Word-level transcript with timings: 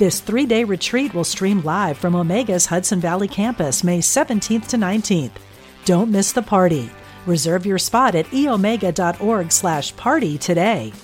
This 0.00 0.20
three 0.20 0.46
day 0.46 0.64
retreat 0.64 1.12
will 1.12 1.24
stream 1.24 1.60
live 1.60 1.98
from 1.98 2.14
Omega's 2.14 2.64
Hudson 2.64 3.00
Valley 3.00 3.28
campus 3.28 3.84
May 3.84 3.98
17th 3.98 4.68
to 4.68 4.78
19th. 4.78 5.32
Don't 5.84 6.10
miss 6.10 6.32
the 6.32 6.40
party. 6.40 6.88
Reserve 7.26 7.66
your 7.66 7.76
spot 7.76 8.14
at 8.14 8.24
eomega.org 8.28 9.52
slash 9.52 9.94
party 9.96 10.38
today. 10.38 10.94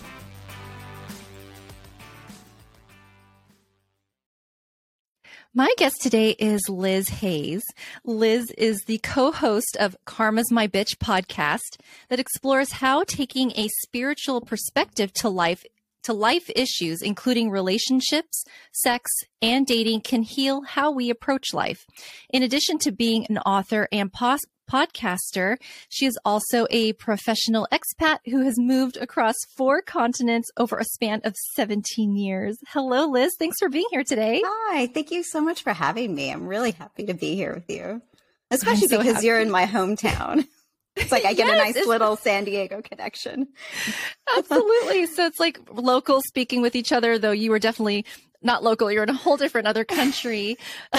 My 5.53 5.75
guest 5.77 5.97
today 6.01 6.31
is 6.31 6.63
Liz 6.67 7.11
Hayes. 7.11 7.63
Liz 8.03 8.51
is 8.57 8.81
the 8.87 8.99
co-host 9.03 9.77
of 9.79 9.95
Karma's 10.07 10.51
My 10.51 10.69
Bitch 10.69 10.97
podcast 10.97 11.79
that 12.09 12.21
explores 12.21 12.73
how 12.73 13.05
taking 13.05 13.53
a 13.57 13.69
spiritual 13.83 14.41
perspective 14.41 15.13
to 15.15 15.29
life 15.29 15.67
to 16.07 16.13
life 16.13 16.51
issues, 16.57 17.03
including 17.03 17.51
relationships, 17.51 18.45
sex, 18.73 19.11
and 19.43 19.67
dating, 19.67 20.01
can 20.01 20.23
heal 20.23 20.63
how 20.63 20.91
we 20.91 21.11
approach 21.11 21.53
life. 21.53 21.85
In 22.31 22.43
addition 22.43 22.79
to 22.79 22.93
being 22.93 23.27
an 23.29 23.39
author 23.39 23.89
and 23.93 24.13
pos- 24.13 24.41
podcaster, 24.71 25.57
she 25.89 26.07
is 26.07 26.19
also 26.25 26.67
a 26.71 26.93
professional 26.95 27.69
expat 27.73 28.19
who 28.27 28.45
has 28.45 28.59
moved 28.59 28.97
across 28.97 29.35
four 29.57 29.81
continents 29.83 30.51
over 30.57 30.77
a 30.79 30.85
span 30.85 31.21
of 31.25 31.35
17 31.55 32.17
years. 32.17 32.57
Hello, 32.69 33.07
Liz. 33.07 33.33
Thanks 33.39 33.57
for 33.59 33.69
being 33.69 33.87
here 33.91 34.05
today. 34.05 34.43
Hi. 34.45 34.87
Thank 34.87 35.11
you 35.11 35.23
so 35.23 35.41
much 35.41 35.63
for 35.63 35.73
having 35.73 36.15
me. 36.15 36.31
I'm 36.31 36.47
really 36.47 36.73
happy 36.73 37.05
to 37.07 37.15
be 37.15 37.35
here 37.35 37.55
with 37.55 37.71
you, 37.71 38.03
especially 38.51 38.89
so 38.89 38.99
because 38.99 39.15
happy. 39.17 39.27
you're 39.27 39.41
in 39.41 39.51
my 39.51 39.67
hometown. 39.67 40.47
It's 40.97 41.13
like 41.13 41.25
I 41.25 41.35
get 41.35 41.47
Yes, 41.47 41.55
a 41.55 41.73
nice 41.75 41.87
little 41.87 42.17
San 42.17 42.45
Diego 42.45 42.81
connection. 42.83 43.49
Absolutely. 44.37 45.07
so 45.07 45.27
it's 45.27 45.39
like 45.39 45.61
local 45.71 46.21
speaking 46.23 46.63
with 46.63 46.75
each 46.75 46.93
other, 46.93 47.19
though 47.19 47.33
you 47.33 47.51
were 47.51 47.59
definitely 47.59 48.05
not 48.43 48.63
local. 48.63 48.91
You're 48.91 49.03
in 49.03 49.09
a 49.11 49.15
whole 49.15 49.37
different 49.37 49.67
other 49.67 49.85
country, 49.85 50.57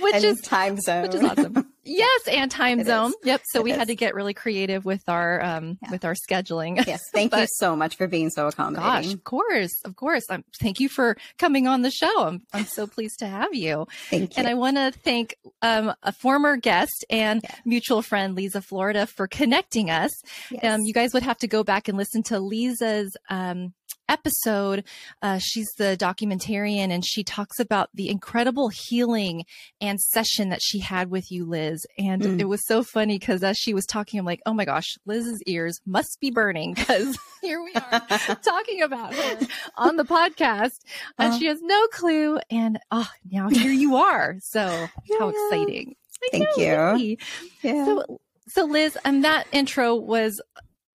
which 0.00 0.14
and 0.14 0.24
is 0.24 0.40
time 0.40 0.78
zone. 0.80 1.02
which 1.02 1.14
is 1.14 1.22
awesome. 1.22 1.68
yes, 1.84 2.28
and 2.28 2.50
time 2.50 2.80
It 2.80 2.86
zone. 2.86 3.10
is. 3.10 3.16
Yep. 3.24 3.42
So 3.52 3.60
It 3.60 3.64
we 3.64 3.70
had 3.72 3.88
to 3.88 3.94
get 3.94 4.14
really 4.14 4.34
creative 4.34 4.84
with 4.84 5.02
our 5.08 5.42
um 5.42 5.78
Yeah. 5.82 5.90
with 5.90 6.04
our 6.04 6.14
scheduling. 6.14 6.84
yes. 6.86 7.00
Thank 7.12 7.34
you 7.34 7.46
so 7.56 7.76
much 7.76 7.96
for 7.96 8.06
being 8.06 8.30
so 8.30 8.46
accommodating. 8.46 8.82
Gosh, 8.90 9.12
of 9.12 9.24
course, 9.24 9.72
of 9.84 9.96
course. 9.96 10.24
Um, 10.30 10.44
thank 10.60 10.80
you 10.80 10.88
for 10.88 11.16
coming 11.38 11.66
on 11.66 11.82
the 11.82 11.90
show. 11.90 12.24
I'm 12.26 12.42
I'm 12.52 12.64
so 12.66 12.86
pleased 12.86 13.18
to 13.20 13.26
have 13.26 13.54
you. 13.54 13.86
Thank 14.10 14.36
you. 14.36 14.40
And 14.40 14.48
I 14.48 14.54
want 14.54 14.76
to 14.76 14.92
thank 15.04 15.36
um, 15.62 15.92
a 16.02 16.12
former 16.12 16.56
guest 16.56 17.04
and 17.10 17.40
Yeah. 17.42 17.54
mutual 17.64 18.02
friend, 18.02 18.34
Lisa 18.34 18.60
Florida, 18.62 19.06
for 19.06 19.26
connecting 19.26 19.90
us. 19.90 20.10
Yes. 20.50 20.64
Um, 20.64 20.82
you 20.84 20.92
guys 20.92 21.12
would 21.14 21.22
have 21.22 21.38
to 21.38 21.48
go 21.48 21.64
back 21.64 21.88
and 21.88 21.96
listen 21.98 22.22
to 22.24 22.38
Lisa's 22.38 23.16
um, 23.28 23.72
episode. 24.08 24.84
Uh, 25.22 25.38
she's 25.38 25.68
the 25.78 25.96
documentarian, 25.98 26.90
and 26.90 27.04
she 27.04 27.22
talks 27.24 27.58
about 27.58 27.90
the 27.94 28.08
incredible 28.08 28.68
healing 28.68 29.44
and 29.80 30.00
session 30.00 30.48
that 30.50 30.60
she 30.62 30.78
had 30.80 31.10
with 31.10 31.30
you, 31.30 31.44
Liz. 31.44 31.86
And 31.98 32.22
Mm. 32.22 32.40
it 32.40 32.44
was 32.48 32.60
so 32.66 32.82
funny 32.82 33.18
because 33.18 33.42
as 33.42 33.56
she 33.56 33.74
was 33.74 33.86
talking, 33.86 34.18
I'm 34.18 34.26
like, 34.26 34.40
oh 34.46 34.54
my 34.54 34.64
gosh, 34.64 34.96
Liz's 35.06 35.42
ears 35.46 35.80
must 35.86 36.18
be 36.20 36.30
burning 36.30 36.74
because 36.74 37.16
here 37.42 37.62
we 37.62 37.72
are 37.74 38.00
talking 38.44 38.82
about 38.82 39.14
her 39.14 39.46
on 39.76 39.96
the 39.96 40.04
podcast, 40.04 40.80
and 41.18 41.30
Uh-huh. 41.30 41.38
she 41.38 41.46
has 41.46 41.60
no 41.62 41.86
clue. 41.88 42.38
And 42.50 42.78
oh, 42.90 43.08
now 43.30 43.48
here 43.48 43.72
you 43.72 43.96
are. 43.96 44.36
So 44.42 44.88
how 45.18 45.28
exciting! 45.50 45.96
I 46.22 46.28
Thank 46.30 46.44
know, 46.58 46.94
you. 46.96 47.16
yeah. 47.62 47.84
So, 47.84 48.20
so 48.48 48.64
Liz, 48.64 48.96
um, 49.04 49.22
that 49.22 49.46
intro 49.52 49.94
was 49.94 50.40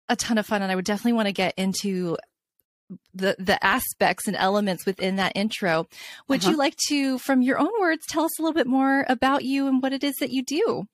a 0.08 0.16
ton 0.16 0.38
of 0.40 0.46
fun, 0.46 0.62
and 0.64 0.72
I 0.72 0.76
would 0.76 0.86
definitely 0.86 1.14
want 1.14 1.28
to 1.28 1.32
get 1.34 1.54
into 1.58 2.18
the 3.14 3.36
the 3.40 3.64
aspects 3.64 4.28
and 4.28 4.36
elements 4.36 4.86
within 4.86 5.18
that 5.18 5.34
intro. 5.36 5.88
Would 6.28 6.42
Uh-huh. 6.42 6.52
you 6.52 6.58
like 6.58 6.76
to, 6.90 7.18
from 7.20 7.42
your 7.42 7.60
own 7.60 7.72
words, 7.80 8.06
tell 8.08 8.24
us 8.24 8.40
a 8.40 8.42
little 8.42 8.54
bit 8.54 8.68
more 8.68 9.06
about 9.10 9.44
you 9.46 9.68
and 9.68 9.82
what 9.82 9.94
it 9.94 10.04
is 10.04 10.16
that 10.20 10.32
you 10.32 10.44
do? 10.44 10.88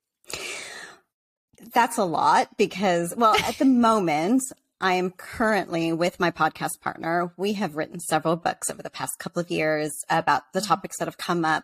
That's 1.73 1.97
a 1.97 2.03
lot 2.05 2.57
because, 2.57 3.13
well, 3.17 3.35
at 3.35 3.57
the 3.57 3.65
moment, 3.89 4.41
I 4.81 4.93
am 4.93 5.11
currently 5.11 5.93
with 5.93 6.19
my 6.19 6.31
podcast 6.31 6.81
partner. 6.81 7.31
We 7.37 7.53
have 7.53 7.75
written 7.75 7.99
several 7.99 8.35
books 8.35 8.69
over 8.69 8.83
the 8.83 8.89
past 8.89 9.13
couple 9.19 9.41
of 9.41 9.49
years 9.49 9.91
about 10.09 10.43
the 10.53 10.61
topics 10.61 10.97
that 10.99 11.07
have 11.07 11.17
come 11.17 11.45
up 11.45 11.63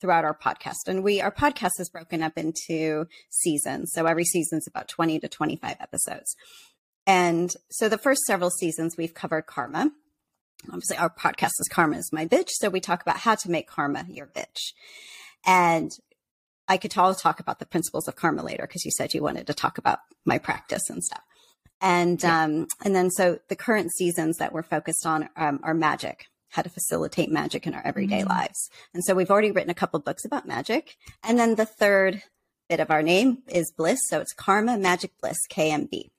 throughout 0.00 0.24
our 0.24 0.36
podcast. 0.36 0.86
And 0.86 1.02
we, 1.02 1.20
our 1.20 1.32
podcast 1.32 1.72
is 1.78 1.90
broken 1.90 2.22
up 2.22 2.38
into 2.38 3.06
seasons. 3.30 3.90
So 3.94 4.06
every 4.06 4.24
season's 4.24 4.66
about 4.66 4.88
20 4.88 5.18
to 5.20 5.28
25 5.28 5.76
episodes. 5.80 6.36
And 7.10 7.50
so 7.70 7.88
the 7.88 7.98
first 7.98 8.20
several 8.22 8.50
seasons, 8.50 8.96
we've 8.96 9.14
covered 9.14 9.46
karma. 9.46 9.90
Obviously, 10.68 10.96
our 10.96 11.10
podcast 11.10 11.52
is 11.58 11.68
Karma 11.70 11.96
is 11.96 12.12
My 12.12 12.24
Bitch. 12.26 12.50
So 12.50 12.68
we 12.68 12.78
talk 12.80 13.02
about 13.02 13.16
how 13.18 13.34
to 13.34 13.50
make 13.50 13.66
karma 13.66 14.04
your 14.08 14.26
bitch. 14.26 14.72
And 15.44 15.90
I 16.68 16.76
could 16.76 16.96
all 16.96 17.14
talk 17.16 17.40
about 17.40 17.58
the 17.58 17.66
principles 17.66 18.06
of 18.06 18.14
karma 18.14 18.44
later 18.44 18.64
because 18.66 18.84
you 18.84 18.92
said 18.92 19.12
you 19.12 19.22
wanted 19.22 19.46
to 19.48 19.54
talk 19.54 19.76
about 19.78 19.98
my 20.24 20.38
practice 20.38 20.88
and 20.88 21.02
stuff. 21.02 21.22
And 21.80 22.22
um, 22.24 22.66
and 22.84 22.94
then 22.94 23.10
so 23.10 23.38
the 23.48 23.56
current 23.56 23.90
seasons 23.92 24.36
that 24.36 24.52
we're 24.52 24.62
focused 24.62 25.04
on 25.06 25.28
um, 25.36 25.58
are 25.64 25.74
magic, 25.74 26.26
how 26.50 26.62
to 26.62 26.68
facilitate 26.68 27.30
magic 27.30 27.66
in 27.66 27.74
our 27.74 27.84
everyday 27.84 28.22
Mm. 28.22 28.28
lives. 28.28 28.70
And 28.94 29.02
so 29.04 29.14
we've 29.14 29.30
already 29.30 29.50
written 29.50 29.70
a 29.70 29.74
couple 29.74 29.98
books 29.98 30.24
about 30.26 30.46
magic. 30.46 30.96
And 31.24 31.38
then 31.38 31.54
the 31.56 31.66
third 31.66 32.22
bit 32.68 32.78
of 32.80 32.90
our 32.90 33.02
name 33.02 33.38
is 33.48 33.72
Bliss, 33.76 33.98
so 34.10 34.20
it's 34.20 34.34
Karma 34.34 34.76
Magic 34.78 35.10
Bliss 35.20 35.38
KMB. 35.50 36.10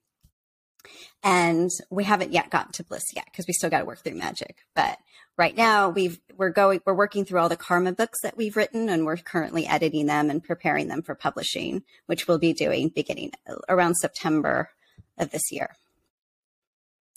And 1.24 1.70
we 1.90 2.04
haven't 2.04 2.32
yet 2.32 2.50
gotten 2.50 2.72
to 2.74 2.84
Bliss 2.84 3.04
yet 3.16 3.26
because 3.26 3.46
we 3.48 3.54
still 3.54 3.70
got 3.70 3.80
to 3.80 3.86
work 3.86 4.04
through 4.04 4.16
magic. 4.16 4.58
But 4.76 4.98
right 5.38 5.56
now 5.56 5.90
we've 5.90 6.20
we're 6.38 6.50
going 6.50 6.82
we're 6.86 6.94
working 6.94 7.26
through 7.26 7.40
all 7.40 7.50
the 7.50 7.56
karma 7.56 7.92
books 7.92 8.20
that 8.24 8.38
we've 8.38 8.56
written 8.58 8.90
and 8.90 9.06
we're 9.06 9.18
currently 9.18 9.66
editing 9.66 10.06
them 10.06 10.30
and 10.30 10.44
preparing 10.44 10.88
them 10.88 11.02
for 11.02 11.16
publishing 11.16 11.84
which 12.06 12.28
we'll 12.28 12.38
be 12.38 12.54
doing 12.54 12.90
beginning 12.90 13.32
uh, 13.50 13.56
around 13.70 13.96
september 13.96 14.70
of 15.18 15.32
this 15.32 15.52
year 15.52 15.76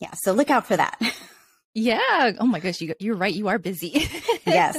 yeah 0.01 0.13
so 0.15 0.33
look 0.33 0.49
out 0.49 0.65
for 0.67 0.77
that 0.77 0.97
Yeah. 1.75 2.33
Oh 2.39 2.47
my 2.47 2.61
gosh, 2.61 2.81
you 2.81 2.95
you're 3.01 3.17
right. 3.17 3.35
You 3.35 3.49
are 3.49 3.59
busy. 3.59 4.09
yes 4.47 4.77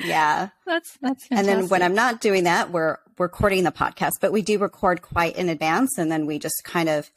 yeah 0.00 0.48
that's 0.66 0.98
that's. 1.00 1.26
Fantastic. 1.28 1.38
and 1.38 1.46
then 1.46 1.68
when 1.68 1.80
i'm 1.80 1.94
not 1.94 2.20
doing 2.20 2.42
that 2.44 2.72
we're 2.72 2.96
recording 3.16 3.62
the 3.62 3.70
podcast 3.70 4.10
but 4.20 4.32
we 4.32 4.42
do 4.42 4.58
record 4.58 5.02
quite 5.02 5.36
in 5.36 5.48
advance 5.48 5.98
and 5.98 6.10
then 6.10 6.26
we 6.26 6.36
just 6.36 6.62
kind 6.64 6.88
of 6.88 7.12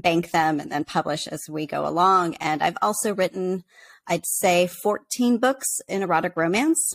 bank 0.00 0.30
them 0.30 0.60
and 0.60 0.70
then 0.72 0.84
publish 0.84 1.26
as 1.26 1.40
we 1.48 1.66
go 1.66 1.86
along 1.86 2.34
and 2.36 2.62
i've 2.62 2.76
also 2.82 3.14
written 3.14 3.62
i'd 4.08 4.26
say 4.26 4.66
14 4.66 5.38
books 5.38 5.66
in 5.88 6.02
erotic 6.02 6.32
romance 6.36 6.94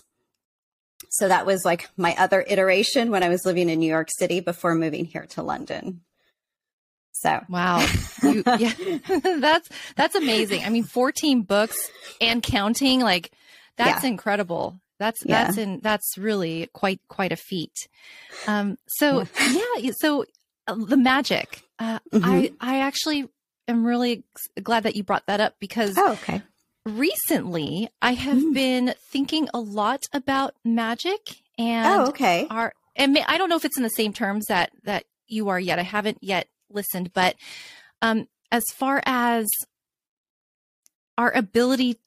so 1.10 1.28
that 1.28 1.46
was 1.46 1.64
like 1.66 1.90
my 1.98 2.16
other 2.18 2.44
iteration 2.48 3.12
when 3.12 3.24
i 3.24 3.30
was 3.30 3.46
living 3.46 3.70
in 3.70 3.80
new 3.80 3.90
york 3.90 4.10
city 4.18 4.40
before 4.40 4.76
moving 4.76 5.06
here 5.06 5.26
to 5.28 5.42
london 5.44 6.02
so 7.18 7.40
Wow. 7.48 7.80
You, 8.24 8.44
yeah. 8.60 8.74
that's 9.40 9.70
that's 9.96 10.16
amazing. 10.16 10.66
I 10.66 10.70
mean, 10.70 10.84
14 10.84 11.44
books 11.44 11.90
and 12.20 12.44
counting 12.44 13.00
like 13.00 13.32
that's 13.78 14.04
incredible. 14.04 14.82
That's 15.00 15.24
Yeah. 15.26 15.46
that's 15.46 15.58
in 15.58 15.80
that's 15.82 16.18
really 16.18 16.68
quite 16.74 17.00
quite 17.08 17.32
a 17.32 17.38
feat. 17.38 17.88
Um 18.48 18.78
so 18.88 19.24
yeah, 19.40 19.92
so 20.02 20.26
the 20.68 20.98
magic. 20.98 21.62
Uh, 21.80 22.00
Mhm. 22.14 22.22
I 22.24 22.52
I 22.60 22.80
actually 22.82 23.28
am 23.68 23.86
really 23.86 24.24
glad 24.62 24.84
that 24.84 24.96
you 24.96 25.04
brought 25.04 25.26
that 25.28 25.40
up 25.42 25.56
because 25.60 25.96
oh 25.98 26.14
okay 26.14 26.42
recently 26.86 27.90
I 28.02 28.14
have 28.14 28.38
Mm. 28.38 28.54
been 28.54 28.94
thinking 29.12 29.50
a 29.54 29.60
lot 29.60 30.04
about 30.14 30.56
magic 30.64 31.42
and 31.58 31.88
oh 32.02 32.08
okay 32.10 32.48
are 32.50 32.74
and 32.96 33.18
I 33.28 33.38
don't 33.38 33.50
know 33.50 33.56
if 33.58 33.66
it's 33.66 33.78
in 33.78 33.84
the 33.84 33.90
same 33.90 34.14
terms 34.14 34.46
that 34.48 34.72
that 34.84 35.06
you 35.28 35.50
are 35.50 35.60
yet. 35.60 35.80
I 35.80 35.84
haven't 35.84 36.20
yet 36.22 36.48
listened, 36.70 37.12
but 37.14 37.36
um 38.02 38.28
as 38.52 38.64
far 38.74 39.02
as 39.06 39.48
our 41.18 41.32
ability 41.32 41.98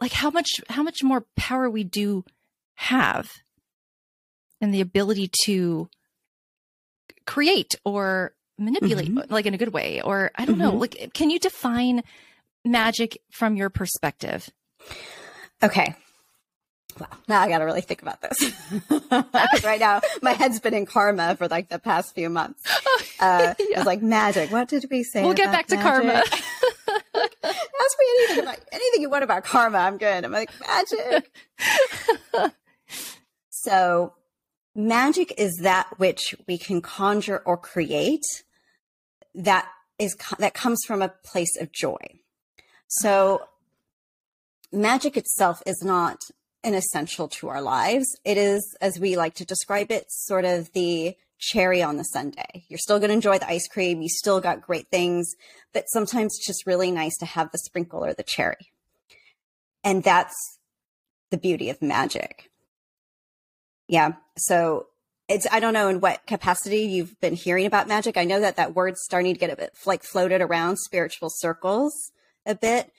like 0.00 0.12
how 0.12 0.30
much 0.30 0.48
how 0.68 0.82
much 0.82 1.02
more 1.02 1.24
power 1.36 1.70
we 1.70 1.84
do 1.84 2.24
have 2.74 3.30
and 4.60 4.72
the 4.74 4.80
ability 4.80 5.30
to 5.44 5.88
create 7.26 7.74
or 7.84 8.34
manipulate 8.58 9.08
Mm-hmm. 9.08 9.32
like 9.32 9.46
in 9.46 9.54
a 9.54 9.58
good 9.58 9.72
way 9.72 10.00
or 10.02 10.30
I 10.36 10.44
don't 10.44 10.58
know 10.58 10.72
Mhm. 10.72 10.80
like 10.80 11.10
can 11.14 11.30
you 11.30 11.38
define 11.38 12.02
magic 12.64 13.18
from 13.30 13.56
your 13.56 13.70
perspective? 13.70 14.48
Okay. 15.62 15.94
Wow. 17.00 17.06
Now 17.26 17.40
I 17.40 17.48
got 17.48 17.58
to 17.58 17.64
really 17.64 17.80
think 17.80 18.02
about 18.02 18.20
this. 18.20 18.52
Right 19.64 19.80
now 19.80 20.00
my 20.20 20.32
head's 20.32 20.60
been 20.60 20.74
in 20.74 20.84
karma 20.86 21.34
for 21.36 21.48
like 21.48 21.70
the 21.70 21.78
past 21.78 22.14
few 22.14 22.28
months. 22.30 22.62
Uh, 23.20 23.54
yeah. 23.60 23.76
It's 23.78 23.86
like 23.86 24.02
magic. 24.02 24.50
What 24.50 24.66
did 24.68 24.84
we 24.90 25.04
say? 25.04 25.22
We'll 25.22 25.32
get 25.34 25.52
back 25.52 25.68
to 25.68 25.76
karma. 25.76 26.12
Ask 26.24 26.28
me 27.14 28.06
anything 28.18 28.40
about 28.42 28.58
anything 28.72 29.00
you 29.00 29.08
want 29.10 29.22
about 29.22 29.44
karma. 29.44 29.78
I'm 29.78 29.96
good. 29.96 30.24
I'm 30.24 30.32
like 30.32 30.50
magic. 30.66 31.30
so 33.50 34.12
magic 34.74 35.34
is 35.38 35.56
that 35.62 35.98
which 35.98 36.34
we 36.46 36.58
can 36.58 36.80
conjure 36.80 37.42
or 37.44 37.56
create 37.56 38.24
that 39.34 39.68
is 39.98 40.16
that 40.38 40.54
comes 40.54 40.82
from 40.86 41.02
a 41.02 41.12
place 41.24 41.56
of 41.60 41.72
joy. 41.72 42.20
So 42.88 43.42
magic 44.72 45.16
itself 45.16 45.62
is 45.66 45.82
not 45.82 46.18
an 46.64 46.74
essential 46.74 47.28
to 47.28 47.48
our 47.48 47.62
lives. 47.62 48.06
It 48.24 48.36
is, 48.36 48.76
as 48.80 48.98
we 48.98 49.16
like 49.16 49.34
to 49.34 49.44
describe 49.44 49.90
it, 49.90 50.06
sort 50.08 50.44
of 50.44 50.72
the 50.72 51.16
cherry 51.38 51.82
on 51.82 51.96
the 51.96 52.04
sundae. 52.04 52.64
You're 52.68 52.78
still 52.78 52.98
going 52.98 53.08
to 53.08 53.14
enjoy 53.14 53.38
the 53.38 53.50
ice 53.50 53.66
cream. 53.66 54.00
You 54.00 54.08
still 54.08 54.40
got 54.40 54.62
great 54.62 54.88
things, 54.88 55.34
but 55.72 55.84
sometimes 55.88 56.36
it's 56.36 56.46
just 56.46 56.66
really 56.66 56.90
nice 56.90 57.16
to 57.18 57.26
have 57.26 57.50
the 57.50 57.58
sprinkle 57.58 58.04
or 58.04 58.14
the 58.14 58.22
cherry. 58.22 58.72
And 59.82 60.04
that's 60.04 60.36
the 61.30 61.38
beauty 61.38 61.68
of 61.68 61.82
magic. 61.82 62.51
Yeah. 63.92 64.12
So 64.38 64.86
it's, 65.28 65.46
I 65.52 65.60
don't 65.60 65.74
know 65.74 65.88
in 65.88 66.00
what 66.00 66.26
capacity 66.26 66.84
you've 66.84 67.20
been 67.20 67.34
hearing 67.34 67.66
about 67.66 67.88
magic. 67.88 68.16
I 68.16 68.24
know 68.24 68.40
that 68.40 68.56
that 68.56 68.74
word's 68.74 69.02
starting 69.04 69.34
to 69.34 69.38
get 69.38 69.52
a 69.52 69.56
bit 69.56 69.74
like 69.84 70.02
floated 70.02 70.40
around 70.40 70.78
spiritual 70.78 71.28
circles 71.30 71.92
a 72.46 72.54
bit, 72.54 72.90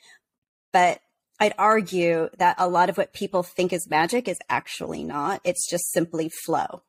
but 0.71 1.01
I'd 1.39 1.55
argue 1.57 2.29
that 2.37 2.57
a 2.59 2.69
lot 2.69 2.91
of 2.91 2.97
what 2.97 3.11
people 3.11 3.41
think 3.41 3.73
is 3.73 3.89
magic 3.89 4.27
is 4.27 4.37
actually 4.49 5.03
not. 5.03 5.41
It's 5.43 5.67
just 5.67 5.91
simply 5.91 6.29
flow. 6.29 6.83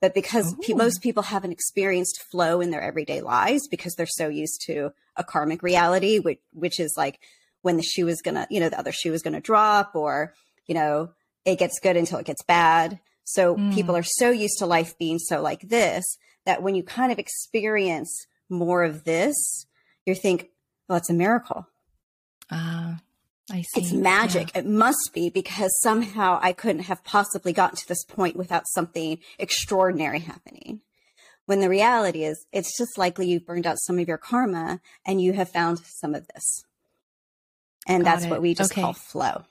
But 0.00 0.14
because 0.14 0.54
pe- 0.62 0.74
oh. 0.74 0.76
most 0.76 1.02
people 1.02 1.24
haven't 1.24 1.50
experienced 1.50 2.22
flow 2.30 2.60
in 2.60 2.70
their 2.70 2.80
everyday 2.80 3.22
lives 3.22 3.66
because 3.68 3.94
they're 3.96 4.06
so 4.06 4.28
used 4.28 4.62
to 4.66 4.92
a 5.16 5.24
karmic 5.24 5.64
reality, 5.64 6.20
which, 6.20 6.38
which 6.52 6.78
is 6.78 6.94
like 6.96 7.18
when 7.62 7.76
the 7.76 7.82
shoe 7.82 8.06
is 8.06 8.22
going 8.22 8.36
to, 8.36 8.46
you 8.50 8.60
know, 8.60 8.68
the 8.68 8.78
other 8.78 8.92
shoe 8.92 9.12
is 9.12 9.22
going 9.22 9.34
to 9.34 9.40
drop 9.40 9.96
or, 9.96 10.32
you 10.68 10.76
know, 10.76 11.10
it 11.44 11.58
gets 11.58 11.80
good 11.80 11.96
until 11.96 12.20
it 12.20 12.26
gets 12.26 12.44
bad. 12.44 13.00
So 13.24 13.56
mm. 13.56 13.74
people 13.74 13.96
are 13.96 14.02
so 14.02 14.30
used 14.30 14.58
to 14.58 14.66
life 14.66 14.96
being 14.98 15.18
so 15.18 15.40
like 15.40 15.62
this 15.62 16.04
that 16.44 16.62
when 16.62 16.74
you 16.74 16.82
kind 16.82 17.12
of 17.12 17.18
experience 17.18 18.26
more 18.48 18.82
of 18.82 19.04
this, 19.04 19.66
you 20.04 20.14
think, 20.14 20.50
well, 20.88 20.98
it's 20.98 21.10
a 21.10 21.14
miracle. 21.14 21.66
Uh, 22.50 22.96
I 23.50 23.62
see. 23.62 23.80
It's 23.80 23.92
magic. 23.92 24.50
Yeah. 24.54 24.60
It 24.60 24.66
must 24.66 25.10
be 25.14 25.30
because 25.30 25.78
somehow 25.80 26.38
I 26.42 26.52
couldn't 26.52 26.82
have 26.82 27.04
possibly 27.04 27.52
gotten 27.52 27.76
to 27.76 27.88
this 27.88 28.04
point 28.04 28.36
without 28.36 28.64
something 28.68 29.18
extraordinary 29.38 30.20
happening. 30.20 30.80
When 31.46 31.60
the 31.60 31.68
reality 31.68 32.24
is, 32.24 32.46
it's 32.52 32.76
just 32.78 32.96
likely 32.96 33.28
you've 33.28 33.46
burned 33.46 33.66
out 33.66 33.78
some 33.80 33.98
of 33.98 34.06
your 34.06 34.18
karma 34.18 34.80
and 35.04 35.20
you 35.20 35.32
have 35.32 35.50
found 35.50 35.80
some 35.80 36.14
of 36.14 36.26
this. 36.28 36.64
And 37.86 38.04
got 38.04 38.10
that's 38.10 38.24
it. 38.26 38.30
what 38.30 38.42
we 38.42 38.54
just 38.54 38.72
okay. 38.72 38.80
call 38.80 38.92
flow. 38.92 39.44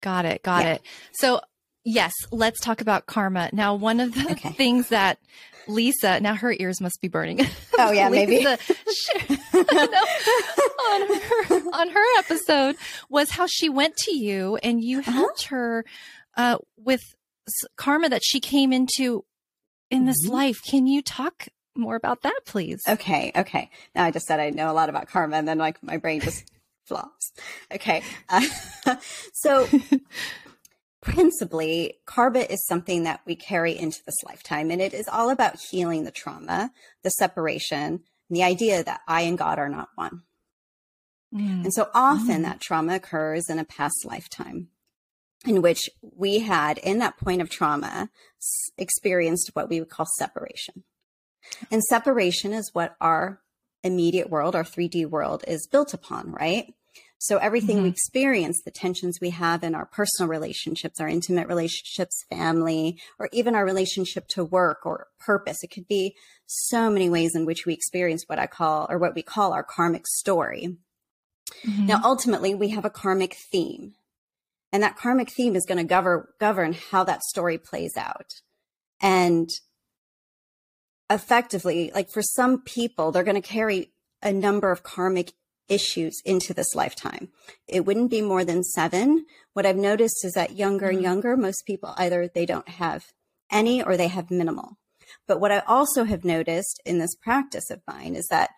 Got 0.00 0.24
it. 0.24 0.42
Got 0.42 0.64
yeah. 0.64 0.74
it. 0.74 0.82
So, 1.12 1.40
yes, 1.86 2.12
let's 2.30 2.60
talk 2.60 2.82
about 2.82 3.06
karma. 3.06 3.48
Now, 3.52 3.74
one 3.74 4.00
of 4.00 4.14
the 4.14 4.26
okay. 4.32 4.50
things 4.50 4.88
that 4.88 5.18
Lisa, 5.68 6.20
now 6.20 6.34
her 6.34 6.54
ears 6.58 6.80
must 6.80 7.00
be 7.00 7.08
burning. 7.08 7.40
Oh 7.78 7.90
yeah, 7.90 8.08
maybe. 8.10 8.46
on 8.46 8.56
her 11.08 11.70
on 11.72 11.88
her 11.90 12.18
episode 12.18 12.76
was 13.08 13.30
how 13.30 13.46
she 13.46 13.68
went 13.68 13.96
to 13.96 14.14
you 14.14 14.56
and 14.62 14.84
you 14.84 15.00
uh-huh. 15.00 15.10
helped 15.10 15.46
her 15.46 15.84
uh, 16.36 16.58
with 16.76 17.02
karma 17.76 18.08
that 18.08 18.22
she 18.24 18.38
came 18.40 18.72
into 18.72 19.24
in 19.90 20.06
this 20.06 20.24
mm-hmm. 20.24 20.34
life. 20.34 20.58
Can 20.68 20.86
you 20.86 21.02
talk 21.02 21.48
more 21.74 21.96
about 21.96 22.22
that, 22.22 22.40
please? 22.46 22.82
Okay, 22.88 23.32
okay. 23.34 23.70
Now 23.94 24.04
I 24.04 24.10
just 24.10 24.26
said 24.26 24.38
I 24.40 24.50
know 24.50 24.70
a 24.70 24.74
lot 24.74 24.88
about 24.88 25.08
karma, 25.08 25.36
and 25.36 25.48
then 25.48 25.58
like 25.58 25.82
my 25.82 25.96
brain 25.96 26.20
just 26.20 26.44
flops. 26.84 27.32
Okay, 27.72 28.02
uh, 28.28 28.46
so 29.32 29.66
principally, 31.06 31.94
karma 32.04 32.40
is 32.40 32.66
something 32.66 33.04
that 33.04 33.20
we 33.24 33.36
carry 33.36 33.78
into 33.78 34.00
this 34.04 34.22
lifetime, 34.24 34.70
and 34.70 34.82
it 34.82 34.92
is 34.92 35.08
all 35.08 35.30
about 35.30 35.60
healing 35.70 36.04
the 36.04 36.10
trauma, 36.10 36.72
the 37.04 37.10
separation, 37.10 38.00
the 38.28 38.42
idea 38.42 38.82
that 38.82 39.00
I 39.06 39.22
and 39.22 39.38
God 39.38 39.58
are 39.58 39.68
not 39.68 39.88
one. 39.94 40.22
Mm. 41.32 41.64
And 41.64 41.72
so 41.72 41.88
often 41.94 42.40
mm. 42.40 42.42
that 42.42 42.60
trauma 42.60 42.96
occurs 42.96 43.48
in 43.48 43.58
a 43.58 43.64
past 43.64 44.04
lifetime 44.04 44.68
in 45.46 45.62
which 45.62 45.88
we 46.02 46.40
had, 46.40 46.78
in 46.78 46.98
that 46.98 47.18
point 47.18 47.40
of 47.40 47.48
trauma, 47.48 48.10
experienced 48.76 49.50
what 49.54 49.68
we 49.68 49.78
would 49.78 49.90
call 49.90 50.06
separation. 50.18 50.82
And 51.70 51.84
separation 51.84 52.52
is 52.52 52.70
what 52.72 52.96
our 53.00 53.40
immediate 53.84 54.28
world, 54.28 54.56
our 54.56 54.64
3D 54.64 55.06
world, 55.06 55.44
is 55.46 55.68
built 55.70 55.94
upon, 55.94 56.32
right? 56.32 56.74
So 57.18 57.38
everything 57.38 57.76
mm-hmm. 57.76 57.84
we 57.84 57.90
experience, 57.90 58.62
the 58.62 58.70
tensions 58.70 59.18
we 59.20 59.30
have 59.30 59.64
in 59.64 59.74
our 59.74 59.86
personal 59.86 60.28
relationships, 60.28 61.00
our 61.00 61.08
intimate 61.08 61.48
relationships, 61.48 62.24
family, 62.28 63.00
or 63.18 63.28
even 63.32 63.54
our 63.54 63.64
relationship 63.64 64.28
to 64.28 64.44
work 64.44 64.84
or 64.84 65.08
purpose, 65.18 65.62
it 65.62 65.70
could 65.70 65.88
be 65.88 66.14
so 66.46 66.90
many 66.90 67.08
ways 67.08 67.34
in 67.34 67.46
which 67.46 67.64
we 67.64 67.72
experience 67.72 68.24
what 68.26 68.38
I 68.38 68.46
call 68.46 68.86
or 68.90 68.98
what 68.98 69.14
we 69.14 69.22
call 69.22 69.52
our 69.52 69.64
karmic 69.64 70.06
story. 70.06 70.76
Mm-hmm. 71.66 71.86
Now, 71.86 72.00
ultimately, 72.04 72.54
we 72.54 72.70
have 72.70 72.84
a 72.84 72.90
karmic 72.90 73.36
theme, 73.50 73.94
and 74.72 74.82
that 74.82 74.96
karmic 74.96 75.30
theme 75.30 75.56
is 75.56 75.64
going 75.64 75.78
to 75.78 75.84
govern 75.84 76.24
govern 76.38 76.74
how 76.74 77.04
that 77.04 77.22
story 77.22 77.56
plays 77.56 77.96
out. 77.96 78.30
And 79.00 79.48
effectively, 81.08 81.90
like 81.94 82.10
for 82.10 82.22
some 82.22 82.62
people, 82.62 83.10
they're 83.10 83.22
going 83.22 83.40
to 83.40 83.48
carry 83.48 83.92
a 84.22 84.32
number 84.32 84.70
of 84.70 84.82
karmic 84.82 85.32
issues 85.68 86.20
into 86.24 86.54
this 86.54 86.74
lifetime. 86.74 87.28
It 87.66 87.84
wouldn't 87.84 88.10
be 88.10 88.22
more 88.22 88.44
than 88.44 88.62
seven. 88.62 89.26
What 89.52 89.66
I've 89.66 89.76
noticed 89.76 90.24
is 90.24 90.32
that 90.32 90.56
younger 90.56 90.86
and 90.86 90.98
mm-hmm. 90.98 91.04
younger, 91.04 91.36
most 91.36 91.64
people 91.66 91.94
either 91.96 92.28
they 92.28 92.46
don't 92.46 92.68
have 92.68 93.04
any 93.50 93.82
or 93.82 93.96
they 93.96 94.08
have 94.08 94.30
minimal. 94.30 94.78
But 95.26 95.40
what 95.40 95.52
I 95.52 95.60
also 95.66 96.04
have 96.04 96.24
noticed 96.24 96.80
in 96.84 96.98
this 96.98 97.14
practice 97.14 97.70
of 97.70 97.80
mine 97.86 98.14
is 98.14 98.26
that 98.30 98.50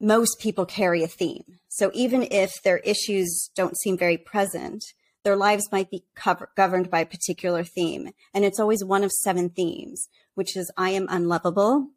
most 0.00 0.38
people 0.40 0.64
carry 0.64 1.02
a 1.02 1.08
theme. 1.08 1.44
So 1.68 1.90
even 1.92 2.26
if 2.30 2.62
their 2.62 2.78
issues 2.78 3.50
don't 3.54 3.78
seem 3.78 3.98
very 3.98 4.16
present, 4.16 4.82
their 5.24 5.36
lives 5.36 5.70
might 5.70 5.90
be 5.90 6.04
cover- 6.14 6.50
governed 6.56 6.90
by 6.90 7.00
a 7.00 7.06
particular 7.06 7.62
theme. 7.62 8.10
And 8.32 8.44
it's 8.44 8.58
always 8.58 8.82
one 8.82 9.04
of 9.04 9.12
seven 9.12 9.50
themes, 9.50 10.08
which 10.34 10.56
is 10.56 10.72
I 10.76 10.90
am 10.90 11.06
unlovable. 11.10 11.88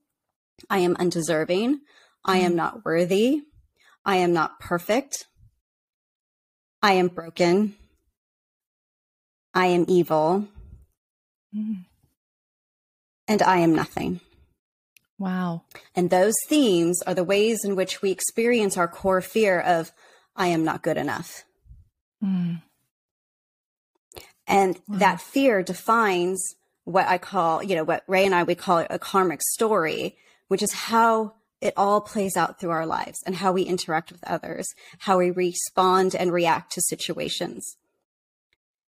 I 0.70 0.80
am 0.80 0.98
undeserving. 0.98 1.80
I 2.26 2.38
am 2.38 2.52
mm-hmm. 2.52 2.58
not 2.58 2.86
worthy. 2.86 3.44
I 4.06 4.18
am 4.18 4.34
not 4.34 4.60
perfect. 4.60 5.28
I 6.82 6.94
am 6.94 7.08
broken. 7.08 7.76
I 9.54 9.68
am 9.68 9.86
evil. 9.88 10.48
Mm. 11.56 11.86
And 13.28 13.42
I 13.42 13.60
am 13.60 13.74
nothing. 13.74 14.20
Wow. 15.18 15.64
And 15.96 16.10
those 16.10 16.34
themes 16.48 17.02
are 17.04 17.14
the 17.14 17.24
ways 17.24 17.64
in 17.64 17.76
which 17.76 18.02
we 18.02 18.12
experience 18.12 18.76
our 18.76 18.88
core 18.88 19.22
fear 19.22 19.60
of, 19.60 19.92
I 20.36 20.48
am 20.48 20.66
not 20.66 20.82
good 20.82 20.98
enough. 20.98 21.46
Mm. 22.22 22.62
And 24.48 24.76
wow. 24.88 24.98
that 24.98 25.22
fear 25.22 25.64
defines 25.64 26.56
what 26.84 27.08
I 27.08 27.18
call, 27.18 27.64
you 27.64 27.76
know, 27.76 27.86
what 27.86 28.04
Ray 28.08 28.26
and 28.26 28.36
I 28.36 28.44
would 28.44 28.58
call 28.58 28.86
a 28.90 29.00
karmic 29.00 29.42
story, 29.42 30.18
which 30.50 30.62
is 30.62 30.74
how 30.74 31.36
it 31.64 31.74
all 31.78 32.02
plays 32.02 32.36
out 32.36 32.60
through 32.60 32.72
our 32.72 32.86
lives 32.86 33.24
and 33.26 33.36
how 33.36 33.54
we 33.54 33.64
interact 33.64 34.12
with 34.12 34.24
others, 34.26 34.68
how 35.00 35.18
we 35.18 35.32
respond 35.32 36.14
and 36.14 36.34
react 36.34 36.74
to 36.74 36.82
situations. 36.82 37.78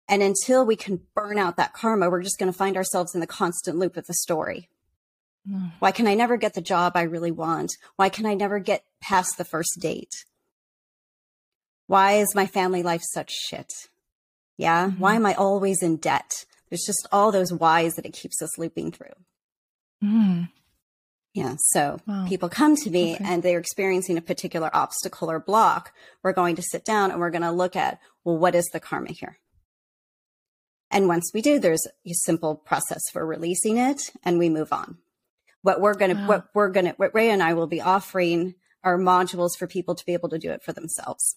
And 0.10 0.22
until 0.22 0.66
we 0.66 0.76
can 0.76 1.00
burn 1.16 1.40
out 1.40 1.56
that 1.56 1.74
karma, 1.74 2.10
we're 2.10 2.22
just 2.22 2.38
going 2.38 2.52
to 2.52 2.58
find 2.58 2.76
ourselves 2.76 3.16
in 3.16 3.22
the 3.22 3.28
constant 3.28 3.78
loop 3.78 3.96
of 3.96 4.08
the 4.08 4.14
story. 4.14 4.68
Mm. 5.50 5.72
Why 5.80 5.92
can 5.92 6.06
I 6.06 6.16
never 6.16 6.36
get 6.36 6.54
the 6.54 6.62
job 6.62 6.92
I 6.96 7.04
really 7.04 7.32
want? 7.32 7.72
Why 7.96 8.10
can 8.10 8.26
I 8.26 8.34
never 8.34 8.60
get 8.60 8.84
past 9.02 9.38
the 9.38 9.46
first 9.46 9.78
date? 9.80 10.26
Why 11.88 12.14
is 12.14 12.36
my 12.36 12.46
family 12.46 12.84
life 12.84 13.04
such 13.14 13.32
shit? 13.32 13.72
Yeah. 14.58 14.88
Mm-hmm. 14.88 15.00
Why 15.00 15.16
am 15.16 15.26
I 15.26 15.34
always 15.34 15.82
in 15.82 15.96
debt? 15.96 16.46
There's 16.70 16.86
just 16.86 17.08
all 17.12 17.32
those 17.32 17.54
whys 17.54 17.94
that 17.94 18.06
it 18.06 18.14
keeps 18.14 18.42
us 18.42 18.58
looping 18.58 18.92
through. 18.92 19.16
Mm. 20.04 20.50
Yeah. 21.36 21.58
So 21.60 22.00
wow. 22.08 22.26
people 22.30 22.48
come 22.48 22.78
to 22.78 22.90
me 22.90 23.16
okay. 23.16 23.24
and 23.26 23.44
they're 23.44 23.60
experiencing 23.60 24.18
a 24.18 24.22
particular 24.22 24.70
obstacle 24.74 25.30
or 25.30 25.38
block. 25.38 25.92
We're 26.24 26.32
going 26.32 26.56
to 26.56 26.62
sit 26.62 26.86
down 26.86 27.12
and 27.12 27.20
we're 27.20 27.30
going 27.30 27.42
to 27.42 27.52
look 27.52 27.76
at, 27.76 28.00
well, 28.24 28.38
what 28.38 28.56
is 28.56 28.66
the 28.72 28.80
karma 28.80 29.12
here? 29.12 29.38
And 30.90 31.10
once 31.10 31.32
we 31.34 31.42
do, 31.42 31.60
there's 31.60 31.86
a 32.08 32.14
simple 32.14 32.56
process 32.56 33.02
for 33.12 33.26
releasing 33.26 33.78
it 33.78 34.02
and 34.24 34.40
we 34.40 34.48
move 34.48 34.72
on. 34.72 34.98
What 35.62 35.82
we're 35.82 35.96
going 35.96 36.16
to, 36.16 36.22
wow. 36.22 36.28
what 36.28 36.48
we're 36.54 36.70
going 36.70 36.86
to, 36.86 36.94
what 36.94 37.14
Ray 37.14 37.30
and 37.30 37.44
I 37.44 37.54
will 37.54 37.68
be 37.68 37.82
offering 37.82 38.56
are 38.82 38.98
modules 38.98 39.58
for 39.60 39.68
people 39.68 39.94
to 39.94 40.06
be 40.06 40.14
able 40.14 40.30
to 40.30 40.40
do 40.40 40.52
it 40.52 40.64
for 40.64 40.72
themselves. 40.72 41.36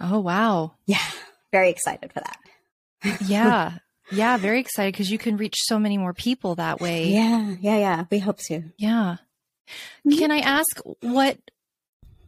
Oh, 0.00 0.20
wow. 0.20 0.74
Yeah. 0.86 1.02
Very 1.50 1.70
excited 1.70 2.12
for 2.12 2.20
that. 2.20 3.20
yeah. 3.26 3.78
Yeah. 4.10 4.36
Very 4.36 4.60
excited 4.60 4.92
because 4.92 5.10
you 5.10 5.18
can 5.18 5.36
reach 5.36 5.56
so 5.58 5.78
many 5.78 5.98
more 5.98 6.12
people 6.14 6.54
that 6.56 6.80
way. 6.80 7.08
Yeah. 7.08 7.54
Yeah. 7.60 7.76
Yeah. 7.78 8.04
We 8.10 8.18
hope 8.18 8.38
to. 8.48 8.62
Yeah. 8.76 9.16
Mm-hmm. 10.06 10.18
Can 10.18 10.30
I 10.30 10.38
ask 10.40 10.80
what 11.00 11.38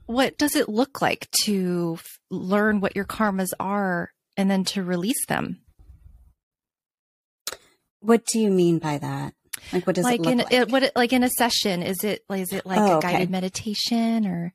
what 0.06 0.38
does 0.38 0.54
it 0.56 0.68
look 0.68 1.02
like 1.02 1.28
to 1.42 1.96
f- 1.98 2.18
learn 2.30 2.80
what 2.80 2.94
your 2.96 3.04
karmas 3.04 3.50
are 3.60 4.12
and 4.36 4.50
then 4.50 4.64
to 4.64 4.82
release 4.82 5.26
them? 5.26 5.60
What 8.00 8.24
do 8.24 8.38
you 8.40 8.50
mean 8.50 8.78
by 8.78 8.98
that? 8.98 9.34
Like, 9.72 9.86
what 9.86 9.96
does 9.96 10.04
like 10.04 10.20
it 10.20 10.22
look 10.22 10.32
in 10.32 10.38
like? 10.38 10.52
it, 10.52 10.70
what 10.70 10.92
like 10.94 11.12
in 11.12 11.22
a 11.24 11.30
session? 11.30 11.82
Is 11.82 12.04
it 12.04 12.24
is 12.30 12.52
it 12.52 12.64
like 12.66 12.78
Oh, 12.78 12.94
a 12.94 12.96
okay. 12.98 13.12
guided 13.12 13.30
meditation 13.30 14.26
or? 14.26 14.54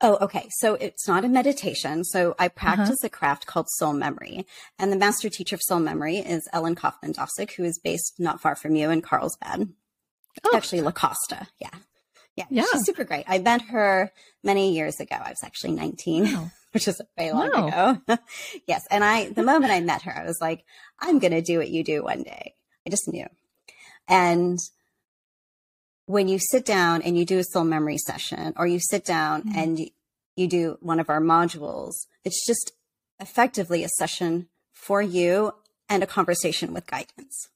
Oh, 0.00 0.18
okay. 0.20 0.48
So 0.58 0.74
it's 0.74 1.08
not 1.08 1.24
a 1.24 1.28
meditation. 1.28 2.04
So 2.04 2.34
I 2.38 2.46
uh-huh. 2.46 2.50
practice 2.54 3.02
a 3.02 3.08
craft 3.08 3.46
called 3.46 3.66
soul 3.70 3.92
memory. 3.92 4.46
And 4.78 4.92
the 4.92 4.96
master 4.96 5.28
teacher 5.28 5.56
of 5.56 5.62
soul 5.62 5.80
memory 5.80 6.18
is 6.18 6.48
Ellen 6.52 6.74
Kaufman 6.74 7.12
Dosick, 7.12 7.52
who 7.52 7.64
is 7.64 7.78
based 7.82 8.14
not 8.18 8.40
far 8.40 8.54
from 8.56 8.76
you 8.76 8.90
in 8.90 9.02
Carlsbad. 9.02 9.68
Oh. 10.44 10.56
Actually, 10.56 10.82
La 10.82 10.90
Costa. 10.90 11.46
Yeah. 11.60 11.70
Yeah. 12.36 12.46
Yeah. 12.50 12.64
She's 12.72 12.84
super 12.84 13.04
great. 13.04 13.24
I 13.28 13.38
met 13.38 13.62
her 13.62 14.10
many 14.42 14.74
years 14.74 14.98
ago. 15.00 15.16
I 15.16 15.30
was 15.30 15.44
actually 15.44 15.72
19, 15.72 16.24
Wow. 16.24 16.50
which 16.72 16.88
is 16.88 17.00
way 17.16 17.32
long 17.32 17.50
Wow. 17.50 17.68
ago. 18.06 18.18
yes. 18.66 18.86
And 18.90 19.04
I, 19.04 19.28
the 19.30 19.44
moment 19.44 19.72
I 19.72 19.80
met 19.80 20.02
her, 20.02 20.16
I 20.16 20.24
was 20.24 20.40
like, 20.40 20.64
I'm 20.98 21.18
going 21.20 21.32
to 21.32 21.42
do 21.42 21.58
what 21.58 21.70
you 21.70 21.84
do 21.84 22.02
one 22.02 22.22
day. 22.22 22.54
I 22.86 22.90
just 22.90 23.08
knew. 23.08 23.26
And 24.08 24.58
when 26.06 26.28
you 26.28 26.38
sit 26.38 26.64
down 26.64 27.02
and 27.02 27.16
you 27.18 27.24
do 27.24 27.38
a 27.38 27.44
soul 27.44 27.64
memory 27.64 27.98
session 27.98 28.52
or 28.56 28.66
you 28.66 28.78
sit 28.80 29.04
down 29.04 29.42
Mhm. 29.42 29.56
and 29.56 29.78
you, 30.36 30.48
do 30.48 30.76
one 30.80 30.98
of 31.00 31.08
our 31.08 31.20
modules, 31.20 31.92
it's 32.24 32.44
just 32.44 32.72
effectively 33.20 33.84
a 33.84 33.88
session 33.88 34.48
for 34.72 35.00
you 35.00 35.54
and 35.88 36.02
a 36.02 36.06
conversation 36.06 36.74
with 36.74 36.86
guidance. 36.86 37.48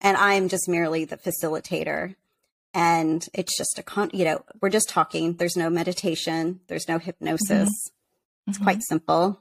And 0.00 0.16
I'm 0.16 0.48
just 0.48 0.68
merely 0.68 1.04
the 1.04 1.16
facilitator. 1.16 2.16
And 2.74 3.26
it's 3.32 3.56
just 3.56 3.78
a 3.78 3.82
con, 3.82 4.10
you 4.12 4.24
know, 4.24 4.44
we're 4.60 4.70
just 4.70 4.88
talking. 4.88 5.34
There's 5.34 5.56
no 5.56 5.70
meditation. 5.70 6.60
There's 6.66 6.88
no 6.88 6.98
hypnosis. 6.98 7.68
It's 8.48 8.58
Mhm. 8.58 8.62
quite 8.62 8.82
simple. 8.82 9.40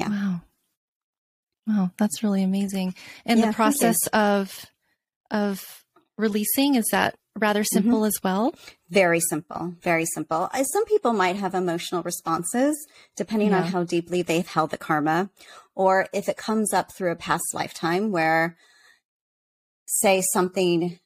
Yeah. 0.00 0.08
Wow. 0.08 0.40
Wow, 1.66 1.90
that's 1.98 2.22
really 2.22 2.42
amazing. 2.42 2.94
And 3.26 3.38
Yeah, 3.40 3.46
the 3.48 3.52
process 3.52 3.98
of 4.12 4.64
of 5.30 5.84
releasing 6.16 6.74
is 6.76 6.86
that 6.92 7.18
rather 7.38 7.62
Mm-hmm. 7.62 7.76
simple 7.76 8.04
as 8.04 8.14
well? 8.22 8.54
Very 8.90 9.20
simple, 9.20 9.74
very 9.82 10.04
simple. 10.06 10.48
Uh, 10.52 10.64
Some 10.64 10.84
people 10.86 11.12
might 11.12 11.36
have 11.36 11.54
emotional 11.54 12.02
responses 12.02 12.76
depending 13.16 13.52
on 13.54 13.64
how 13.64 13.84
deeply 13.84 14.22
they've 14.22 14.46
held 14.46 14.70
the 14.70 14.78
karma, 14.78 15.30
or 15.74 16.06
if 16.12 16.28
it 16.28 16.36
comes 16.36 16.72
up 16.72 16.92
through 16.92 17.12
a 17.12 17.16
past 17.16 17.44
lifetime 17.54 18.10
where, 18.10 18.56
say, 19.86 20.22
something, 20.32 20.98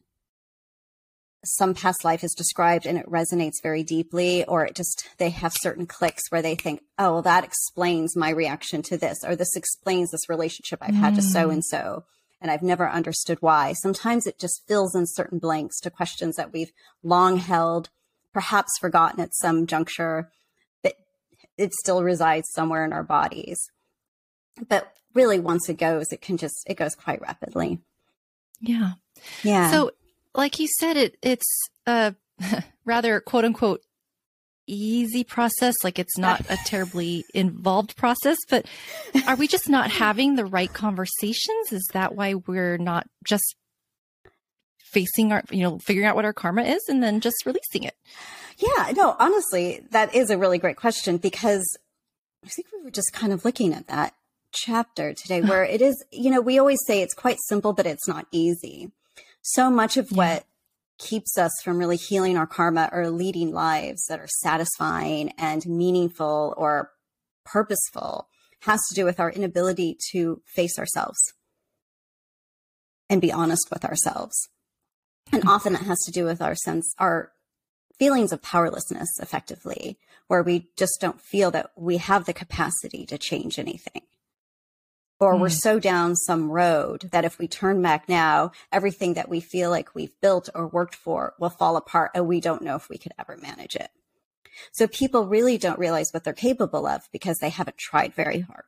some 1.44 1.74
past 1.74 2.04
life 2.04 2.22
is 2.22 2.34
described 2.34 2.86
and 2.86 2.96
it 2.96 3.06
resonates 3.06 3.60
very 3.62 3.82
deeply, 3.82 4.44
or 4.44 4.64
it 4.64 4.76
just, 4.76 5.08
they 5.18 5.30
have 5.30 5.52
certain 5.60 5.86
clicks 5.86 6.22
where 6.30 6.42
they 6.42 6.54
think, 6.54 6.82
oh, 6.98 7.14
well, 7.14 7.22
that 7.22 7.42
explains 7.44 8.16
my 8.16 8.30
reaction 8.30 8.80
to 8.82 8.96
this, 8.96 9.24
or 9.24 9.34
this 9.34 9.56
explains 9.56 10.10
this 10.10 10.28
relationship 10.28 10.78
I've 10.80 10.94
had 10.94 11.14
to 11.16 11.20
Mm. 11.20 11.32
so 11.32 11.50
and 11.50 11.64
so. 11.64 12.04
And 12.42 12.50
I've 12.50 12.62
never 12.62 12.90
understood 12.90 13.38
why. 13.40 13.72
Sometimes 13.72 14.26
it 14.26 14.38
just 14.38 14.62
fills 14.66 14.94
in 14.94 15.06
certain 15.06 15.38
blanks 15.38 15.78
to 15.80 15.90
questions 15.90 16.36
that 16.36 16.52
we've 16.52 16.72
long 17.02 17.36
held, 17.36 17.88
perhaps 18.34 18.72
forgotten 18.80 19.20
at 19.20 19.34
some 19.34 19.66
juncture, 19.66 20.30
but 20.82 20.94
it 21.56 21.72
still 21.72 22.02
resides 22.02 22.48
somewhere 22.52 22.84
in 22.84 22.92
our 22.92 23.04
bodies. 23.04 23.58
But 24.68 24.92
really, 25.14 25.38
once 25.38 25.68
it 25.68 25.78
goes, 25.78 26.12
it 26.12 26.20
can 26.20 26.36
just, 26.36 26.64
it 26.66 26.76
goes 26.76 26.96
quite 26.96 27.22
rapidly. 27.22 27.78
Yeah. 28.60 28.94
Yeah. 29.42 29.70
So, 29.70 29.92
like 30.34 30.58
you 30.58 30.68
said, 30.78 30.96
it 30.96 31.16
it's 31.22 31.46
a 31.86 32.14
rather 32.84 33.20
quote 33.20 33.44
unquote 33.44 33.82
easy 34.66 35.24
process. 35.24 35.74
Like 35.84 35.98
it's 35.98 36.18
not 36.18 36.40
a 36.48 36.56
terribly 36.64 37.24
involved 37.34 37.96
process, 37.96 38.36
but 38.48 38.66
are 39.26 39.36
we 39.36 39.48
just 39.48 39.68
not 39.68 39.90
having 39.90 40.36
the 40.36 40.44
right 40.44 40.72
conversations? 40.72 41.72
Is 41.72 41.88
that 41.92 42.14
why 42.14 42.34
we're 42.34 42.78
not 42.78 43.06
just 43.24 43.56
facing 44.92 45.32
our, 45.32 45.42
you 45.50 45.62
know, 45.62 45.78
figuring 45.78 46.06
out 46.06 46.16
what 46.16 46.24
our 46.24 46.32
karma 46.32 46.62
is 46.62 46.82
and 46.88 47.02
then 47.02 47.20
just 47.20 47.46
releasing 47.46 47.82
it? 47.84 47.94
Yeah, 48.58 48.92
no, 48.94 49.16
honestly, 49.18 49.86
that 49.90 50.14
is 50.14 50.30
a 50.30 50.38
really 50.38 50.58
great 50.58 50.76
question 50.76 51.16
because 51.16 51.64
I 52.44 52.48
think 52.48 52.68
we 52.72 52.82
were 52.82 52.90
just 52.90 53.12
kind 53.12 53.32
of 53.32 53.44
looking 53.44 53.72
at 53.72 53.86
that 53.88 54.14
chapter 54.52 55.14
today 55.14 55.40
where 55.48 55.64
it 55.64 55.80
is, 55.80 56.04
you 56.10 56.30
know, 56.30 56.40
we 56.40 56.58
always 56.58 56.78
say 56.86 57.00
it's 57.02 57.14
quite 57.14 57.38
simple, 57.48 57.72
but 57.72 57.86
it's 57.86 58.06
not 58.06 58.26
easy. 58.30 58.90
So 59.40 59.70
much 59.70 59.96
of 59.96 60.10
Yeah. 60.12 60.16
what 60.16 60.44
keeps 61.02 61.36
us 61.36 61.52
from 61.62 61.78
really 61.78 61.96
healing 61.96 62.36
our 62.36 62.46
karma 62.46 62.88
or 62.92 63.10
leading 63.10 63.52
lives 63.52 64.04
that 64.08 64.20
are 64.20 64.28
satisfying 64.40 65.32
and 65.38 65.66
meaningful 65.66 66.54
or 66.56 66.90
purposeful 67.44 68.28
has 68.60 68.80
to 68.88 68.94
do 68.94 69.04
with 69.04 69.18
our 69.18 69.30
inability 69.30 69.96
to 70.12 70.40
face 70.46 70.78
ourselves 70.78 71.18
and 73.10 73.20
be 73.20 73.32
honest 73.32 73.68
with 73.70 73.84
ourselves. 73.84 74.48
And 75.32 75.42
hmm. 75.42 75.48
often 75.48 75.74
it 75.74 75.82
has 75.82 75.98
to 76.06 76.12
do 76.12 76.24
with 76.24 76.40
our 76.40 76.54
sense, 76.54 76.94
our 76.98 77.32
feelings 77.98 78.32
of 78.32 78.42
powerlessness, 78.42 79.08
effectively, 79.20 79.98
where 80.28 80.42
we 80.42 80.68
just 80.76 80.98
don't 81.00 81.20
feel 81.20 81.50
that 81.50 81.70
we 81.76 81.98
have 81.98 82.24
the 82.24 82.32
capacity 82.32 83.04
to 83.06 83.18
change 83.18 83.58
anything. 83.58 84.02
Or 85.22 85.36
we're 85.36 85.46
Mm. 85.48 85.60
so 85.60 85.78
down 85.78 86.16
some 86.16 86.50
road 86.50 87.08
that 87.12 87.24
if 87.24 87.38
we 87.38 87.46
turn 87.46 87.80
back 87.80 88.08
now, 88.08 88.50
everything 88.72 89.14
that 89.14 89.28
we 89.28 89.40
feel 89.40 89.70
like 89.70 89.94
we've 89.94 90.20
built 90.20 90.48
or 90.52 90.66
worked 90.66 90.96
for 90.96 91.34
will 91.38 91.48
fall 91.48 91.76
apart 91.76 92.10
and 92.14 92.26
we 92.26 92.40
don't 92.40 92.62
know 92.62 92.74
if 92.74 92.88
we 92.88 92.98
could 92.98 93.12
ever 93.18 93.36
manage 93.36 93.76
it. 93.76 93.90
So 94.72 94.86
people 94.88 95.26
really 95.26 95.58
don't 95.58 95.78
realize 95.78 96.10
what 96.12 96.24
they're 96.24 96.32
capable 96.34 96.86
of 96.88 97.08
because 97.12 97.38
they 97.38 97.50
haven't 97.50 97.78
tried 97.78 98.14
very 98.14 98.40
hard. 98.40 98.64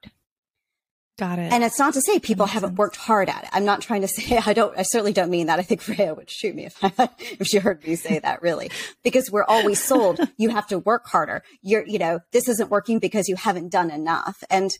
Got 1.18 1.38
it. 1.38 1.52
And 1.52 1.62
it's 1.62 1.78
not 1.78 1.94
to 1.94 2.00
say 2.00 2.18
people 2.18 2.46
haven't 2.46 2.70
sense. 2.70 2.78
worked 2.78 2.96
hard 2.96 3.28
at 3.28 3.44
it. 3.44 3.50
I'm 3.52 3.64
not 3.64 3.80
trying 3.80 4.00
to 4.02 4.08
say 4.16 4.40
I 4.44 4.52
don't. 4.52 4.76
I 4.78 4.82
certainly 4.82 5.12
don't 5.12 5.30
mean 5.30 5.46
that. 5.46 5.58
I 5.60 5.62
think 5.62 5.80
Freya 5.80 6.14
would 6.14 6.28
shoot 6.30 6.54
me 6.56 6.66
if 6.66 6.76
I, 6.82 7.08
if 7.18 7.46
she 7.46 7.58
heard 7.58 7.84
me 7.86 7.94
say 7.96 8.18
that. 8.18 8.42
Really, 8.42 8.70
because 9.04 9.30
we're 9.30 9.44
always 9.44 9.82
sold 9.82 10.20
you 10.36 10.48
have 10.50 10.66
to 10.68 10.78
work 10.80 11.06
harder. 11.06 11.42
You're 11.62 11.86
you 11.86 11.98
know 11.98 12.20
this 12.32 12.48
isn't 12.48 12.70
working 12.70 12.98
because 12.98 13.28
you 13.28 13.36
haven't 13.36 13.70
done 13.70 13.90
enough. 13.90 14.42
And 14.50 14.70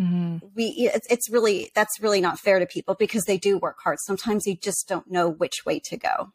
Mhm. 0.00 0.40
we 0.54 0.64
it's, 0.92 1.06
it's 1.10 1.30
really 1.30 1.70
that's 1.74 2.00
really 2.00 2.20
not 2.20 2.38
fair 2.38 2.58
to 2.58 2.66
people 2.66 2.94
because 2.98 3.24
they 3.24 3.36
do 3.38 3.58
work 3.58 3.76
hard. 3.84 3.98
Sometimes 4.06 4.44
they 4.44 4.54
just 4.54 4.88
don't 4.88 5.10
know 5.10 5.28
which 5.28 5.64
way 5.66 5.78
to 5.80 5.96
go. 5.96 6.32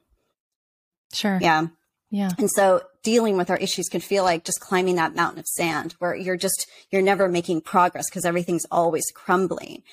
Sure. 1.14 1.40
Yeah. 1.42 1.68
Yeah. 2.10 2.32
And 2.38 2.50
so 2.50 2.84
dealing 3.04 3.36
with 3.36 3.50
our 3.50 3.58
issues 3.58 3.88
can 3.90 4.00
feel 4.02 4.24
like 4.24 4.46
just 4.46 4.60
climbing 4.62 4.96
that 4.96 5.16
mountain 5.16 5.40
of 5.40 5.48
sand 5.48 5.94
where 6.00 6.16
you're 6.16 6.38
just, 6.38 6.68
you're 6.92 7.02
never 7.02 7.28
making 7.28 7.62
progress 7.62 8.10
because 8.10 8.26
everything's 8.26 8.66
always 8.72 9.06
crumbling. 9.14 9.84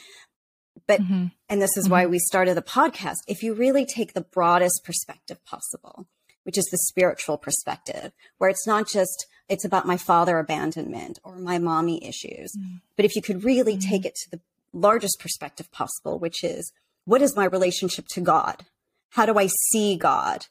But, 0.86 1.00
Mhm. 1.00 1.32
and 1.48 1.62
this 1.62 1.76
is 1.76 1.88
why 1.88 2.06
we 2.06 2.18
started 2.18 2.56
the 2.56 2.62
podcast. 2.62 3.16
If 3.26 3.42
you 3.42 3.54
really 3.54 3.84
take 3.86 4.12
the 4.12 4.20
broadest 4.20 4.82
perspective 4.84 5.44
possible, 5.44 6.06
which 6.44 6.58
is 6.58 6.66
the 6.66 6.78
spiritual 6.78 7.38
perspective, 7.38 8.12
where 8.38 8.50
it's 8.50 8.66
not 8.66 8.88
just, 8.88 9.26
it's 9.48 9.64
about 9.64 9.86
my 9.86 9.96
father 9.96 10.38
abandonment 10.38 11.18
or 11.22 11.36
my 11.36 11.58
mommy 11.58 12.04
issues. 12.06 12.52
Mm. 12.56 12.80
But 12.96 13.04
if 13.04 13.14
you 13.14 13.22
could 13.22 13.44
really 13.44 13.76
take 13.76 14.04
it 14.04 14.14
to 14.16 14.30
the 14.30 14.40
largest 14.72 15.20
perspective 15.20 15.70
possible, 15.70 16.18
which 16.18 16.42
is 16.42 16.72
what 17.04 17.22
is 17.22 17.36
my 17.36 17.44
relationship 17.44 18.06
to 18.08 18.20
God? 18.20 18.64
How 19.10 19.26
do 19.26 19.38
I 19.38 19.48
see 19.70 19.96
God? 19.96 20.46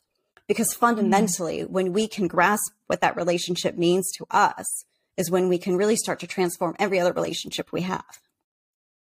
Because 0.48 0.74
fundamentally, 0.74 1.62
when 1.62 1.94
we 1.94 2.08
can 2.08 2.28
grasp 2.28 2.74
what 2.88 3.02
that 3.02 3.16
relationship 3.16 3.78
means 3.78 4.12
to 4.18 4.26
us, 4.30 4.66
is 5.18 5.30
when 5.32 5.48
we 5.48 5.58
can 5.58 5.78
really 5.78 5.96
start 5.96 6.20
to 6.20 6.28
transform 6.28 6.76
every 6.80 7.00
other 7.00 7.14
relationship 7.14 7.72
we 7.72 7.82
have 7.82 8.20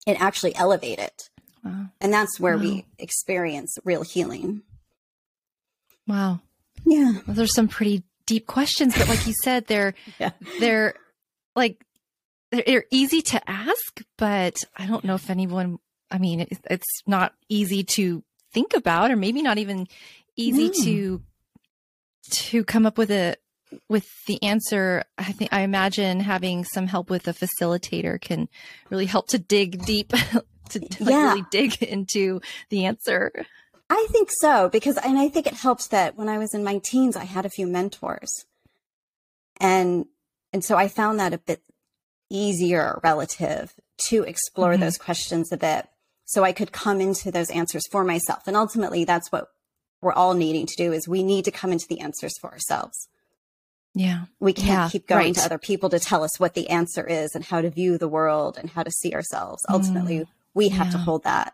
and 0.05 0.17
actually 0.19 0.55
elevate 0.55 0.99
it. 0.99 1.29
Wow. 1.63 1.87
And 1.99 2.13
that's 2.13 2.39
where 2.39 2.57
Wow. 2.57 2.63
we 2.63 2.85
experience 2.99 3.75
real 3.83 4.03
healing. 4.03 4.61
Wow. 6.07 6.41
Yeah. 6.85 7.13
Those 7.27 7.39
are 7.39 7.47
some 7.47 7.67
pretty 7.67 8.03
deep 8.25 8.47
questions, 8.47 8.97
but 8.97 9.07
like 9.07 9.25
you 9.27 9.33
said, 9.43 9.67
they're 9.67 9.93
Yeah. 10.19 10.31
they're 10.59 10.95
like 11.55 11.81
they're, 12.51 12.85
easy 12.91 13.21
to 13.21 13.49
ask, 13.49 14.01
but 14.17 14.55
I 14.77 14.85
don't 14.85 15.03
know 15.03 15.15
if 15.15 15.29
anyone. 15.29 15.79
I 16.11 16.19
mean, 16.19 16.41
it, 16.41 16.59
it's 16.69 17.01
not 17.07 17.33
easy 17.49 17.83
to 17.95 18.23
think 18.53 18.73
about, 18.73 19.11
or 19.11 19.15
maybe 19.15 19.41
not 19.41 19.57
even 19.57 19.87
easy 20.37 20.67
No. 20.67 20.83
to 20.83 21.21
to 22.31 22.63
come 22.63 22.85
up 22.85 22.97
with 22.97 23.11
a 23.11 23.35
with 23.89 24.07
the 24.27 24.41
answer. 24.43 25.03
I 25.17 25.31
think 25.31 25.51
I 25.53 25.61
imagine 25.61 26.19
having 26.19 26.63
some 26.65 26.87
help 26.87 27.09
with 27.09 27.27
a 27.27 27.33
facilitator 27.33 28.21
can 28.21 28.47
really 28.89 29.05
help 29.07 29.27
to 29.29 29.39
dig 29.39 29.83
deep 29.85 30.09
to 30.69 30.79
like, 30.79 30.99
Yeah. 30.99 31.29
really 31.33 31.45
dig 31.51 31.81
into 31.83 32.39
the 32.69 32.85
answer. 32.85 33.31
I 33.89 34.07
think 34.11 34.29
so 34.39 34.69
because, 34.69 34.97
and 34.97 35.17
I 35.17 35.29
think 35.29 35.47
it 35.47 35.53
helps 35.53 35.87
that 35.87 36.17
when 36.17 36.27
I 36.27 36.37
was 36.37 36.53
in 36.53 36.63
my 36.63 36.79
teens, 36.79 37.15
I 37.15 37.25
had 37.25 37.45
a 37.45 37.49
few 37.49 37.67
mentors, 37.67 38.45
and 39.59 40.05
and 40.51 40.63
so 40.63 40.75
I 40.75 40.87
found 40.87 41.19
that 41.19 41.33
a 41.33 41.37
bit 41.37 41.61
easier 42.29 42.99
relative 43.03 43.73
to 44.07 44.23
explore 44.23 44.71
mm-hmm. 44.71 44.81
those 44.81 44.97
questions 44.97 45.51
a 45.51 45.57
bit 45.57 45.87
so 46.25 46.43
I 46.43 46.51
could 46.51 46.71
come 46.71 46.99
into 46.99 47.31
those 47.31 47.49
answers 47.51 47.83
for 47.91 48.03
myself. 48.03 48.47
And 48.47 48.57
ultimately 48.57 49.05
that's 49.05 49.31
what 49.31 49.49
we're 50.01 50.13
all 50.13 50.33
needing 50.33 50.65
to 50.65 50.75
do 50.75 50.91
is 50.91 51.07
we 51.07 51.23
need 51.23 51.45
to 51.45 51.51
come 51.51 51.71
into 51.71 51.87
the 51.87 51.99
answers 51.99 52.37
for 52.39 52.51
ourselves. 52.51 53.07
Yeah. 53.93 54.25
We 54.39 54.53
can't 54.53 54.67
yeah, 54.67 54.89
keep 54.89 55.07
going 55.07 55.27
right. 55.27 55.35
to 55.35 55.41
other 55.41 55.57
people 55.57 55.89
to 55.89 55.99
tell 55.99 56.23
us 56.23 56.39
what 56.39 56.53
the 56.53 56.69
answer 56.69 57.05
is 57.05 57.33
and 57.33 57.45
how 57.45 57.61
to 57.61 57.69
view 57.69 57.97
the 57.97 58.07
world 58.07 58.57
and 58.57 58.69
how 58.69 58.83
to 58.83 58.91
see 58.91 59.13
ourselves. 59.13 59.65
Ultimately, 59.69 60.19
mm, 60.19 60.27
we 60.53 60.69
have 60.69 60.87
yeah. 60.87 60.91
to 60.93 60.97
hold 60.97 61.23
that. 61.23 61.53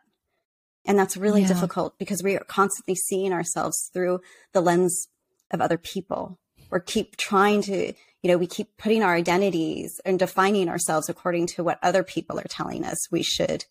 And 0.86 0.98
that's 0.98 1.16
really 1.16 1.42
yeah. 1.42 1.48
difficult 1.48 1.98
because 1.98 2.24
we 2.24 2.36
are 2.36 2.44
constantly 2.44 2.96
seeing 2.96 3.34
ourselves 3.34 3.90
through 3.94 4.22
the 4.54 4.62
lens 4.62 5.08
of 5.52 5.62
other 5.62 5.78
people. 5.78 6.40
We're 6.70 6.80
keep 6.80 7.18
trying 7.18 7.62
to, 7.64 7.94
you 8.24 8.32
know, 8.32 8.38
we 8.38 8.48
keep 8.48 8.78
putting 8.78 9.04
our 9.04 9.14
identities 9.14 10.00
and 10.06 10.18
defining 10.18 10.70
ourselves 10.70 11.10
according 11.10 11.48
to 11.48 11.64
what 11.64 11.80
other 11.84 12.04
people 12.04 12.40
are 12.40 12.48
telling 12.50 12.84
us 12.84 12.98
we 13.12 13.22
should 13.22 13.66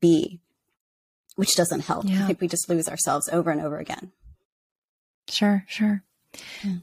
be, 0.00 0.40
which 1.36 1.54
doesn't 1.54 1.80
help. 1.80 2.06
I 2.06 2.26
think 2.26 2.40
we 2.40 2.48
just 2.48 2.68
lose 2.68 2.88
ourselves 2.88 3.28
over 3.28 3.50
and 3.50 3.60
over 3.60 3.78
again. 3.78 4.12
Sure, 5.28 5.64
sure. 5.68 6.02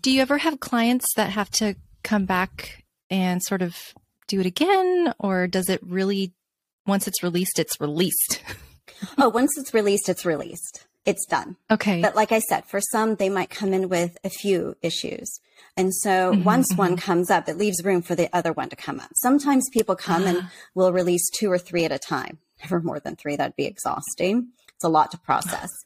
Do 0.02 0.12
you 0.12 0.22
ever 0.22 0.38
have 0.38 0.60
clients 0.60 1.06
that 1.16 1.32
have 1.32 1.50
to 1.52 1.76
come 2.04 2.26
back 2.26 2.84
and 3.10 3.42
sort 3.44 3.62
of 3.62 3.76
do 4.28 4.40
it 4.40 4.46
again? 4.46 5.14
Or 5.20 5.48
does 5.48 5.70
it 5.70 5.82
really, 5.84 6.34
once 6.86 7.08
it's 7.08 7.24
released, 7.24 7.60
it's 7.60 7.80
released? 7.80 8.42
oh, 9.18 9.30
once 9.30 9.52
it's 9.58 9.74
released, 9.74 10.10
it's 10.10 10.26
released. 10.26 10.86
It's 11.06 11.26
done. 11.26 11.56
Okay. 11.72 12.02
But 12.02 12.16
like 12.16 12.34
I 12.34 12.40
said, 12.40 12.66
for 12.66 12.82
some, 12.82 13.16
they 13.16 13.30
might 13.30 13.50
come 13.50 13.74
in 13.74 13.88
with 13.88 14.18
a 14.26 14.30
few 14.30 14.76
issues. 14.82 15.40
And 15.78 15.94
so 15.94 16.34
mm-hmm, 16.34 16.44
once 16.44 16.72
mm-hmm. 16.72 16.80
one 16.80 16.98
comes 16.98 17.32
up, 17.32 17.48
it 17.48 17.58
leaves 17.58 17.84
room 17.84 18.02
for 18.02 18.14
the 18.14 18.30
other 18.36 18.52
one 18.52 18.68
to 18.70 18.76
come 18.76 19.00
up. 19.00 19.10
Sometimes 19.16 19.70
people 19.72 19.96
come 19.96 20.26
and 20.26 20.40
ah. 20.42 20.52
will 20.76 20.92
release 20.92 21.30
two 21.30 21.50
or 21.50 21.58
three 21.58 21.86
at 21.86 21.94
a 21.94 22.00
time. 22.00 22.40
Never 22.62 22.82
more 22.82 23.00
than 23.00 23.16
three. 23.16 23.38
That'd 23.38 23.56
be 23.56 23.66
exhausting. 23.66 24.50
It's 24.76 24.84
a 24.84 24.90
lot 24.90 25.12
to 25.12 25.18
process. 25.18 25.70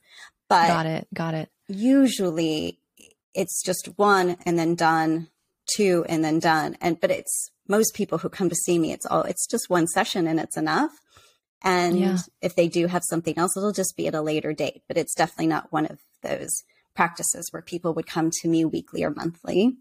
But 0.50 0.68
got 0.68 0.86
it. 0.86 1.08
Got 1.14 1.34
it. 1.34 1.50
Usually 1.70 2.78
it's 3.34 3.64
just 3.64 3.88
one 3.96 4.36
and 4.46 4.60
then 4.60 4.76
done, 4.76 5.30
two 5.78 6.06
and 6.10 6.26
then 6.26 6.40
done. 6.40 6.76
And, 6.82 7.00
but 7.00 7.10
it's 7.10 7.52
most 7.70 7.94
people 7.94 8.18
who 8.18 8.28
come 8.28 8.50
to 8.50 8.56
see 8.56 8.78
me, 8.78 8.92
it's 8.92 9.06
all, 9.06 9.24
it's 9.24 9.48
just 9.48 9.70
one 9.70 9.88
session 9.88 10.28
and 10.28 10.42
it's 10.42 10.58
enough. 10.58 10.92
And 11.64 12.00
yeah. 12.00 12.18
if 12.42 12.56
they 12.56 12.68
do 12.68 12.88
have 12.88 13.04
something 13.08 13.38
else, 13.38 13.56
it'll 13.56 13.72
just 13.72 13.96
be 13.96 14.08
at 14.08 14.16
a 14.16 14.22
later 14.22 14.54
date, 14.54 14.82
but 14.88 14.98
it's 14.98 15.14
definitely 15.14 15.48
not 15.48 15.72
one 15.72 15.86
of 15.86 16.00
those 16.24 16.50
practices 16.96 17.48
where 17.52 17.62
people 17.62 17.94
would 17.94 18.08
come 18.08 18.30
to 18.42 18.48
me 18.48 18.66
weekly 18.66 19.04
or 19.04 19.12
monthly. 19.12 19.78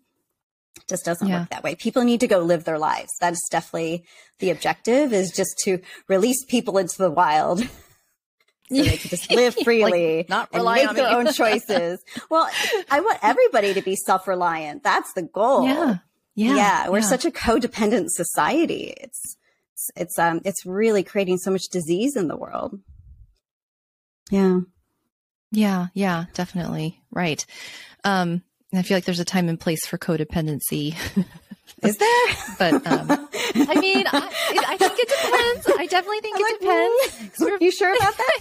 It 0.76 0.88
just 0.88 1.04
doesn't 1.04 1.26
yeah. 1.26 1.40
work 1.40 1.50
that 1.50 1.62
way. 1.62 1.74
People 1.74 2.04
need 2.04 2.20
to 2.20 2.28
go 2.28 2.40
live 2.40 2.64
their 2.64 2.78
lives. 2.78 3.10
That 3.20 3.32
is 3.32 3.48
definitely 3.50 4.04
the 4.38 4.50
objective 4.50 5.12
is 5.12 5.32
just 5.34 5.58
to 5.64 5.80
release 6.06 6.44
people 6.44 6.78
into 6.78 6.98
the 6.98 7.10
wild 7.10 7.60
so 8.72 8.82
they 8.82 8.96
can 8.96 9.10
just 9.10 9.30
live 9.32 9.54
freely 9.64 10.18
like, 10.18 10.28
not 10.28 10.48
and 10.52 10.64
make 10.64 10.92
their 10.94 11.16
own 11.16 11.32
choices. 11.32 12.02
well, 12.28 12.48
I 12.90 13.00
want 13.00 13.18
everybody 13.22 13.74
to 13.74 13.82
be 13.82 13.96
self-reliant. 13.96 14.82
That's 14.82 15.12
the 15.14 15.22
goal. 15.22 15.64
Yeah. 15.66 15.96
Yeah. 16.34 16.56
Yeah. 16.56 16.88
We're 16.88 16.98
yeah. 16.98 17.06
such 17.06 17.24
a 17.24 17.30
codependent 17.30 18.10
society. 18.10 18.94
It's, 18.98 19.36
it's, 19.80 19.90
it's, 19.96 20.18
um, 20.18 20.40
it's 20.44 20.66
really 20.66 21.02
creating 21.02 21.38
so 21.38 21.50
much 21.50 21.68
disease 21.68 22.16
in 22.16 22.28
the 22.28 22.36
world. 22.36 22.78
Yeah. 24.30 24.60
Yeah. 25.50 25.88
Yeah. 25.94 26.26
Definitely. 26.34 27.00
Right. 27.10 27.44
Um, 28.04 28.42
I 28.74 28.82
feel 28.82 28.96
like 28.96 29.04
there's 29.04 29.20
a 29.20 29.24
time 29.24 29.48
and 29.48 29.58
place 29.58 29.86
for 29.86 29.98
codependency. 29.98 30.94
Is 31.82 31.96
there? 31.96 32.26
but 32.58 32.74
um, 32.86 33.28
I 33.54 33.80
mean, 33.80 34.06
I, 34.06 34.64
I, 34.68 34.76
think 34.76 34.98
it 34.98 35.08
depends. 35.08 35.78
I 35.78 35.86
definitely 35.86 36.20
think 36.20 36.36
it 36.38 36.60
depends. 36.60 37.42
Are 37.42 37.64
you 37.64 37.70
sure 37.70 37.94
about 37.96 38.16
that? 38.18 38.40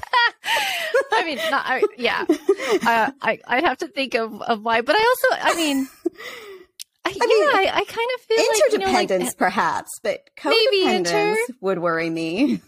I 1.14 1.24
mean, 1.24 1.38
not, 1.50 1.64
I, 1.66 1.84
yeah. 1.98 2.26
Uh, 2.28 3.12
I 3.22 3.40
I 3.48 3.62
have 3.62 3.78
to 3.78 3.88
think 3.88 4.16
of 4.16 4.42
of 4.42 4.64
why, 4.64 4.82
but 4.82 4.96
I 4.98 5.00
also, 5.00 5.42
I 5.42 5.56
mean. 5.56 5.88
I, 7.10 7.18
I 7.22 7.26
mean, 7.28 7.66
yeah, 7.66 7.72
I, 7.72 7.78
I, 7.78 7.84
kind 7.84 8.10
of 8.16 8.22
feel 8.22 8.38
interdependence, 8.38 8.94
like, 8.94 9.10
you 9.12 9.18
know, 9.18 9.26
like, 9.26 9.38
perhaps, 9.38 10.00
but 10.04 10.30
codependence 10.38 10.98
inter- 10.98 11.38
would 11.62 11.80
worry 11.80 12.10
me 12.10 12.62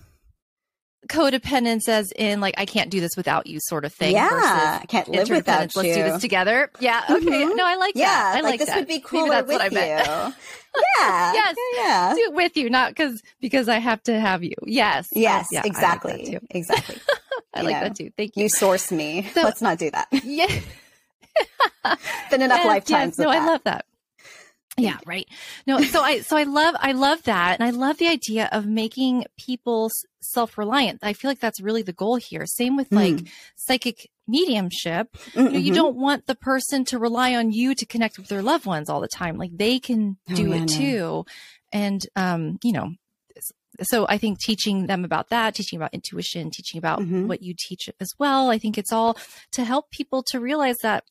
codependence 1.11 1.89
as 1.89 2.11
in 2.13 2.39
like 2.39 2.55
I 2.57 2.65
can't 2.65 2.89
do 2.89 2.99
this 2.99 3.11
without 3.17 3.47
you 3.47 3.59
sort 3.61 3.85
of 3.85 3.93
thing. 3.93 4.13
Yeah, 4.13 4.79
I 4.81 4.85
can't 4.87 5.07
live 5.09 5.29
without 5.29 5.75
you. 5.75 5.81
Let's 5.81 5.95
do 5.95 6.03
this 6.03 6.21
together. 6.21 6.71
Yeah. 6.79 7.03
Okay. 7.09 7.25
Mm-hmm. 7.25 7.55
No, 7.55 7.65
I 7.65 7.75
like 7.75 7.95
yeah, 7.95 8.05
that. 8.05 8.35
I 8.37 8.41
like, 8.41 8.43
like 8.43 8.59
this 8.59 8.69
that. 8.69 8.77
would 8.77 8.87
be 8.87 8.99
cool 8.99 9.27
with 9.27 9.47
what 9.47 9.61
I 9.61 9.69
meant. 9.69 10.07
yeah. 10.99 11.33
yes. 11.33 11.55
Yeah, 11.75 11.83
yeah. 11.83 12.13
Do 12.15 12.21
it 12.21 12.33
with 12.33 12.57
you, 12.57 12.69
not 12.69 12.91
because 12.91 13.21
because 13.39 13.67
I 13.67 13.79
have 13.79 14.01
to 14.03 14.19
have 14.19 14.43
you. 14.43 14.55
Yes. 14.65 15.09
Yes. 15.11 15.47
Yeah, 15.51 15.63
exactly. 15.65 16.31
Like 16.33 16.43
exactly. 16.51 16.97
I 17.53 17.61
like 17.61 17.75
know, 17.75 17.81
that 17.81 17.95
too. 17.95 18.11
Thank 18.15 18.37
you. 18.37 18.43
You 18.43 18.49
source 18.49 18.91
me. 18.91 19.29
So, 19.33 19.41
Let's 19.41 19.61
not 19.61 19.77
do 19.77 19.91
that. 19.91 20.07
Yeah. 20.23 20.47
Been 22.29 22.41
enough 22.41 22.59
yes, 22.59 22.67
lifetimes. 22.67 23.17
Yes. 23.17 23.25
No, 23.25 23.31
that. 23.31 23.41
I 23.41 23.45
love 23.45 23.61
that. 23.63 23.85
Yeah, 24.81 24.97
right. 25.05 25.27
No, 25.67 25.81
so 25.81 26.01
I 26.01 26.21
so 26.21 26.37
I 26.37 26.43
love 26.43 26.75
I 26.79 26.91
love 26.93 27.23
that 27.23 27.59
and 27.59 27.67
I 27.67 27.71
love 27.71 27.97
the 27.97 28.07
idea 28.07 28.49
of 28.51 28.65
making 28.65 29.25
people 29.37 29.89
self-reliant. 30.21 30.99
I 31.03 31.13
feel 31.13 31.29
like 31.31 31.39
that's 31.39 31.61
really 31.61 31.81
the 31.81 31.93
goal 31.93 32.15
here. 32.15 32.45
Same 32.45 32.75
with 32.75 32.91
like 32.91 33.15
mm. 33.15 33.29
psychic 33.55 34.09
mediumship. 34.27 35.11
Mm-hmm. 35.13 35.39
You, 35.39 35.49
know, 35.49 35.59
you, 35.59 35.73
don't 35.73 35.95
want 35.95 36.27
the 36.27 36.35
person 36.35 36.85
to 36.85 36.99
rely 36.99 37.35
on 37.35 37.51
you 37.51 37.75
to 37.75 37.85
connect 37.85 38.17
with 38.17 38.27
their 38.27 38.41
loved 38.41 38.65
ones 38.65 38.89
all 38.89 39.01
the 39.01 39.07
time. 39.07 39.37
Like 39.37 39.51
they 39.53 39.79
can 39.79 40.17
oh, 40.29 40.35
do 40.35 40.53
oh, 40.53 40.57
it 40.57 40.67
too. 40.67 41.25
And 41.73 42.01
um, 42.15 42.59
you 42.63 42.73
know, 42.73 42.91
so 43.81 44.05
I 44.07 44.17
think 44.17 44.39
teaching 44.39 44.87
them 44.87 45.05
about 45.05 45.29
that, 45.29 45.55
teaching 45.55 45.77
about 45.77 45.93
intuition, 45.93 46.51
teaching 46.51 46.77
about 46.77 46.99
mm-hmm. 46.99 47.27
what 47.27 47.41
you 47.41 47.53
teach 47.57 47.89
as 47.99 48.11
well. 48.19 48.49
I 48.49 48.57
think 48.57 48.77
it's 48.77 48.91
all 48.91 49.17
to 49.53 49.63
help 49.63 49.89
people 49.91 50.23
to 50.27 50.39
realize 50.39 50.77
that 50.83 51.03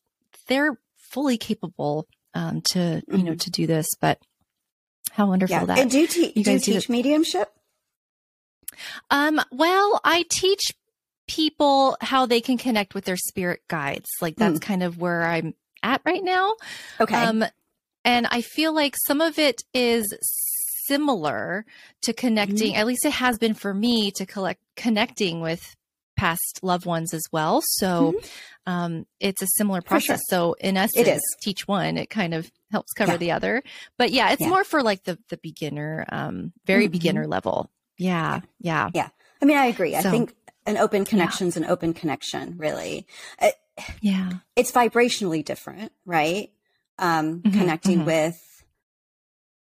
they're 0.46 0.78
fully 0.96 1.36
capable 1.36 2.06
um, 2.34 2.60
to 2.62 2.78
mm-hmm. 2.78 3.16
you 3.16 3.24
know 3.24 3.30
mm-hmm. 3.32 3.38
to 3.38 3.50
do 3.50 3.66
this. 3.66 3.86
But 4.00 4.20
how 5.12 5.26
wonderful 5.28 5.56
yeah. 5.56 5.64
that! 5.66 5.78
And 5.78 5.90
do 5.90 6.00
you, 6.00 6.06
te- 6.06 6.32
you 6.34 6.44
do 6.44 6.52
you 6.52 6.58
teach 6.58 6.88
mediumship? 6.88 7.50
Um, 9.10 9.40
well, 9.50 10.00
I 10.04 10.24
teach 10.28 10.72
people 11.28 11.96
how 12.00 12.26
they 12.26 12.40
can 12.40 12.58
connect 12.58 12.94
with 12.94 13.04
their 13.04 13.16
spirit 13.16 13.60
guides. 13.68 14.08
Like 14.20 14.36
that's 14.36 14.58
mm. 14.58 14.62
kind 14.62 14.82
of 14.82 14.98
where 14.98 15.22
I'm 15.22 15.54
at 15.82 16.02
right 16.04 16.22
now. 16.22 16.54
Okay. 17.00 17.14
Um, 17.14 17.44
and 18.04 18.26
I 18.30 18.42
feel 18.42 18.74
like 18.74 18.96
some 19.06 19.20
of 19.20 19.38
it 19.38 19.62
is 19.74 20.12
similar 20.86 21.64
to 22.02 22.12
connecting, 22.12 22.74
mm. 22.74 22.76
at 22.76 22.86
least 22.86 23.04
it 23.04 23.12
has 23.12 23.38
been 23.38 23.54
for 23.54 23.72
me 23.72 24.10
to 24.12 24.26
collect 24.26 24.60
connecting 24.76 25.40
with 25.40 25.76
past 26.20 26.60
loved 26.62 26.84
ones 26.84 27.14
as 27.14 27.22
well. 27.32 27.62
So 27.64 28.12
mm-hmm. 28.12 28.28
um, 28.70 29.06
it's 29.20 29.40
a 29.40 29.46
similar 29.56 29.80
process. 29.80 30.20
Sure. 30.28 30.52
So 30.52 30.56
in 30.60 30.76
essence, 30.76 31.08
it 31.08 31.10
is. 31.10 31.22
teach 31.40 31.66
one, 31.66 31.96
it 31.96 32.10
kind 32.10 32.34
of 32.34 32.52
helps 32.70 32.92
cover 32.92 33.12
yeah. 33.12 33.16
the 33.16 33.30
other. 33.32 33.62
But 33.96 34.10
yeah, 34.10 34.32
it's 34.32 34.42
yeah. 34.42 34.50
more 34.50 34.62
for 34.62 34.82
like 34.82 35.04
the 35.04 35.18
the 35.30 35.38
beginner, 35.38 36.04
um, 36.10 36.52
very 36.66 36.84
mm-hmm. 36.84 36.92
beginner 36.92 37.26
level. 37.26 37.70
Yeah, 37.96 38.40
yeah, 38.60 38.90
yeah. 38.92 39.08
I 39.40 39.46
mean, 39.46 39.56
I 39.56 39.66
agree. 39.66 39.92
So, 39.92 40.08
I 40.08 40.12
think 40.12 40.34
an 40.66 40.76
open 40.76 41.06
connection 41.06 41.48
is 41.48 41.56
an 41.56 41.64
open 41.64 41.94
connection. 41.94 42.58
Really, 42.58 43.06
it, 43.40 43.54
yeah. 44.02 44.30
It's 44.56 44.72
vibrationally 44.72 45.42
different, 45.42 45.90
right? 46.04 46.50
Um, 46.98 47.40
mm-hmm, 47.40 47.58
connecting 47.58 47.98
mm-hmm. 48.00 48.06
with 48.06 48.49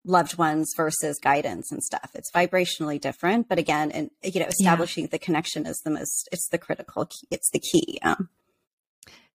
loved 0.09 0.37
ones 0.37 0.73
versus 0.75 1.19
guidance 1.19 1.71
and 1.71 1.83
stuff. 1.83 2.11
It's 2.15 2.31
vibrationally 2.31 2.99
different, 2.99 3.47
but 3.47 3.59
again, 3.59 3.91
and 3.91 4.11
you 4.23 4.39
know, 4.39 4.47
establishing 4.47 5.05
yeah. 5.05 5.11
the 5.11 5.19
connection 5.19 5.65
is 5.65 5.79
the 5.85 5.91
most. 5.91 6.27
It's 6.31 6.47
the 6.49 6.57
critical. 6.57 7.05
Key, 7.05 7.27
it's 7.31 7.49
the 7.51 7.59
key. 7.59 7.99
Um, 8.01 8.29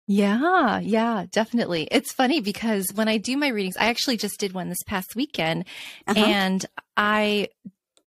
yeah, 0.07 0.81
yeah, 0.81 1.25
definitely. 1.31 1.89
It's 1.91 2.13
funny 2.13 2.41
because 2.41 2.87
when 2.95 3.09
I 3.09 3.17
do 3.17 3.39
my 3.39 3.49
readings, 3.49 3.77
I 3.79 3.87
actually 3.87 4.19
just 4.19 4.39
did 4.39 4.53
one 4.53 4.69
this 4.69 4.83
past 4.87 5.17
weekend 5.17 5.65
uh-huh. 6.07 6.23
and 6.23 6.67
I 6.97 7.49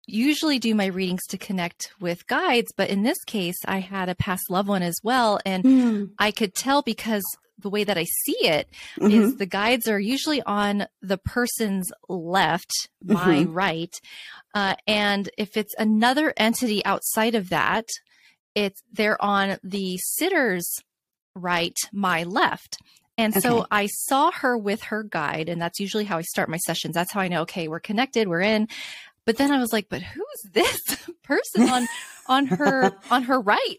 usually 0.07 0.59
do 0.59 0.75
my 0.75 0.87
readings 0.87 1.23
to 1.29 1.39
connect 1.39 1.93
with 2.01 2.27
guides, 2.27 2.73
but 2.77 2.91
in 2.91 3.03
this 3.03 3.23
case, 3.25 3.57
I 3.67 3.79
had 3.79 4.09
a 4.09 4.15
past 4.15 4.51
loved 4.51 4.69
one 4.69 4.83
as 4.83 4.97
well. 5.03 5.41
And 5.45 5.65
mm. 5.65 6.11
I 6.19 6.31
could 6.31 6.55
tell 6.55 6.83
because 6.83 7.25
the 7.59 7.71
way 7.71 7.85
that 7.85 7.97
I 7.97 8.05
see 8.05 8.37
it 8.43 8.69
mm-hmm. 8.99 9.11
is 9.11 9.37
the 9.37 9.47
guides 9.47 9.89
are 9.89 10.01
usually 10.01 10.43
on 10.43 10.87
the 11.01 11.19
person's 11.19 11.91
left, 12.09 12.71
my 13.03 13.39
mm-hmm. 13.39 13.53
right. 13.53 13.95
Uh, 14.55 14.75
and 14.87 15.29
if 15.39 15.57
it's 15.57 15.75
another 15.79 16.35
entity 16.37 16.85
outside 16.85 17.35
of 17.35 17.51
that, 17.51 17.87
it's 18.55 18.83
they're 18.93 19.23
on 19.23 19.59
the 19.63 19.99
sitter's 19.99 20.69
right, 21.35 21.77
my 21.93 22.23
left. 22.23 22.79
And 23.17 23.33
okay. 23.33 23.41
so 23.41 23.67
I 23.71 23.87
saw 23.87 24.33
her 24.33 24.59
with 24.59 24.83
her 24.85 25.05
guide, 25.05 25.49
and 25.49 25.61
that's 25.61 25.79
usually 25.79 26.05
how 26.05 26.19
I 26.19 26.23
start 26.23 26.49
my 26.49 26.57
sessions. 26.59 26.95
That's 26.95 27.13
how 27.13 27.21
I 27.21 27.29
know, 27.29 27.43
okay, 27.43 27.69
we're 27.69 27.81
connected, 27.81 28.29
we're 28.29 28.41
in. 28.41 28.69
But 29.27 29.37
then 29.37 29.51
I 29.51 29.59
was 29.59 29.73
like, 29.73 29.89
but 29.89 30.03
who's 30.03 30.53
this 30.53 30.81
person 31.23 31.69
on 31.69 31.87
on 32.29 32.47
her 32.47 32.93
on 33.11 33.25
her 33.25 33.41
right? 33.41 33.79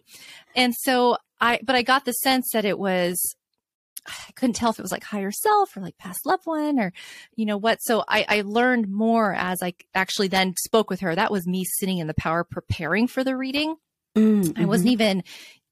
And 0.56 0.74
so 0.76 1.18
I 1.40 1.60
but 1.64 1.76
I 1.76 1.82
got 1.82 2.06
the 2.06 2.14
sense 2.14 2.50
that 2.54 2.66
it 2.66 2.80
was 2.80 3.36
I 4.08 4.32
couldn't 4.36 4.56
tell 4.56 4.70
if 4.70 4.80
it 4.80 4.84
was 4.84 4.92
like 4.92 5.04
higher 5.04 5.32
self 5.32 5.76
or 5.76 5.82
like 5.82 5.98
past 5.98 6.26
loved 6.26 6.46
one 6.46 6.80
or, 6.80 6.94
you 7.36 7.46
know 7.46 7.58
what. 7.58 7.80
So 7.82 8.04
I, 8.08 8.26
I 8.28 8.42
learned 8.46 8.88
more 8.88 9.34
as 9.34 9.64
I 9.64 9.74
actually 9.94 10.28
then 10.28 10.54
spoke 10.64 10.90
with 10.90 11.00
her. 11.00 11.16
That 11.16 11.32
was 11.32 11.48
me 11.48 11.66
sitting 11.66 11.98
in 11.98 12.08
the 12.08 12.14
power 12.14 12.44
preparing 12.44 13.08
for 13.08 13.24
the 13.24 13.36
reading. 13.36 13.76
Mm-hmm. 14.16 14.62
I 14.62 14.66
wasn't 14.66 14.92
even 14.92 15.24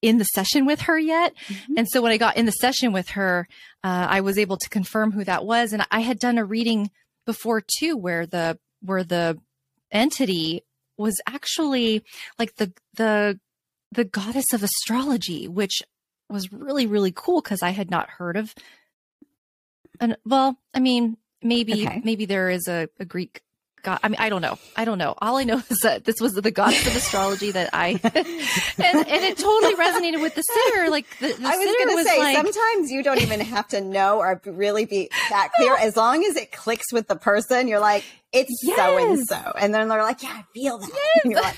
in 0.01 0.17
the 0.17 0.25
session 0.25 0.65
with 0.65 0.81
her 0.81 0.97
yet. 0.97 1.33
Mm-hmm. 1.47 1.77
And 1.77 1.89
so 1.89 2.01
when 2.01 2.12
I 2.12 2.17
got 2.17 2.36
in 2.36 2.45
the 2.45 2.51
session 2.51 2.91
with 2.91 3.09
her, 3.09 3.47
uh, 3.83 4.07
I 4.09 4.21
was 4.21 4.38
able 4.38 4.57
to 4.57 4.69
confirm 4.69 5.12
who 5.12 5.23
that 5.23 5.45
was. 5.45 5.71
And 5.71 5.86
I 5.91 5.99
had 5.99 6.19
done 6.19 6.38
a 6.38 6.45
reading 6.45 6.91
before 7.25 7.62
too, 7.62 7.95
where 7.95 8.25
the, 8.25 8.57
where 8.81 9.03
the 9.03 9.39
entity 9.93 10.63
was 10.97 11.15
actually 11.27 12.03
like 12.38 12.56
the, 12.56 12.73
the, 12.95 13.39
the 13.91 14.03
goddess 14.03 14.51
of 14.53 14.63
astrology, 14.63 15.47
which 15.47 15.82
was 16.29 16.51
really, 16.51 16.88
really 16.88 17.12
cool 17.15 17.41
because 17.41 17.62
I 17.62 17.69
had 17.69 17.89
not 17.89 18.10
heard 18.10 18.36
of. 18.36 18.53
And 19.99 20.17
well, 20.25 20.58
I 20.73 20.79
mean, 20.79 21.17
maybe, 21.41 21.86
okay. 21.86 22.01
maybe 22.03 22.25
there 22.25 22.49
is 22.49 22.67
a, 22.67 22.89
a 22.99 23.06
Greek 23.06 23.41
God, 23.84 24.00
I 24.02 24.08
mean, 24.08 24.15
I 24.17 24.30
don't 24.30 24.41
know. 24.41 24.58
I 24.78 24.86
don't 24.86 24.98
know. 24.98 25.13
All 25.22 25.36
I 25.36 25.43
know 25.43 25.62
is 25.69 25.80
that 25.82 26.06
this 26.06 26.22
was 26.22 26.34
the 26.34 26.52
goddess 26.52 26.88
of 26.88 26.96
astrology 26.96 27.52
that 27.52 27.69
I, 27.74 27.89
and, 28.02 28.98
and 28.98 29.24
it 29.24 29.38
totally 29.38 29.76
resonated 29.76 30.22
with 30.22 30.36
the 30.36 30.41
sitter. 30.41 30.89
Like 30.89 31.06
the, 31.19 31.34
the 31.34 31.48
I 31.48 31.58
was 31.58 31.65
going 31.65 31.98
to 31.98 32.04
say, 32.04 32.19
like, 32.19 32.38
sometimes 32.38 32.91
you 32.91 33.04
don't 33.04 33.22
even 33.22 33.41
have 33.41 33.67
to 33.69 33.82
know 33.82 34.19
or 34.19 34.41
really 34.46 34.86
be 34.86 35.10
that 35.30 35.52
clear. 35.58 35.76
As 35.76 35.98
long 35.98 36.24
as 36.24 36.38
it 36.38 36.54
clicks 36.54 36.93
with 36.93 37.08
the 37.08 37.17
person, 37.17 37.67
you're 37.67 37.82
like, 37.82 38.06
it's 38.32 38.65
so 38.65 38.98
and 38.98 39.19
so, 39.28 39.54
and 39.60 39.74
then 39.74 39.89
they're 39.89 40.02
like, 40.02 40.24
yeah, 40.24 40.34
I 40.34 40.46
feel 40.54 40.78
that. 40.78 41.22
Yes. 41.26 41.43
Like, 41.43 41.56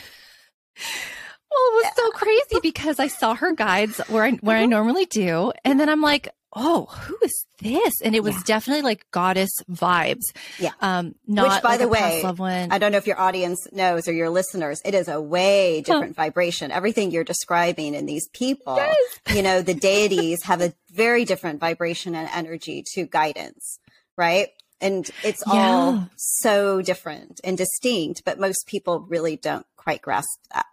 well, 1.52 1.62
it 1.70 1.76
was 1.76 1.86
yeah. 1.86 1.92
so 1.96 2.10
crazy 2.12 2.60
because 2.62 3.00
I 3.00 3.08
saw 3.08 3.36
her 3.36 3.54
guides 3.54 4.00
where 4.10 4.24
I 4.24 4.32
where 4.32 4.58
I 4.58 4.62
mm-hmm. 4.62 4.72
normally 4.72 5.06
do, 5.06 5.54
and 5.64 5.80
then 5.80 5.90
I'm 5.90 6.02
like, 6.02 6.30
oh, 6.56 6.86
who 6.86 7.18
is 7.22 7.46
this? 7.60 7.94
And 8.04 8.16
it 8.16 8.24
was 8.24 8.36
yeah. 8.36 8.42
definitely 8.46 8.84
like 8.84 9.06
goddess 9.12 9.52
vibes. 9.70 10.24
Yeah. 10.58 10.72
Um, 10.82 11.16
not 11.28 11.50
Which, 11.50 11.62
by 11.62 11.70
like 11.72 11.80
the 11.80 11.88
way, 11.88 12.24
I 12.72 12.78
don't 12.78 12.92
know 12.92 12.98
if 12.98 13.08
your 13.08 13.20
audience 13.20 13.68
knows 13.72 14.08
or 14.08 14.14
your 14.14 14.30
listeners, 14.30 14.82
it 14.86 14.94
is 14.94 15.08
a 15.08 15.22
way 15.22 15.82
different 15.82 16.16
huh. 16.16 16.24
vibration. 16.24 16.72
Everything 16.72 17.12
you're 17.12 17.26
describing 17.26 17.94
in 17.94 18.06
these 18.06 18.28
people, 18.30 18.78
yes. 18.78 18.96
you 19.36 19.42
know, 19.42 19.62
the 19.62 19.74
deities 19.74 20.44
have 20.44 20.62
a 20.62 20.74
very 20.92 21.26
different 21.26 21.60
vibration 21.60 22.16
and 22.16 22.30
energy 22.34 22.84
to 22.94 23.06
guidance, 23.06 23.80
right? 24.18 24.50
And 24.80 25.10
it's 25.24 25.44
yeah. 25.46 25.54
all 25.54 26.10
so 26.16 26.82
different 26.82 27.42
and 27.44 27.58
distinct, 27.58 28.24
but 28.26 28.40
most 28.40 28.66
people 28.68 29.00
really 29.02 29.36
don't 29.36 29.66
quite 29.78 30.02
grasp 30.02 30.40
that. 30.54 30.66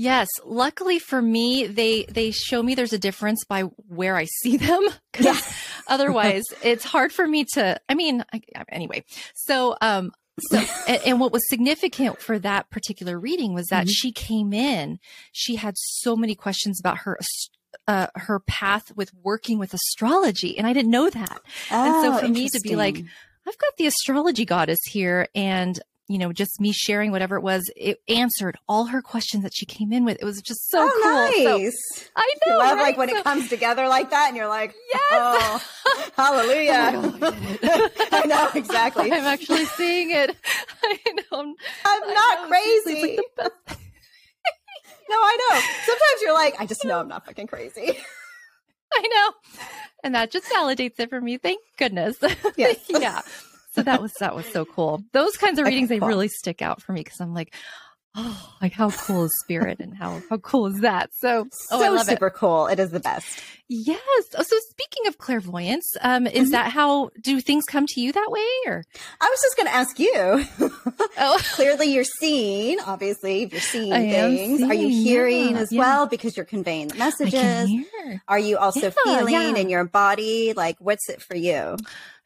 Yes, 0.00 0.28
luckily 0.44 1.00
for 1.00 1.20
me, 1.20 1.66
they 1.66 2.04
they 2.04 2.30
show 2.30 2.62
me 2.62 2.76
there's 2.76 2.92
a 2.92 3.00
difference 3.00 3.44
by 3.44 3.62
where 3.62 4.16
I 4.16 4.26
see 4.42 4.56
them. 4.56 4.80
Yeah. 5.20 5.36
otherwise, 5.88 6.44
it's 6.62 6.84
hard 6.84 7.10
for 7.10 7.26
me 7.26 7.44
to. 7.54 7.80
I 7.88 7.94
mean, 7.94 8.24
I, 8.32 8.40
anyway. 8.68 9.02
So, 9.34 9.76
um, 9.80 10.12
so 10.38 10.62
and, 10.86 11.02
and, 11.04 11.20
what 11.20 11.32
was 11.32 11.42
significant 11.48 12.20
for 12.20 12.38
that 12.38 12.70
particular 12.70 13.18
reading 13.18 13.52
was 13.52 13.66
that 13.70 13.86
mm-hmm. 13.86 13.90
she 13.90 14.12
came 14.12 14.52
in. 14.52 15.00
She 15.32 15.56
had 15.56 15.74
so 15.76 16.14
many 16.14 16.36
questions 16.36 16.78
about 16.78 16.98
her 16.98 17.18
uh, 17.88 18.06
her 18.14 18.38
path 18.38 18.94
with 18.94 19.10
working 19.24 19.58
with 19.58 19.74
astrology, 19.74 20.56
and 20.56 20.68
I 20.68 20.72
didn't 20.72 20.92
know 20.92 21.10
that. 21.10 21.40
Oh, 21.72 21.84
and 21.84 22.04
so 22.04 22.14
oh, 22.14 22.18
for 22.20 22.28
me 22.28 22.48
to 22.48 22.60
be 22.60 22.76
like, 22.76 22.98
I've 23.44 23.58
got 23.58 23.76
the 23.76 23.86
astrology 23.86 24.44
goddess 24.44 24.78
here, 24.88 25.26
and 25.34 25.80
you 26.08 26.16
know, 26.16 26.32
just 26.32 26.58
me 26.58 26.72
sharing 26.72 27.10
whatever 27.10 27.36
it 27.36 27.42
was, 27.42 27.70
it 27.76 28.00
answered 28.08 28.56
all 28.66 28.86
her 28.86 29.02
questions 29.02 29.42
that 29.42 29.52
she 29.54 29.66
came 29.66 29.92
in 29.92 30.06
with. 30.06 30.16
It 30.20 30.24
was 30.24 30.40
just 30.40 30.70
so 30.70 30.88
oh, 30.90 31.00
cool. 31.02 31.58
Nice. 31.58 31.76
So, 31.94 32.04
I 32.16 32.34
know. 32.46 32.52
You 32.52 32.58
love 32.58 32.76
right? 32.76 32.82
like 32.82 32.96
when 32.96 33.10
so, 33.10 33.18
it 33.18 33.24
comes 33.24 33.48
together 33.50 33.86
like 33.88 34.08
that 34.10 34.28
and 34.28 34.36
you're 34.36 34.48
like, 34.48 34.74
yes. 34.90 35.02
oh, 35.12 35.62
hallelujah. 36.16 36.92
Oh 36.94 37.88
I 38.12 38.24
know, 38.24 38.48
exactly. 38.54 39.12
I'm 39.12 39.24
actually 39.24 39.66
seeing 39.66 40.10
it. 40.10 40.34
I 40.82 40.98
know. 41.14 41.40
I'm, 41.40 41.54
I'm 41.84 42.14
not 42.14 42.42
know. 42.42 42.48
crazy. 42.48 43.18
Like 43.36 43.52
no, 45.10 45.16
I 45.16 45.36
know. 45.50 45.60
Sometimes 45.84 46.22
you're 46.22 46.34
like, 46.34 46.54
I 46.58 46.64
just 46.64 46.86
know 46.86 47.00
I'm 47.00 47.08
not 47.08 47.26
fucking 47.26 47.48
crazy. 47.48 47.98
I 48.94 49.02
know. 49.02 49.66
And 50.02 50.14
that 50.14 50.30
just 50.30 50.50
validates 50.50 50.98
it 50.98 51.10
for 51.10 51.20
me. 51.20 51.36
Thank 51.36 51.60
goodness. 51.76 52.16
Yes. 52.56 52.78
yeah 52.88 53.20
so 53.78 53.82
that 53.84 54.02
was 54.02 54.12
that 54.20 54.34
was 54.34 54.46
so 54.46 54.64
cool. 54.64 55.02
Those 55.12 55.36
kinds 55.36 55.58
of 55.58 55.66
readings 55.66 55.88
they 55.88 56.00
really 56.00 56.28
stick 56.28 56.62
out 56.62 56.82
for 56.82 56.92
me 56.92 57.00
because 57.00 57.20
I'm 57.20 57.32
like, 57.32 57.54
oh, 58.16 58.54
like 58.60 58.72
how 58.72 58.90
cool 58.90 59.24
is 59.24 59.32
spirit 59.44 59.80
and 59.80 59.96
how 59.96 60.20
how 60.28 60.38
cool 60.38 60.66
is 60.66 60.80
that? 60.80 61.10
So, 61.20 61.46
oh, 61.70 61.96
so 61.96 62.02
super 62.02 62.28
it. 62.28 62.34
cool. 62.34 62.66
It 62.66 62.78
is 62.78 62.90
the 62.90 63.00
best. 63.00 63.40
Yes. 63.68 64.24
Oh, 64.36 64.42
so 64.42 64.56
speaking 64.70 65.06
of 65.08 65.18
clairvoyance, 65.18 65.94
um, 66.00 66.26
is 66.26 66.44
mm-hmm. 66.44 66.50
that 66.52 66.72
how 66.72 67.10
do 67.22 67.38
things 67.40 67.64
come 67.64 67.86
to 67.86 68.00
you 68.00 68.12
that 68.12 68.28
way, 68.30 68.46
or? 68.66 68.82
I 69.20 69.28
was 69.28 69.40
just 69.42 69.56
going 69.56 69.66
to 69.66 69.74
ask 69.74 69.98
you. 69.98 70.70
oh, 71.18 71.40
clearly 71.52 71.92
you're 71.92 72.04
seeing. 72.04 72.78
Obviously, 72.80 73.44
you're 73.44 73.60
seeing 73.60 73.92
I 73.92 74.10
things. 74.10 74.58
Seeing, 74.58 74.70
Are 74.70 74.74
you 74.74 74.88
hearing 74.88 75.50
yeah, 75.50 75.58
as 75.58 75.70
yeah. 75.70 75.80
well 75.80 76.06
because 76.06 76.34
you're 76.34 76.46
conveying 76.46 76.88
the 76.88 76.94
messages? 76.94 77.70
Are 78.26 78.38
you 78.38 78.56
also 78.56 78.90
yeah, 79.04 79.18
feeling 79.26 79.58
in 79.58 79.68
your 79.68 79.84
body? 79.84 80.54
Like, 80.54 80.76
what's 80.78 81.10
it 81.10 81.20
for 81.20 81.36
you? 81.36 81.76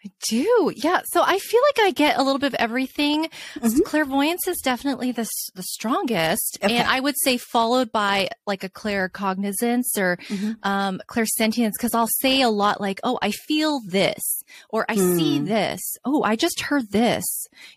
I 0.04 0.10
do. 0.28 0.72
Yeah. 0.74 1.02
So 1.12 1.22
I 1.22 1.38
feel 1.38 1.60
like 1.68 1.86
I 1.86 1.90
get 1.92 2.18
a 2.18 2.22
little 2.22 2.40
bit 2.40 2.48
of 2.48 2.54
everything. 2.54 3.28
Mm-hmm. 3.54 3.80
Clairvoyance 3.84 4.48
is 4.48 4.58
definitely 4.58 5.12
the, 5.12 5.28
the 5.54 5.62
strongest. 5.62 6.58
Okay. 6.62 6.76
And 6.76 6.88
I 6.88 6.98
would 6.98 7.14
say 7.22 7.36
followed 7.36 7.92
by 7.92 8.30
like 8.46 8.64
a 8.64 8.68
claircognizance 8.68 9.96
or 9.96 10.16
mm-hmm. 10.16 10.52
um, 10.64 11.00
clairsentience, 11.06 11.72
because 11.76 11.94
I'll 11.94 12.08
say 12.20 12.42
a 12.42 12.48
lot 12.48 12.80
like, 12.80 13.00
oh, 13.04 13.18
I 13.22 13.30
feel 13.30 13.80
this 13.86 14.42
or 14.70 14.84
I 14.88 14.96
mm. 14.96 15.16
see 15.16 15.38
this. 15.38 15.80
Oh, 16.04 16.22
I 16.22 16.34
just 16.34 16.60
heard 16.62 16.90
this, 16.90 17.24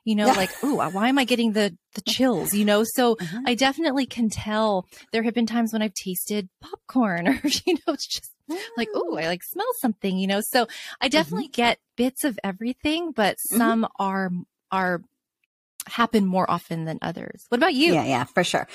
you 0.03 0.15
know, 0.15 0.27
like, 0.27 0.51
oh, 0.63 0.89
why 0.89 1.09
am 1.09 1.19
I 1.19 1.25
getting 1.25 1.51
the, 1.51 1.77
the 1.93 2.01
chills, 2.07 2.53
you 2.53 2.65
know? 2.65 2.83
So 2.83 3.15
mm-hmm. 3.15 3.43
I 3.45 3.53
definitely 3.53 4.07
can 4.07 4.29
tell 4.29 4.88
there 5.11 5.23
have 5.23 5.35
been 5.35 5.45
times 5.45 5.73
when 5.73 5.83
I've 5.83 5.93
tasted 5.93 6.49
popcorn 6.59 7.27
or, 7.27 7.41
you 7.43 7.75
know, 7.75 7.93
it's 7.93 8.07
just 8.07 8.31
like, 8.77 8.89
oh, 8.93 9.17
I 9.17 9.27
like 9.27 9.43
smell 9.43 9.67
something, 9.79 10.17
you 10.17 10.27
know? 10.27 10.41
So 10.41 10.62
I 11.01 11.05
mm-hmm. 11.05 11.10
definitely 11.10 11.47
mm-hmm. 11.47 11.62
get 11.62 11.79
bits 11.95 12.23
of 12.23 12.39
everything, 12.43 13.12
but 13.12 13.38
mm-hmm. 13.38 13.58
some 13.58 13.84
mm-hmm. 13.84 14.03
are, 14.03 14.31
are, 14.71 15.01
happen 15.88 16.25
more 16.25 16.49
often 16.49 16.86
than 16.86 16.97
others. 17.01 17.45
What 17.49 17.60
about 17.60 17.75
you? 17.75 17.93
Yeah, 17.93 18.05
yeah, 18.05 18.23
for 18.23 18.43
sure. 18.43 18.67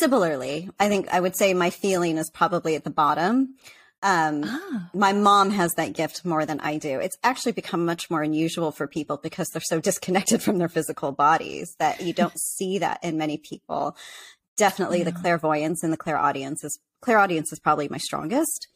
Similarly, 0.00 0.68
I 0.80 0.88
think 0.88 1.08
I 1.12 1.20
would 1.20 1.36
say 1.36 1.54
my 1.54 1.70
feeling 1.70 2.18
is 2.18 2.30
probably 2.30 2.74
at 2.74 2.84
the 2.84 2.90
bottom. 2.90 3.54
Um, 4.02 4.42
ah. 4.44 4.90
my 4.92 5.12
mom 5.12 5.50
has 5.50 5.72
that 5.74 5.94
gift 5.94 6.24
more 6.24 6.44
than 6.44 6.60
I 6.60 6.78
do. 6.78 7.00
It's 7.00 7.16
actually 7.24 7.52
become 7.52 7.84
much 7.84 8.10
more 8.10 8.22
unusual 8.22 8.70
for 8.70 8.86
people 8.86 9.16
because 9.16 9.48
they're 9.48 9.62
so 9.62 9.80
disconnected 9.90 10.42
from 10.42 10.58
their 10.58 10.68
physical 10.68 11.12
bodies 11.12 11.74
that 11.78 12.00
you 12.00 12.12
don't 12.12 12.38
see 12.38 12.78
that 12.78 13.00
in 13.02 13.16
many 13.16 13.38
people. 13.38 13.96
Definitely 14.56 14.98
yeah. 14.98 15.04
the 15.04 15.12
clairvoyance 15.12 15.82
and 15.82 15.92
the 15.92 15.96
clairaudience 15.96 16.64
is 16.64 16.78
clairaudience 17.00 17.52
is 17.52 17.58
probably 17.58 17.88
my 17.88 17.98
strongest. 17.98 18.68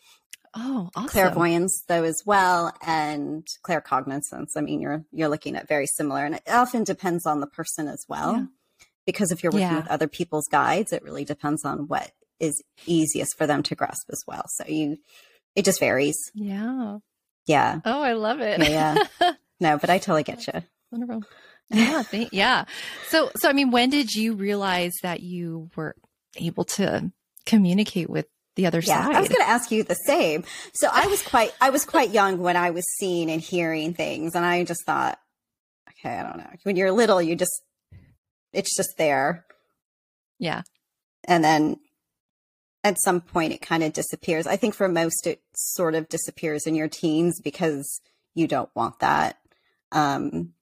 Oh, 0.55 0.91
awesome. 0.97 1.09
Clairvoyance 1.09 1.85
though 1.87 2.03
as 2.03 2.23
well 2.27 2.73
and 2.85 3.47
claircognizance. 3.65 4.51
I 4.57 4.61
mean, 4.61 4.81
you're 4.81 5.05
you're 5.13 5.29
looking 5.29 5.57
at 5.57 5.69
very 5.69 5.87
similar 5.87 6.25
and 6.25 6.37
it 6.37 6.43
often 6.49 6.85
depends 6.85 7.27
on 7.27 7.41
the 7.41 7.47
person 7.47 7.87
as 7.87 8.05
well. 8.09 8.35
Yeah. 8.35 8.45
Because 9.07 9.31
if 9.33 9.43
you're 9.43 9.53
working 9.53 9.69
yeah. 9.69 9.77
with 9.77 9.89
other 9.89 10.09
people's 10.09 10.47
guides, 10.49 10.93
it 10.93 11.03
really 11.03 11.25
depends 11.25 11.65
on 11.65 11.89
what 11.89 12.11
is 12.39 12.63
easiest 12.87 13.37
for 13.37 13.47
them 13.47 13.63
to 13.65 13.75
grasp 13.75 14.09
as 14.11 14.23
well. 14.27 14.45
So 14.49 14.65
you 14.67 14.99
it 15.55 15.65
just 15.65 15.81
varies. 15.81 16.17
Yeah. 16.35 16.99
Yeah. 17.47 17.81
Oh, 17.85 18.03
I 18.03 18.13
love 18.13 18.41
it. 18.41 18.61
Yeah. 18.61 18.97
yeah. 19.21 19.33
no, 19.61 19.79
but 19.79 19.91
I 19.91 19.99
totally 19.99 20.23
get 20.23 20.47
you. 20.47 20.63
Wonderful. 20.91 21.23
Yeah, 21.71 22.03
yeah. 22.33 22.65
So 23.07 23.31
so 23.37 23.49
I 23.49 23.53
mean, 23.53 23.71
when 23.71 23.91
did 23.91 24.13
you 24.13 24.35
realize 24.35 24.95
that 25.03 25.21
you 25.21 25.71
were 25.77 25.95
able 26.37 26.65
to 26.65 27.13
communicate 27.47 28.11
with 28.11 28.27
the 28.61 28.67
other 28.67 28.81
yeah, 28.81 29.05
side. 29.05 29.17
I 29.17 29.21
was 29.21 29.29
going 29.29 29.41
to 29.41 29.49
ask 29.49 29.71
you 29.71 29.83
the 29.83 29.95
same. 29.95 30.45
So 30.75 30.89
I 30.93 31.07
was 31.07 31.23
quite, 31.23 31.53
I 31.61 31.71
was 31.71 31.85
quite 31.85 32.11
young 32.11 32.39
when 32.39 32.57
I 32.57 32.71
was 32.71 32.85
seeing 32.99 33.31
and 33.31 33.41
hearing 33.41 33.95
things, 33.95 34.35
and 34.35 34.45
I 34.45 34.65
just 34.65 34.85
thought, 34.85 35.19
okay, 35.89 36.15
I 36.15 36.23
don't 36.23 36.39
know. 36.39 36.51
When 36.65 36.77
you're 36.77 36.93
little, 36.93 37.23
you 37.23 37.37
just, 37.37 37.63
it's 38.53 38.77
just 38.77 38.97
there. 38.99 39.47
Yeah. 40.39 40.63
And 41.25 41.43
then 41.43 41.77
at 42.85 43.01
some 43.03 43.21
point, 43.21 43.53
it 43.53 43.63
kind 43.63 43.83
of 43.83 43.93
disappears. 43.93 44.47
I 44.47 44.57
think 44.57 44.75
for 44.75 44.89
most, 44.89 45.27
it 45.27 45.41
sort 45.55 45.95
of 45.95 46.09
disappears 46.09 46.67
in 46.67 46.75
your 46.75 46.89
teens 46.89 47.41
because 47.43 48.01
you 48.35 48.47
don't 48.47 48.71
want 48.75 49.01
that. 49.01 49.39
Um, 49.93 50.53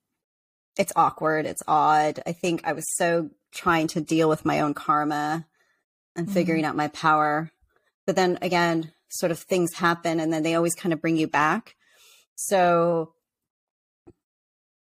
it's 0.76 0.92
awkward. 0.94 1.46
It's 1.46 1.62
odd. 1.66 2.22
I 2.26 2.32
think 2.32 2.62
I 2.64 2.72
was 2.72 2.84
so 2.96 3.30
trying 3.52 3.88
to 3.88 4.00
deal 4.00 4.28
with 4.28 4.44
my 4.44 4.60
own 4.60 4.74
karma 4.74 5.46
and 6.14 6.30
figuring 6.30 6.62
mm-hmm. 6.62 6.70
out 6.70 6.76
my 6.76 6.88
power 6.88 7.50
but 8.08 8.16
then 8.16 8.38
again, 8.40 8.90
sort 9.10 9.30
of 9.30 9.38
things 9.38 9.74
happen 9.74 10.18
and 10.18 10.32
then 10.32 10.42
they 10.42 10.54
always 10.54 10.74
kind 10.74 10.94
of 10.94 11.00
bring 11.02 11.18
you 11.18 11.28
back. 11.28 11.76
So 12.36 13.12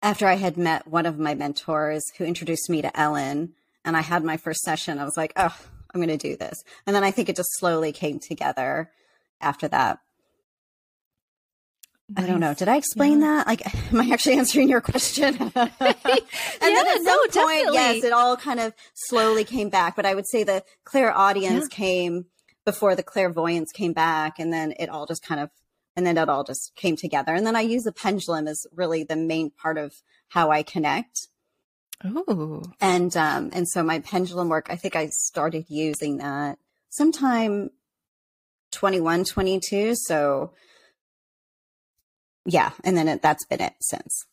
after 0.00 0.26
I 0.26 0.36
had 0.36 0.56
met 0.56 0.88
one 0.88 1.04
of 1.04 1.18
my 1.18 1.34
mentors 1.34 2.02
who 2.16 2.24
introduced 2.24 2.70
me 2.70 2.80
to 2.80 2.98
Ellen 2.98 3.52
and 3.84 3.94
I 3.94 4.00
had 4.00 4.24
my 4.24 4.38
first 4.38 4.60
session, 4.60 4.98
I 4.98 5.04
was 5.04 5.18
like, 5.18 5.34
oh, 5.36 5.54
I'm 5.92 6.00
going 6.00 6.08
to 6.08 6.16
do 6.16 6.34
this. 6.34 6.64
And 6.86 6.96
then 6.96 7.04
I 7.04 7.10
think 7.10 7.28
it 7.28 7.36
just 7.36 7.50
slowly 7.58 7.92
came 7.92 8.20
together 8.20 8.90
after 9.38 9.68
that. 9.68 9.98
I 12.16 12.26
don't 12.26 12.40
know. 12.40 12.54
Did 12.54 12.68
I 12.68 12.76
explain 12.76 13.20
yeah. 13.20 13.44
that? 13.44 13.46
Like, 13.48 13.74
am 13.92 14.00
I 14.00 14.08
actually 14.14 14.38
answering 14.38 14.70
your 14.70 14.80
question? 14.80 15.36
and 15.38 15.52
yeah, 15.54 15.70
then 15.78 16.86
at 16.86 17.02
no, 17.02 17.04
some 17.04 17.18
point, 17.18 17.34
definitely. 17.34 17.74
yes, 17.74 18.02
it 18.02 18.14
all 18.14 18.38
kind 18.38 18.60
of 18.60 18.72
slowly 18.94 19.44
came 19.44 19.68
back. 19.68 19.94
But 19.94 20.06
I 20.06 20.14
would 20.14 20.26
say 20.26 20.42
the 20.42 20.64
clairaudience 20.84 21.68
yeah. 21.70 21.76
came 21.76 22.24
before 22.64 22.94
the 22.94 23.02
clairvoyance 23.02 23.72
came 23.72 23.92
back, 23.92 24.38
and 24.38 24.52
then 24.52 24.74
it 24.78 24.88
all 24.88 25.06
just 25.06 25.24
kind 25.24 25.40
of, 25.40 25.50
and 25.96 26.06
then 26.06 26.16
it 26.16 26.28
all 26.28 26.44
just 26.44 26.74
came 26.76 26.96
together. 26.96 27.34
And 27.34 27.46
then 27.46 27.56
I 27.56 27.62
use 27.62 27.84
the 27.84 27.92
pendulum 27.92 28.46
as 28.46 28.66
really 28.74 29.04
the 29.04 29.16
main 29.16 29.50
part 29.50 29.78
of 29.78 29.94
how 30.28 30.50
I 30.50 30.62
connect. 30.62 31.28
Oh. 32.04 32.62
And 32.80 33.14
um, 33.16 33.50
and 33.52 33.68
so 33.68 33.82
my 33.82 33.98
pendulum 33.98 34.48
work, 34.48 34.68
I 34.70 34.76
think 34.76 34.96
I 34.96 35.08
started 35.08 35.66
using 35.68 36.18
that 36.18 36.58
sometime 36.88 37.70
21, 38.72 39.24
22. 39.24 39.94
So 39.96 40.52
yeah, 42.46 42.70
and 42.84 42.96
then 42.96 43.08
it, 43.08 43.22
that's 43.22 43.44
been 43.44 43.60
it 43.60 43.74
since. 43.80 44.26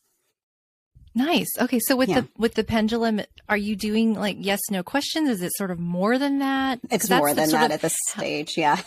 Nice. 1.18 1.48
Okay, 1.60 1.80
so 1.80 1.96
with 1.96 2.08
yeah. 2.08 2.20
the 2.20 2.28
with 2.38 2.54
the 2.54 2.62
pendulum, 2.62 3.20
are 3.48 3.56
you 3.56 3.74
doing 3.74 4.14
like 4.14 4.36
yes 4.38 4.60
no 4.70 4.84
questions? 4.84 5.28
Is 5.28 5.42
it 5.42 5.50
sort 5.56 5.72
of 5.72 5.80
more 5.80 6.16
than 6.16 6.38
that? 6.38 6.78
It's 6.90 7.10
more 7.10 7.34
than 7.34 7.50
that 7.50 7.66
of, 7.66 7.72
at 7.72 7.80
this 7.80 7.96
stage. 8.06 8.56
Yeah. 8.56 8.80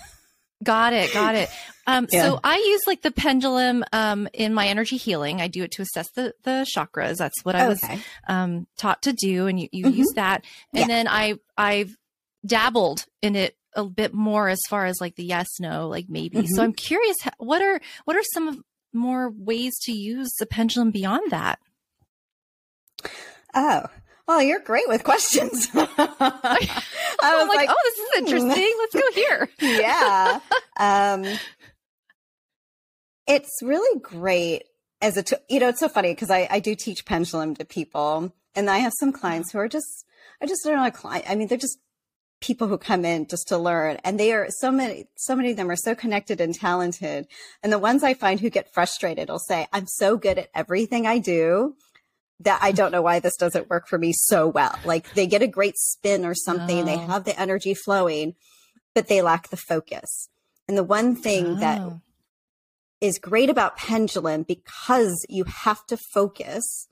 Got 0.64 0.94
it. 0.94 1.12
Got 1.12 1.36
it. 1.36 1.50
Um, 1.88 2.08
yeah. 2.10 2.24
So 2.24 2.40
I 2.42 2.56
use 2.56 2.82
like 2.88 3.02
the 3.02 3.12
pendulum 3.12 3.84
um, 3.92 4.30
in 4.32 4.54
my 4.54 4.68
energy 4.68 4.96
healing. 4.96 5.42
I 5.42 5.50
do 5.50 5.64
it 5.64 5.72
to 5.72 5.82
assess 5.82 6.10
the 6.12 6.34
the 6.44 6.66
chakras. 6.74 7.18
That's 7.18 7.44
what 7.44 7.56
I 7.56 7.66
okay. 7.66 7.96
was 7.96 8.02
um, 8.30 8.68
taught 8.78 9.02
to 9.02 9.14
do, 9.14 9.48
and 9.48 9.60
you, 9.60 9.68
you 9.74 9.86
mm-hmm. 9.86 9.98
use 9.98 10.12
that. 10.16 10.46
And 10.74 10.82
yeah. 10.82 10.88
then 10.88 11.08
I 11.10 11.38
I've 11.58 11.98
dabbled 12.46 13.06
in 13.22 13.36
it 13.36 13.58
a 13.76 13.84
bit 13.84 14.14
more 14.14 14.48
as 14.48 14.60
far 14.70 14.86
as 14.86 15.02
like 15.02 15.16
the 15.16 15.26
yes 15.26 15.48
no 15.60 15.90
like 15.90 16.06
maybe. 16.08 16.38
Mm-hmm. 16.38 16.56
So 16.56 16.64
I'm 16.64 16.74
curious, 16.74 17.18
what 17.40 17.62
are 17.62 17.82
what 18.06 18.16
are 18.16 18.24
some 18.34 18.48
of 18.48 18.58
more 18.94 19.30
ways 19.30 19.74
to 19.82 19.92
use 19.92 20.32
the 20.40 20.46
pendulum 20.46 20.92
beyond 20.92 21.32
that? 21.32 21.60
Oh, 23.54 23.86
well, 24.28 24.42
you're 24.42 24.60
great 24.60 24.88
with 24.88 25.04
questions. 25.04 25.68
I 25.76 25.88
was 27.22 27.48
like, 27.50 27.58
like, 27.58 27.70
oh, 27.70 27.76
this 27.84 28.00
is 28.00 28.10
interesting. 28.18 28.74
Let's 28.80 28.96
go 28.96 29.12
here. 29.14 29.50
yeah. 29.60 30.40
Um, 30.80 31.26
it's 33.28 33.60
really 33.62 34.00
great 34.00 34.64
as 35.02 35.18
a, 35.18 35.24
t- 35.24 35.36
you 35.50 35.60
know, 35.60 35.70
it's 35.70 35.80
so 35.80 35.90
funny 35.90 36.14
because 36.14 36.30
I, 36.30 36.48
I 36.50 36.60
do 36.60 36.76
teach 36.76 37.06
pendulum 37.06 37.56
to 37.56 37.66
people 37.66 38.34
and 38.56 38.70
I 38.70 38.78
have 38.78 38.94
some 39.00 39.12
clients 39.12 39.52
who 39.52 39.60
are 39.60 39.68
just, 39.68 40.06
I 40.42 40.46
just 40.46 40.64
don't 40.64 40.76
know, 40.76 40.86
a 40.86 40.92
client. 40.92 41.26
I 41.30 41.36
mean, 41.36 41.48
they're 41.48 41.58
just 41.58 41.80
people 42.42 42.68
who 42.68 42.78
come 42.78 43.06
in 43.06 43.28
just 43.28 43.48
to 43.50 43.58
learn 43.58 43.98
and 44.04 44.20
they 44.20 44.34
are 44.34 44.48
so 44.50 44.72
many 44.72 45.06
so 45.16 45.36
many 45.36 45.52
of 45.52 45.58
them 45.58 45.70
are 45.70 45.76
so 45.76 45.94
connected 45.94 46.42
and 46.42 46.56
talented 46.56 47.28
and 47.62 47.72
the 47.72 47.78
ones 47.78 48.04
i 48.04 48.16
find 48.16 48.40
who 48.40 48.50
get 48.50 48.74
frustrated 48.74 49.30
will 49.30 49.38
say 49.38 49.68
i'm 49.72 49.86
so 49.86 50.18
good 50.18 50.40
at 50.40 50.50
everything 50.56 51.06
i 51.06 51.20
do 51.20 51.76
that 52.44 52.60
i 52.62 52.72
don't 52.72 52.92
know 52.92 53.02
why 53.02 53.20
this 53.20 53.36
doesn't 53.36 53.70
work 53.70 53.88
for 53.88 53.98
me 53.98 54.12
so 54.14 54.48
well 54.48 54.78
like 54.86 55.14
they 55.14 55.28
get 55.28 55.42
a 55.42 55.48
great 55.48 55.78
spin 55.78 56.26
or 56.26 56.34
something 56.34 56.82
oh. 56.82 56.86
they 56.86 56.98
have 56.98 57.24
the 57.24 57.40
energy 57.40 57.74
flowing 57.74 58.34
but 58.94 59.08
they 59.08 59.22
lack 59.22 59.50
the 59.50 59.58
focus 59.58 60.30
and 60.68 60.78
the 60.78 60.84
one 60.84 61.16
thing 61.16 61.46
oh. 61.46 61.56
that 61.56 61.82
is 63.00 63.18
great 63.18 63.50
about 63.50 63.78
pendulum 63.78 64.44
because 64.44 65.26
you 65.28 65.44
have 65.44 65.86
to 65.88 65.98
focus 65.98 66.88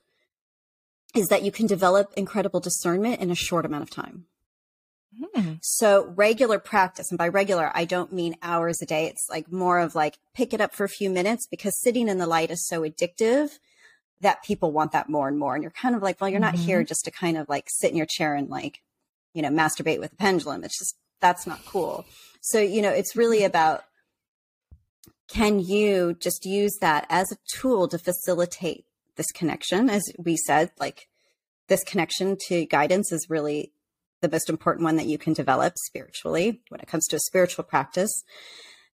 is 1.15 1.27
that 1.27 1.43
you 1.43 1.51
can 1.51 1.67
develop 1.67 2.13
incredible 2.15 2.59
discernment 2.59 3.19
in 3.19 3.31
a 3.31 3.35
short 3.35 3.65
amount 3.65 3.83
of 3.83 3.89
time 3.89 4.25
Hmm. 5.33 5.53
So 5.62 6.13
regular 6.15 6.59
practice, 6.59 7.12
and 7.12 7.17
by 7.17 7.27
regular, 7.27 7.71
I 7.73 7.85
don't 7.85 8.13
mean 8.13 8.35
hours 8.41 8.81
a 8.81 8.85
day. 8.85 9.07
It's 9.07 9.27
like 9.29 9.51
more 9.51 9.79
of 9.79 9.95
like 9.95 10.17
pick 10.33 10.53
it 10.53 10.62
up 10.62 10.73
for 10.73 10.83
a 10.83 10.89
few 10.89 11.09
minutes 11.09 11.47
because 11.47 11.79
sitting 11.79 12.07
in 12.07 12.19
the 12.19 12.27
light 12.27 12.51
is 12.51 12.67
so 12.67 12.81
addictive 12.81 13.59
that 14.21 14.43
people 14.43 14.71
want 14.71 14.91
that 14.91 15.10
more 15.10 15.27
and 15.27 15.38
more. 15.39 15.55
And 15.55 15.63
you're 15.63 15.71
kind 15.71 15.95
of 15.95 16.01
like, 16.01 16.19
well, 16.19 16.29
you're 16.29 16.39
not 16.39 16.55
mm-hmm. 16.55 16.63
here 16.63 16.84
just 16.84 17.05
to 17.05 17.12
kind 17.12 17.38
of 17.38 17.47
like 17.47 17.67
sit 17.67 17.91
in 17.91 17.97
your 17.97 18.08
chair 18.10 18.36
and 18.36 18.49
like, 18.49 18.82
you 19.34 19.41
know, 19.41 19.49
masturbate 19.49 19.99
with 19.99 20.13
a 20.13 20.15
pendulum. 20.17 20.63
It's 20.63 20.77
just, 20.77 20.95
that's 21.21 21.47
not 21.47 21.65
cool. 21.65 22.05
So, 22.41 22.60
you 22.60 22.82
know, 22.82 22.91
it's 22.91 23.15
really 23.15 23.43
about 23.43 23.84
can 25.29 25.60
you 25.60 26.15
just 26.19 26.45
use 26.45 26.75
that 26.82 27.05
as 27.10 27.32
a 27.32 27.38
tool 27.55 27.88
to 27.88 27.99
facilitate 27.99 28.86
this 29.15 29.32
connection? 29.32 29.89
As 29.89 30.03
we 30.17 30.36
said, 30.36 30.71
like 30.79 31.08
this 31.67 31.84
connection 31.84 32.36
to 32.47 32.65
guidance 32.65 33.12
is 33.12 33.29
really 33.29 33.71
the 34.21 34.29
most 34.29 34.49
important 34.49 34.84
one 34.84 34.95
that 34.97 35.05
you 35.05 35.17
can 35.17 35.34
develop 35.34 35.75
spiritually 35.77 36.62
when 36.69 36.82
it 36.82 36.88
comes 36.88 37.05
to 37.08 37.15
a 37.15 37.19
spiritual 37.19 37.63
practice 37.63 38.23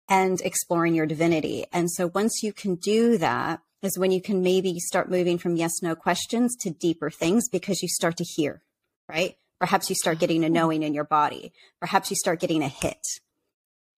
and 0.07 0.41
exploring 0.41 0.93
your 0.93 1.05
divinity. 1.05 1.65
And 1.71 1.89
so 1.89 2.07
once 2.07 2.43
you 2.43 2.53
can 2.53 2.75
do 2.75 3.17
that 3.17 3.61
is 3.85 3.97
when 3.97 4.11
you 4.11 4.21
can 4.21 4.41
maybe 4.41 4.79
start 4.79 5.09
moving 5.09 5.37
from 5.37 5.55
yes, 5.55 5.81
no 5.81 5.95
questions 5.95 6.55
to 6.57 6.69
deeper 6.69 7.09
things 7.09 7.49
because 7.49 7.81
you 7.81 7.87
start 7.87 8.17
to 8.17 8.23
hear, 8.23 8.61
right? 9.07 9.35
Perhaps 9.59 9.89
you 9.89 9.95
start 9.95 10.19
getting 10.19 10.43
a 10.43 10.47
mm-hmm. 10.47 10.53
knowing 10.53 10.83
in 10.83 10.93
your 10.93 11.05
body. 11.05 11.53
Perhaps 11.79 12.09
you 12.09 12.15
start 12.15 12.39
getting 12.39 12.61
a 12.61 12.67
hit. 12.67 13.01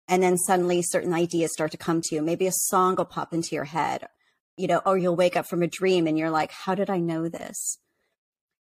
And 0.09 0.22
then 0.22 0.37
suddenly 0.37 0.83
certain 0.83 1.12
ideas 1.12 1.53
start 1.53 1.72
to 1.72 1.77
come 1.77 2.01
to 2.03 2.14
you. 2.14 2.22
Maybe 2.22 2.46
a 2.46 2.53
song 2.53 2.96
will 2.96 3.05
pop 3.05 3.33
into 3.33 3.55
your 3.55 3.64
head, 3.64 4.07
you 4.57 4.68
know, 4.68 4.81
or 4.87 4.96
you'll 4.96 5.16
wake 5.16 5.37
up 5.37 5.46
from 5.49 5.62
a 5.62 5.66
dream 5.66 6.07
and 6.07 6.18
you're 6.18 6.31
like, 6.31 6.53
how 6.53 6.75
did 6.75 6.90
I 6.90 6.99
know 6.99 7.29
this? 7.29 7.79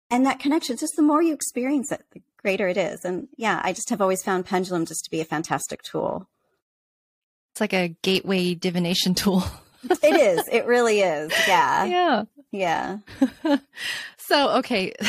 And 0.09 0.25
that 0.25 0.39
connection, 0.39 0.77
just 0.77 0.95
the 0.95 1.01
more 1.01 1.21
you 1.21 1.33
experience 1.33 1.91
it, 1.91 2.03
the 2.11 2.21
greater 2.37 2.67
it 2.67 2.77
is. 2.77 3.03
And 3.03 3.27
yeah, 3.35 3.59
I 3.63 3.73
just 3.73 3.89
have 3.89 4.01
always 4.01 4.23
found 4.23 4.45
pendulum 4.45 4.85
just 4.85 5.03
to 5.05 5.11
be 5.11 5.21
a 5.21 5.25
fantastic 5.25 5.81
tool. 5.81 6.29
It's 7.51 7.61
like 7.61 7.73
a 7.73 7.95
gateway 8.01 8.53
divination 8.53 9.15
tool. 9.15 9.43
it 9.89 10.15
is. 10.15 10.47
It 10.51 10.65
really 10.65 11.01
is. 11.01 11.31
Yeah. 11.47 11.85
Yeah. 11.85 12.23
Yeah. 12.51 12.97
so, 14.17 14.57
okay. 14.59 14.93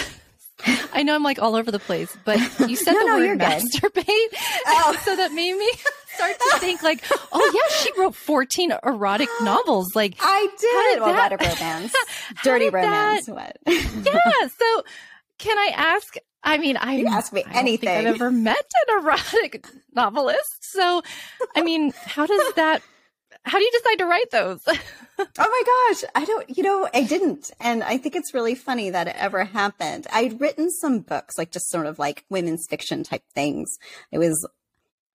I 0.94 1.02
know 1.02 1.14
I'm 1.14 1.22
like 1.22 1.40
all 1.42 1.56
over 1.56 1.70
the 1.70 1.78
place, 1.78 2.16
but 2.24 2.38
you 2.68 2.76
said 2.76 2.92
no, 2.94 3.00
the 3.00 3.06
no, 3.06 3.16
word 3.18 3.38
masturbate. 3.38 4.36
Oh. 4.66 4.98
so 5.04 5.16
that 5.16 5.32
made 5.32 5.54
me 5.56 5.70
start 6.14 6.36
to 6.38 6.58
think 6.58 6.82
like, 6.82 7.02
oh 7.32 7.52
yeah, 7.54 7.76
she 7.76 7.90
wrote 8.00 8.14
14 8.14 8.72
erotic 8.84 9.28
novels. 9.42 9.94
Like 9.94 10.16
I 10.20 10.48
did. 10.58 11.00
Well, 11.00 11.12
that, 11.12 11.32
a 11.32 11.36
lot 11.36 11.52
of 11.52 11.60
romance. 11.60 11.92
Dirty 12.42 12.70
romance. 12.70 13.26
That, 13.26 13.34
what? 13.34 13.56
yeah. 13.66 14.48
So 14.58 14.82
can 15.38 15.58
I 15.58 15.72
ask? 15.74 16.14
I 16.42 16.58
mean, 16.58 16.76
I 16.76 16.96
you 16.96 17.08
ask 17.08 17.32
me 17.32 17.42
I 17.46 17.58
anything. 17.58 17.88
I've 17.88 18.14
ever 18.14 18.30
met 18.30 18.70
an 18.86 19.00
erotic 19.00 19.66
novelist. 19.94 20.64
So, 20.64 21.02
I 21.56 21.62
mean, 21.62 21.92
how 22.06 22.26
does 22.26 22.54
that? 22.54 22.82
How 23.44 23.58
do 23.58 23.64
you 23.64 23.70
decide 23.72 23.98
to 23.98 24.06
write 24.06 24.30
those? 24.30 24.60
oh 24.68 24.76
my 25.18 25.62
gosh, 25.92 26.04
I 26.14 26.24
don't. 26.24 26.56
You 26.56 26.62
know, 26.62 26.88
I 26.94 27.04
didn't, 27.04 27.50
and 27.60 27.82
I 27.82 27.98
think 27.98 28.16
it's 28.16 28.34
really 28.34 28.54
funny 28.54 28.90
that 28.90 29.08
it 29.08 29.16
ever 29.18 29.44
happened. 29.44 30.06
I'd 30.12 30.40
written 30.40 30.70
some 30.70 31.00
books, 31.00 31.36
like 31.36 31.50
just 31.50 31.70
sort 31.70 31.86
of 31.86 31.98
like 31.98 32.24
women's 32.30 32.66
fiction 32.68 33.02
type 33.02 33.22
things. 33.34 33.76
It 34.10 34.18
was 34.18 34.46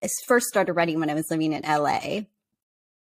I 0.02 0.08
first 0.26 0.46
started 0.46 0.72
writing 0.72 0.98
when 1.00 1.10
I 1.10 1.14
was 1.14 1.30
living 1.30 1.52
in 1.52 1.62
LA, 1.62 2.22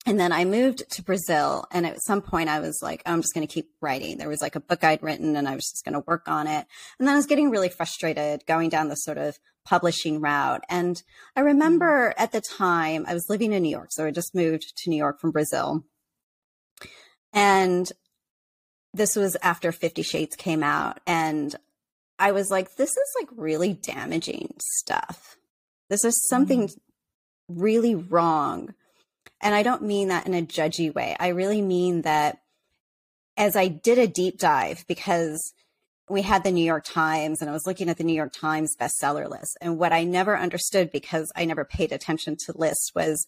and 0.06 0.20
then 0.20 0.32
I 0.34 0.44
moved 0.44 0.90
to 0.92 1.02
Brazil. 1.02 1.66
And 1.72 1.86
at 1.86 2.04
some 2.04 2.22
point, 2.22 2.50
I 2.50 2.60
was 2.60 2.80
like, 2.82 3.02
I'm 3.06 3.22
just 3.22 3.34
going 3.34 3.48
to 3.48 3.54
keep 3.54 3.70
writing. 3.82 4.18
There 4.18 4.28
was 4.28 4.42
like 4.42 4.56
a 4.56 4.60
book 4.60 4.84
I'd 4.84 5.02
written, 5.02 5.36
and 5.36 5.48
I 5.48 5.56
was 5.56 5.70
just 5.70 5.86
going 5.86 5.94
to 5.94 6.04
work 6.06 6.28
on 6.28 6.48
it. 6.48 6.66
And 7.00 7.08
then 7.08 7.14
I 7.14 7.18
was 7.18 7.26
getting 7.26 7.50
really 7.50 7.70
frustrated 7.70 8.46
going 8.46 8.70
down 8.70 8.90
the 8.90 8.96
sort 8.96 9.18
of 9.18 9.40
publishing 9.66 10.20
route. 10.20 10.64
And 10.70 11.02
I 11.36 11.42
remember 11.42 12.10
mm-hmm. 12.10 12.22
at 12.22 12.34
the 12.34 12.42
time 12.42 13.06
I 13.08 13.14
was 13.14 13.30
living 13.30 13.54
in 13.54 13.64
New 13.64 13.70
York. 13.70 13.90
So 13.92 14.06
I 14.06 14.12
just 14.12 14.36
moved 14.36 14.74
to 14.76 14.90
New 14.90 14.98
York 14.98 15.22
from 15.22 15.32
Brazil. 15.32 15.86
And 17.32 17.90
this 18.94 19.16
was 19.16 19.38
after 19.42 19.72
Fifty 19.72 20.02
Shades 20.02 20.36
came 20.36 20.64
out. 20.64 21.00
And 21.08 21.56
I 22.20 22.32
was 22.32 22.52
like, 22.52 22.76
this 22.76 22.92
is 22.92 23.16
like 23.20 23.30
really 23.36 23.74
damaging 23.74 24.56
stuff. 24.60 25.38
This 25.90 26.04
is 26.04 26.28
something 26.28 26.68
mm-hmm. 26.68 27.62
really 27.62 27.96
wrong 27.96 28.74
and 29.44 29.54
I 29.54 29.62
don't 29.62 29.84
mean 29.84 30.08
that 30.08 30.26
in 30.26 30.34
a 30.34 30.42
judgy 30.42 30.94
way. 30.94 31.16
I 31.20 31.28
really 31.28 31.62
mean 31.62 32.02
that 32.02 32.40
as 33.38 33.56
I 33.56 33.68
did 33.68 33.98
a 33.98 34.08
deep 34.08 34.40
dive, 34.40 34.86
because 34.88 35.54
we 36.10 36.22
had 36.22 36.44
the 36.44 36.52
New 36.52 36.66
York 36.66 36.84
Times 36.86 37.42
and 37.42 37.50
I 37.50 37.54
was 37.54 37.66
looking 37.66 37.90
at 37.90 37.98
the 37.98 38.04
New 38.04 38.14
York 38.14 38.34
Times 38.34 38.76
bestseller 38.80 39.30
list. 39.30 39.58
And 39.62 39.78
what 39.78 39.94
I 39.94 40.04
never 40.04 40.38
understood 40.38 40.92
because 40.92 41.32
I 41.36 41.46
never 41.46 41.66
paid 41.66 41.92
attention 41.92 42.36
to 42.46 42.58
lists 42.58 42.92
was 42.94 43.26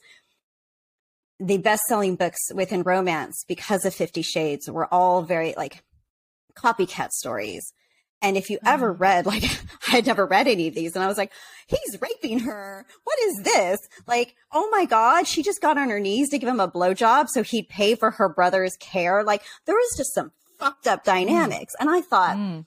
the 1.39 1.57
best 1.57 1.83
selling 1.87 2.15
books 2.15 2.39
within 2.53 2.83
romance 2.83 3.43
because 3.47 3.85
of 3.85 3.93
Fifty 3.93 4.21
Shades 4.21 4.69
were 4.69 4.93
all 4.93 5.21
very 5.21 5.53
like 5.57 5.83
copycat 6.55 7.11
stories. 7.11 7.73
And 8.25 8.37
if 8.37 8.49
you 8.49 8.57
ever 8.65 8.91
mm. 8.91 8.99
read, 8.99 9.25
like, 9.27 9.43
I 9.87 9.91
had 9.91 10.07
never 10.07 10.25
read 10.25 10.47
any 10.47 10.67
of 10.67 10.73
these, 10.73 10.95
and 10.95 11.03
I 11.03 11.07
was 11.07 11.17
like, 11.17 11.31
he's 11.67 12.01
raping 12.01 12.39
her. 12.39 12.85
What 13.03 13.19
is 13.19 13.43
this? 13.43 13.79
Like, 14.07 14.35
oh 14.51 14.67
my 14.71 14.85
God, 14.85 15.27
she 15.27 15.43
just 15.43 15.61
got 15.61 15.77
on 15.77 15.89
her 15.89 15.99
knees 15.99 16.29
to 16.29 16.39
give 16.39 16.49
him 16.49 16.59
a 16.59 16.67
blowjob 16.67 17.29
so 17.29 17.43
he'd 17.43 17.69
pay 17.69 17.93
for 17.93 18.11
her 18.11 18.27
brother's 18.27 18.75
care. 18.77 19.23
Like, 19.23 19.43
there 19.65 19.75
was 19.75 19.95
just 19.95 20.15
some 20.15 20.31
fucked 20.57 20.87
up 20.87 21.03
dynamics. 21.03 21.73
Mm. 21.75 21.81
And 21.81 21.89
I 21.91 22.01
thought, 22.01 22.35
mm. 22.35 22.65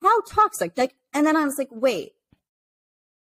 how 0.00 0.20
toxic. 0.30 0.72
Like, 0.76 0.94
and 1.12 1.26
then 1.26 1.36
I 1.36 1.44
was 1.44 1.58
like, 1.58 1.68
wait, 1.72 2.12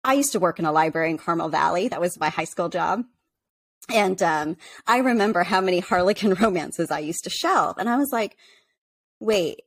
I 0.04 0.12
used 0.12 0.32
to 0.32 0.40
work 0.40 0.58
in 0.58 0.66
a 0.66 0.72
library 0.72 1.10
in 1.10 1.16
Carmel 1.16 1.48
Valley. 1.48 1.88
That 1.88 2.02
was 2.02 2.20
my 2.20 2.28
high 2.28 2.44
school 2.44 2.68
job. 2.68 3.04
And 3.88 4.22
um, 4.22 4.56
I 4.86 4.98
remember 4.98 5.42
how 5.42 5.62
many 5.62 5.80
Harlequin 5.80 6.34
romances 6.40 6.90
I 6.90 6.98
used 6.98 7.24
to 7.24 7.30
shelve. 7.30 7.78
And 7.78 7.88
I 7.88 7.96
was 7.96 8.10
like, 8.12 8.36
wait, 9.20 9.62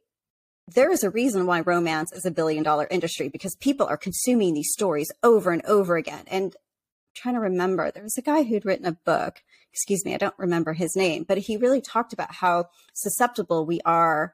there 0.73 0.91
is 0.91 1.03
a 1.03 1.09
reason 1.09 1.45
why 1.45 1.61
romance 1.61 2.11
is 2.13 2.25
a 2.25 2.31
billion 2.31 2.63
dollar 2.63 2.87
industry 2.89 3.29
because 3.29 3.55
people 3.55 3.87
are 3.87 3.97
consuming 3.97 4.53
these 4.53 4.71
stories 4.71 5.11
over 5.23 5.51
and 5.51 5.65
over 5.65 5.97
again. 5.97 6.23
And 6.27 6.55
I'm 6.55 7.13
trying 7.15 7.35
to 7.35 7.41
remember, 7.41 7.91
there 7.91 8.03
was 8.03 8.17
a 8.17 8.23
guy 8.23 8.43
who'd 8.43 8.65
written 8.65 8.85
a 8.85 8.91
book. 8.91 9.41
Excuse 9.71 10.03
me, 10.05 10.13
I 10.13 10.17
don't 10.17 10.37
remember 10.37 10.73
his 10.73 10.95
name, 10.95 11.25
but 11.27 11.37
he 11.37 11.57
really 11.57 11.81
talked 11.81 12.13
about 12.13 12.33
how 12.35 12.69
susceptible 12.93 13.65
we 13.65 13.79
are 13.85 14.33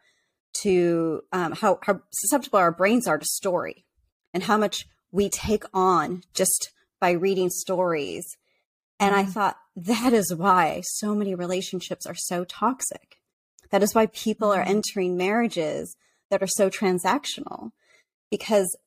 to 0.61 1.21
um, 1.33 1.51
how, 1.51 1.79
how 1.83 2.01
susceptible 2.13 2.59
our 2.59 2.71
brains 2.71 3.07
are 3.07 3.17
to 3.17 3.25
story 3.25 3.85
and 4.33 4.43
how 4.43 4.57
much 4.57 4.87
we 5.11 5.29
take 5.29 5.63
on 5.73 6.23
just 6.33 6.71
by 6.99 7.11
reading 7.11 7.49
stories. 7.49 8.37
And 8.99 9.13
I 9.13 9.23
mm-hmm. 9.23 9.31
thought 9.31 9.57
that 9.75 10.13
is 10.13 10.33
why 10.33 10.81
so 10.85 11.13
many 11.13 11.35
relationships 11.35 12.05
are 12.05 12.15
so 12.15 12.45
toxic. 12.45 13.17
That 13.71 13.83
is 13.83 13.93
why 13.93 14.05
people 14.07 14.53
are 14.53 14.61
mm-hmm. 14.61 14.71
entering 14.71 15.17
marriages 15.17 15.97
that 16.29 16.41
are 16.41 16.47
so 16.47 16.69
transactional 16.69 17.71
because 18.29 18.77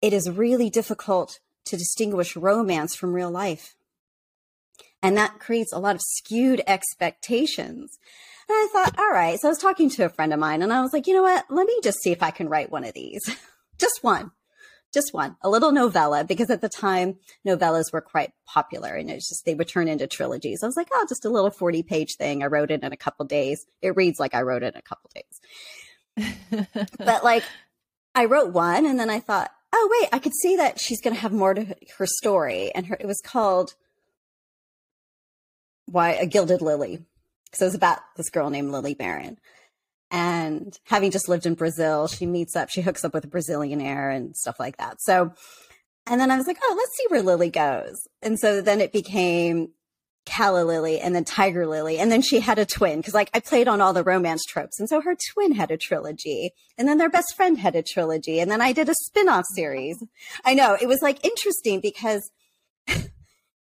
it 0.00 0.12
is 0.12 0.30
really 0.30 0.68
difficult 0.68 1.38
to 1.66 1.76
distinguish 1.76 2.36
romance 2.36 2.94
from 2.94 3.12
real 3.12 3.30
life. 3.30 3.76
And 5.02 5.16
that 5.16 5.38
creates 5.38 5.72
a 5.72 5.78
lot 5.78 5.94
of 5.94 6.02
skewed 6.02 6.62
expectations. 6.66 7.98
And 8.48 8.56
I 8.56 8.68
thought, 8.72 8.98
all 8.98 9.10
right. 9.10 9.38
So 9.40 9.48
I 9.48 9.50
was 9.50 9.58
talking 9.58 9.90
to 9.90 10.04
a 10.04 10.08
friend 10.08 10.32
of 10.32 10.38
mine 10.38 10.62
and 10.62 10.72
I 10.72 10.80
was 10.80 10.92
like, 10.92 11.06
you 11.06 11.14
know 11.14 11.22
what? 11.22 11.44
Let 11.50 11.66
me 11.66 11.78
just 11.82 12.00
see 12.02 12.12
if 12.12 12.22
I 12.22 12.30
can 12.30 12.48
write 12.48 12.70
one 12.70 12.84
of 12.84 12.94
these. 12.94 13.22
just 13.78 14.02
one. 14.02 14.30
Just 14.92 15.14
one. 15.14 15.36
A 15.42 15.48
little 15.48 15.72
novella 15.72 16.24
because 16.24 16.50
at 16.50 16.60
the 16.60 16.68
time 16.68 17.16
novellas 17.46 17.92
were 17.92 18.02
quite 18.02 18.32
popular 18.46 18.94
and 18.94 19.10
it's 19.10 19.28
just 19.28 19.44
they 19.44 19.54
would 19.54 19.68
turn 19.68 19.88
into 19.88 20.06
trilogies. 20.06 20.62
I 20.62 20.66
was 20.66 20.76
like, 20.76 20.88
oh, 20.92 21.06
just 21.08 21.24
a 21.24 21.30
little 21.30 21.50
40 21.50 21.82
page 21.82 22.16
thing. 22.18 22.42
I 22.42 22.46
wrote 22.46 22.70
it 22.70 22.82
in 22.82 22.92
a 22.92 22.96
couple 22.96 23.24
days. 23.24 23.64
It 23.80 23.96
reads 23.96 24.20
like 24.20 24.34
I 24.34 24.42
wrote 24.42 24.62
it 24.62 24.74
in 24.74 24.78
a 24.78 24.82
couple 24.82 25.10
days. 25.14 25.40
But 26.98 27.24
like 27.24 27.44
I 28.14 28.26
wrote 28.26 28.52
one 28.52 28.86
and 28.86 28.98
then 28.98 29.10
I 29.10 29.20
thought, 29.20 29.50
oh 29.72 29.98
wait, 30.00 30.08
I 30.12 30.18
could 30.18 30.34
see 30.34 30.56
that 30.56 30.80
she's 30.80 31.00
going 31.00 31.14
to 31.14 31.20
have 31.20 31.32
more 31.32 31.54
to 31.54 31.74
her 31.98 32.06
story 32.06 32.70
and 32.74 32.86
her 32.86 32.96
it 33.00 33.06
was 33.06 33.20
called 33.24 33.74
why 35.86 36.12
a 36.12 36.26
gilded 36.26 36.60
lily 36.60 37.04
because 37.52 37.62
it 37.62 37.66
was 37.66 37.74
about 37.74 37.98
this 38.16 38.30
girl 38.30 38.48
named 38.48 38.72
Lily 38.72 38.94
Barron. 38.94 39.38
And 40.10 40.78
having 40.84 41.10
just 41.10 41.28
lived 41.28 41.46
in 41.46 41.54
Brazil, 41.54 42.06
she 42.06 42.26
meets 42.26 42.56
up, 42.56 42.70
she 42.70 42.80
hooks 42.80 43.04
up 43.04 43.14
with 43.14 43.24
a 43.24 43.28
Brazilianaire 43.28 44.14
and 44.14 44.36
stuff 44.36 44.58
like 44.58 44.78
that. 44.78 45.00
So, 45.00 45.32
and 46.06 46.20
then 46.20 46.30
I 46.30 46.36
was 46.36 46.46
like, 46.46 46.58
oh, 46.62 46.74
let's 46.76 46.96
see 46.96 47.06
where 47.08 47.22
Lily 47.22 47.50
goes. 47.50 48.08
And 48.22 48.38
so 48.38 48.60
then 48.60 48.80
it 48.80 48.92
became 48.92 49.70
Calla 50.24 50.64
Lily 50.64 51.00
and 51.00 51.14
then 51.14 51.24
Tiger 51.24 51.66
Lily. 51.66 51.98
And 51.98 52.10
then 52.10 52.22
she 52.22 52.40
had 52.40 52.58
a 52.58 52.66
twin 52.66 53.00
because 53.00 53.14
like 53.14 53.30
I 53.34 53.40
played 53.40 53.68
on 53.68 53.80
all 53.80 53.92
the 53.92 54.04
romance 54.04 54.44
tropes. 54.44 54.78
And 54.78 54.88
so 54.88 55.00
her 55.00 55.16
twin 55.32 55.52
had 55.52 55.70
a 55.70 55.76
trilogy 55.76 56.52
and 56.78 56.86
then 56.86 56.98
their 56.98 57.10
best 57.10 57.34
friend 57.34 57.58
had 57.58 57.74
a 57.74 57.82
trilogy. 57.82 58.38
And 58.38 58.50
then 58.50 58.60
I 58.60 58.72
did 58.72 58.88
a 58.88 58.94
spin-off 58.94 59.44
series. 59.54 60.02
I 60.44 60.54
know 60.54 60.76
it 60.80 60.88
was 60.88 61.02
like 61.02 61.24
interesting 61.24 61.80
because 61.80 62.30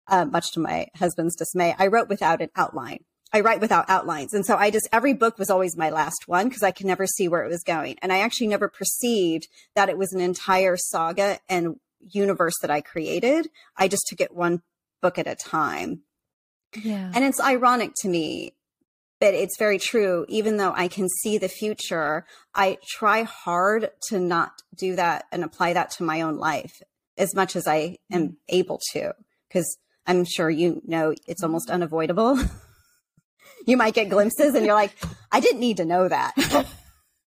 uh, 0.08 0.26
much 0.26 0.52
to 0.54 0.60
my 0.60 0.88
husband's 0.96 1.36
dismay, 1.36 1.76
I 1.78 1.88
wrote 1.88 2.10
without 2.10 2.42
an 2.42 2.50
outline. 2.56 3.06
I 3.34 3.40
write 3.40 3.62
without 3.62 3.90
outlines. 3.90 4.34
And 4.34 4.46
so 4.46 4.58
I 4.58 4.72
just, 4.72 4.90
every 4.92 5.14
book 5.14 5.40
was 5.40 5.50
always 5.50 5.78
my 5.78 5.90
last 5.90 6.28
one 6.28 6.50
because 6.50 6.64
I 6.64 6.72
could 6.72 6.86
never 6.86 7.08
see 7.08 7.30
where 7.30 7.46
it 7.46 7.50
was 7.50 7.64
going. 7.64 7.96
And 8.02 8.12
I 8.12 8.20
actually 8.20 8.48
never 8.48 8.68
perceived 8.68 9.48
that 9.74 9.88
it 9.88 9.98
was 9.98 10.12
an 10.12 10.20
entire 10.20 10.76
saga 10.76 11.40
and 11.48 11.78
universe 12.02 12.56
that 12.62 12.72
I 12.72 12.82
created. 12.82 13.50
I 13.78 13.88
just 13.88 14.06
took 14.08 14.20
it 14.20 14.36
one 14.36 14.64
book 15.02 15.18
at 15.18 15.28
a 15.28 15.36
time. 15.36 16.02
Yeah. 16.76 17.12
And 17.14 17.24
it's 17.24 17.40
ironic 17.40 17.92
to 18.02 18.10
me, 18.10 18.54
but 19.20 19.34
it's 19.34 19.58
very 19.58 19.78
true. 19.78 20.26
Even 20.30 20.58
though 20.58 20.74
I 20.76 20.88
can 20.88 21.08
see 21.22 21.38
the 21.38 21.50
future, 21.50 22.26
I 22.56 22.78
try 22.90 23.24
hard 23.24 23.92
to 24.10 24.20
not 24.20 24.52
do 24.78 24.96
that 24.96 25.26
and 25.32 25.44
apply 25.44 25.74
that 25.74 25.92
to 25.92 26.04
my 26.04 26.22
own 26.22 26.38
life 26.38 26.82
as 27.18 27.36
much 27.36 27.56
as 27.56 27.68
I 27.68 27.98
am 28.12 28.30
mm. 28.30 28.36
able 28.50 28.80
to. 28.94 29.14
Because 29.48 29.78
I'm 30.08 30.26
sure 30.26 30.50
you 30.50 30.82
know 30.86 31.14
it's 31.28 31.44
almost 31.44 31.70
unavoidable. 31.70 32.40
you 33.66 33.78
might 33.78 33.94
get 33.94 34.10
glimpses 34.10 34.56
and 34.56 34.66
you're 34.66 34.76
like, 34.76 34.94
I 35.32 35.40
didn't 35.40 35.60
need 35.60 35.78
to 35.78 35.86
know 35.86 36.08
that. 36.08 36.34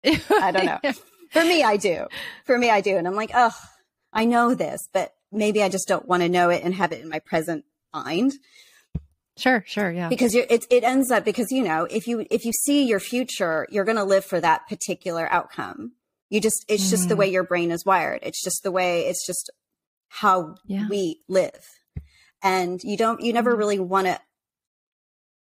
I 0.05 0.53
don't 0.53 0.67
know. 0.67 0.93
For 1.31 1.45
me, 1.45 1.63
I 1.63 1.77
do. 1.77 2.07
For 2.45 2.59
me, 2.59 2.71
I 2.71 2.81
do. 2.81 2.97
And 2.97 3.07
I'm 3.07 3.15
like, 3.15 3.31
oh, 3.35 3.55
I 4.13 4.25
know 4.25 4.55
this, 4.55 4.81
but 4.93 5.13
maybe 5.31 5.63
I 5.63 5.69
just 5.69 5.87
don't 5.87 6.09
want 6.09 6.23
to 6.25 6.29
know 6.29 6.51
it 6.51 6.65
and 6.65 6.75
have 6.75 6.91
it 6.93 7.03
in 7.03 7.09
my 7.09 7.21
present 7.21 7.65
mind. 7.95 8.33
Sure, 9.41 9.65
sure, 9.67 9.91
yeah. 9.91 10.09
Because 10.09 10.35
it 10.35 10.67
it 10.71 10.85
ends 10.85 11.11
up 11.11 11.25
because 11.25 11.51
you 11.51 11.65
know 11.65 11.85
if 11.85 12.07
you 12.07 12.27
if 12.31 12.45
you 12.45 12.53
see 12.53 12.85
your 12.85 13.01
future, 13.01 13.67
you're 13.71 13.85
going 13.85 13.97
to 13.97 14.05
live 14.05 14.25
for 14.25 14.39
that 14.41 14.69
particular 14.69 15.27
outcome. 15.33 15.93
You 16.29 16.41
just 16.41 16.65
it's 16.69 16.87
mm. 16.87 16.91
just 16.91 17.09
the 17.09 17.15
mm-hmm. 17.15 17.21
way 17.21 17.31
your 17.31 17.45
brain 17.45 17.71
is 17.71 17.85
wired. 17.85 18.21
It's 18.23 18.45
just 18.45 18.63
the 18.63 18.71
way 18.71 19.07
it's 19.07 19.27
just 19.27 19.51
how 20.09 20.57
yeah. 20.67 20.87
we 20.89 21.23
live, 21.27 21.65
and 22.43 22.83
you 22.85 22.99
don't 22.99 23.23
you 23.23 23.33
never 23.33 23.53
mm-hmm. 23.53 23.59
really 23.59 23.79
want 23.79 24.09
to 24.09 24.21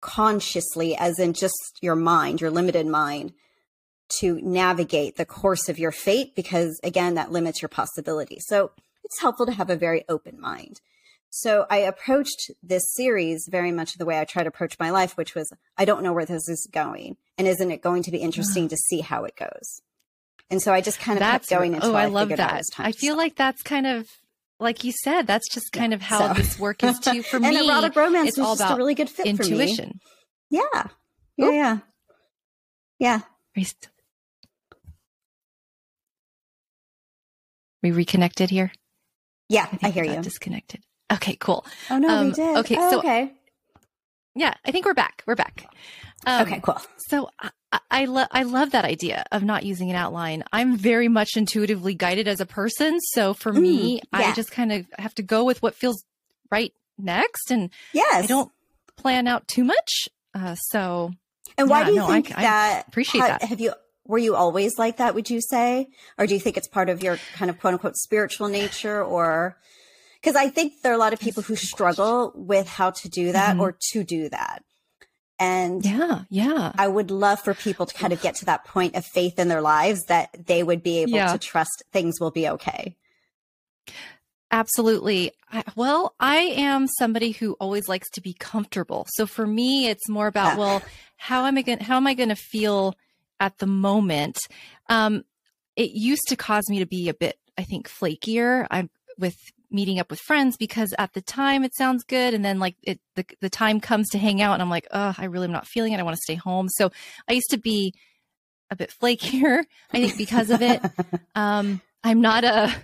consciously, 0.00 0.94
as 0.94 1.18
in 1.18 1.32
just 1.32 1.78
your 1.80 1.96
mind, 1.96 2.40
your 2.40 2.50
limited 2.50 2.86
mind, 2.86 3.32
to 4.20 4.38
navigate 4.42 5.16
the 5.16 5.24
course 5.24 5.68
of 5.68 5.78
your 5.78 5.92
fate, 5.92 6.34
because 6.36 6.78
again, 6.84 7.14
that 7.14 7.32
limits 7.32 7.62
your 7.62 7.68
possibility. 7.70 8.38
So 8.40 8.70
it's 9.02 9.20
helpful 9.20 9.46
to 9.46 9.52
have 9.52 9.70
a 9.70 9.76
very 9.76 10.04
open 10.08 10.38
mind. 10.38 10.80
So 11.30 11.66
I 11.70 11.78
approached 11.78 12.50
this 12.62 12.82
series 12.94 13.46
very 13.50 13.70
much 13.70 13.94
the 13.94 14.06
way 14.06 14.18
I 14.18 14.24
try 14.24 14.42
to 14.42 14.48
approach 14.48 14.78
my 14.78 14.90
life, 14.90 15.16
which 15.16 15.34
was 15.34 15.50
I 15.76 15.84
don't 15.84 16.02
know 16.02 16.12
where 16.12 16.24
this 16.24 16.48
is 16.48 16.68
going. 16.72 17.16
And 17.36 17.46
isn't 17.46 17.70
it 17.70 17.82
going 17.82 18.02
to 18.04 18.10
be 18.10 18.18
interesting 18.18 18.68
to 18.68 18.76
see 18.76 19.00
how 19.00 19.24
it 19.24 19.36
goes? 19.36 19.82
And 20.50 20.62
so 20.62 20.72
I 20.72 20.80
just 20.80 20.98
kind 20.98 21.18
of 21.18 21.20
that's, 21.20 21.48
kept 21.48 21.58
going 21.58 21.74
until 21.74 21.90
oh, 21.90 21.94
I, 21.94 22.04
I 22.04 22.06
love 22.06 22.30
that. 22.30 22.62
I 22.78 22.92
feel 22.92 23.16
like 23.16 23.36
that's 23.36 23.62
kind 23.62 23.86
of 23.86 24.08
like 24.60 24.82
you 24.82 24.92
said, 24.92 25.26
that's 25.26 25.48
just 25.52 25.72
kind 25.72 25.92
yeah, 25.92 25.96
of 25.96 26.02
how 26.02 26.28
so. 26.28 26.34
this 26.34 26.58
work 26.58 26.82
is 26.82 26.98
too. 26.98 27.22
For 27.30 27.38
me, 27.38 27.48
and 27.48 27.56
erotic 27.56 27.94
romance 27.94 28.30
it's 28.30 28.38
all 28.38 28.54
about 28.54 28.72
a 28.72 28.76
really 28.76 28.94
good 28.94 29.10
fit 29.10 29.26
intuition. 29.26 30.00
Yeah, 30.50 30.62
yeah, 31.36 31.46
Ooh. 31.46 31.52
yeah, 31.52 31.78
yeah. 32.98 33.20
We 37.82 37.90
reconnected 37.92 38.50
here. 38.50 38.72
Yeah, 39.48 39.68
I, 39.82 39.88
I 39.88 39.90
hear 39.90 40.04
you. 40.04 40.20
Disconnected. 40.20 40.84
Okay, 41.12 41.36
cool. 41.40 41.64
Oh 41.90 41.98
no, 41.98 42.08
um, 42.08 42.26
we 42.26 42.32
did. 42.32 42.56
Okay, 42.58 42.76
oh, 42.78 42.90
so 42.90 42.98
okay. 42.98 43.32
Yeah, 44.34 44.54
I 44.64 44.70
think 44.70 44.84
we're 44.86 44.94
back. 44.94 45.22
We're 45.26 45.34
back. 45.34 45.66
Um, 46.26 46.46
okay, 46.46 46.60
cool. 46.62 46.80
So 47.08 47.30
I, 47.40 47.50
I 47.90 48.04
love 48.04 48.28
I 48.30 48.42
love 48.42 48.70
that 48.70 48.84
idea 48.84 49.24
of 49.32 49.42
not 49.42 49.64
using 49.64 49.90
an 49.90 49.96
outline. 49.96 50.44
I'm 50.52 50.76
very 50.76 51.08
much 51.08 51.30
intuitively 51.36 51.94
guided 51.94 52.28
as 52.28 52.40
a 52.40 52.46
person, 52.46 53.00
so 53.00 53.34
for 53.34 53.52
mm, 53.52 53.60
me, 53.60 53.94
yeah. 54.12 54.18
I 54.18 54.32
just 54.32 54.50
kind 54.50 54.72
of 54.72 54.86
have 54.98 55.14
to 55.16 55.22
go 55.22 55.44
with 55.44 55.62
what 55.62 55.74
feels 55.74 56.04
right 56.50 56.72
next, 56.98 57.50
and 57.50 57.70
yes, 57.92 58.24
I 58.24 58.26
don't 58.26 58.50
plan 58.96 59.26
out 59.26 59.48
too 59.48 59.64
much. 59.64 60.08
Uh, 60.34 60.54
so, 60.54 61.10
and 61.56 61.70
why 61.70 61.80
yeah, 61.80 61.86
do 61.86 61.92
you 61.92 61.98
no, 61.98 62.06
think 62.06 62.36
I, 62.36 62.42
that? 62.42 62.76
I 62.76 62.88
appreciate 62.88 63.22
that. 63.22 63.42
Have 63.42 63.60
you 63.60 63.72
were 64.04 64.18
you 64.18 64.34
always 64.34 64.78
like 64.78 64.98
that? 64.98 65.14
Would 65.14 65.30
you 65.30 65.40
say, 65.40 65.88
or 66.16 66.26
do 66.26 66.34
you 66.34 66.40
think 66.40 66.56
it's 66.56 66.68
part 66.68 66.88
of 66.88 67.02
your 67.02 67.18
kind 67.34 67.50
of 67.50 67.58
quote 67.60 67.74
unquote 67.74 67.96
spiritual 67.96 68.48
nature, 68.48 69.02
or 69.02 69.56
because 70.20 70.36
I 70.36 70.48
think 70.48 70.82
there 70.82 70.92
are 70.92 70.94
a 70.94 70.98
lot 70.98 71.12
of 71.12 71.20
people 71.20 71.42
who 71.42 71.56
struggle 71.56 72.32
with 72.34 72.68
how 72.68 72.90
to 72.90 73.08
do 73.08 73.32
that 73.32 73.52
mm-hmm. 73.52 73.60
or 73.60 73.76
to 73.92 74.04
do 74.04 74.28
that. 74.28 74.62
And 75.40 75.84
yeah, 75.84 76.22
yeah. 76.30 76.72
I 76.76 76.88
would 76.88 77.10
love 77.10 77.40
for 77.40 77.54
people 77.54 77.86
to 77.86 77.94
kind 77.94 78.12
of 78.12 78.20
get 78.20 78.34
to 78.36 78.46
that 78.46 78.64
point 78.64 78.96
of 78.96 79.04
faith 79.04 79.38
in 79.38 79.48
their 79.48 79.60
lives 79.60 80.06
that 80.06 80.30
they 80.46 80.64
would 80.64 80.82
be 80.82 80.98
able 80.98 81.12
yeah. 81.12 81.32
to 81.32 81.38
trust 81.38 81.84
things 81.92 82.18
will 82.18 82.32
be 82.32 82.48
okay. 82.48 82.96
Absolutely. 84.50 85.32
I, 85.52 85.62
well, 85.76 86.14
I 86.18 86.36
am 86.38 86.88
somebody 86.88 87.32
who 87.32 87.52
always 87.60 87.88
likes 87.88 88.08
to 88.10 88.20
be 88.20 88.32
comfortable. 88.32 89.06
So 89.10 89.26
for 89.26 89.46
me, 89.46 89.88
it's 89.88 90.08
more 90.08 90.26
about, 90.26 90.54
yeah. 90.54 90.58
well, 90.58 90.82
how 91.16 91.44
am 91.44 91.58
I 91.58 91.62
going 91.62 91.80
how 91.80 91.96
am 91.96 92.06
I 92.06 92.14
going 92.14 92.30
to 92.30 92.36
feel 92.36 92.94
at 93.38 93.58
the 93.58 93.66
moment? 93.66 94.38
Um, 94.88 95.24
it 95.76 95.90
used 95.90 96.28
to 96.28 96.36
cause 96.36 96.68
me 96.68 96.80
to 96.80 96.86
be 96.86 97.08
a 97.08 97.14
bit, 97.14 97.38
I 97.56 97.62
think, 97.62 97.88
flakier. 97.88 98.66
I'm 98.70 98.90
with 99.18 99.36
meeting 99.70 99.98
up 99.98 100.10
with 100.10 100.20
friends 100.20 100.56
because 100.56 100.94
at 100.98 101.12
the 101.12 101.20
time 101.20 101.64
it 101.64 101.74
sounds 101.74 102.04
good 102.04 102.34
and 102.34 102.44
then 102.44 102.58
like 102.58 102.76
it 102.82 103.00
the, 103.16 103.24
the 103.40 103.50
time 103.50 103.80
comes 103.80 104.08
to 104.08 104.18
hang 104.18 104.40
out 104.40 104.54
and 104.54 104.62
i'm 104.62 104.70
like 104.70 104.86
oh 104.92 105.14
i 105.18 105.24
really 105.24 105.46
am 105.46 105.52
not 105.52 105.66
feeling 105.66 105.92
it 105.92 106.00
i 106.00 106.02
want 106.02 106.16
to 106.16 106.22
stay 106.22 106.34
home 106.34 106.68
so 106.68 106.90
i 107.28 107.32
used 107.32 107.50
to 107.50 107.58
be 107.58 107.92
a 108.70 108.76
bit 108.76 108.92
flakier 109.00 109.62
i 109.92 110.00
think 110.00 110.16
because 110.16 110.50
of 110.50 110.62
it 110.62 110.82
um 111.34 111.80
i'm 112.02 112.20
not 112.20 112.44
a 112.44 112.74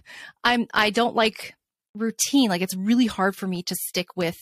i'm 0.43 0.67
i 0.75 0.91
don't 0.91 1.15
like 1.15 1.55
routine 1.95 2.51
like 2.51 2.63
it's 2.63 2.77
really 2.77 3.07
hard 3.07 3.35
for 3.37 3.47
me 3.47 3.63
to 3.63 3.75
stick 3.75 4.09
with 4.17 4.39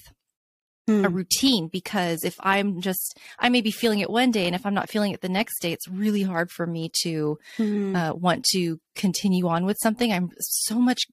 a 0.89 0.93
hmm. 1.09 1.15
routine 1.15 1.69
because 1.69 2.25
if 2.25 2.35
i'm 2.41 2.81
just 2.81 3.17
i 3.39 3.49
may 3.49 3.61
be 3.61 3.71
feeling 3.71 4.01
it 4.01 4.11
one 4.11 4.33
day 4.33 4.47
and 4.47 4.55
if 4.57 4.67
i'm 4.67 4.75
not 4.75 4.91
feeling 4.91 5.13
it 5.13 5.21
the 5.21 5.29
next 5.29 5.61
day 5.61 5.73
it's 5.73 5.87
really 5.87 6.23
hard 6.23 6.51
for 6.51 6.67
me 6.67 6.91
to 7.03 7.39
mm. 7.57 7.97
uh, 7.97 8.13
want 8.15 8.45
to 8.45 8.81
continue 8.97 9.47
on 9.47 9.65
with 9.65 9.77
something 9.81 10.13
i'm 10.13 10.31
so 10.41 10.81
much 10.81 11.05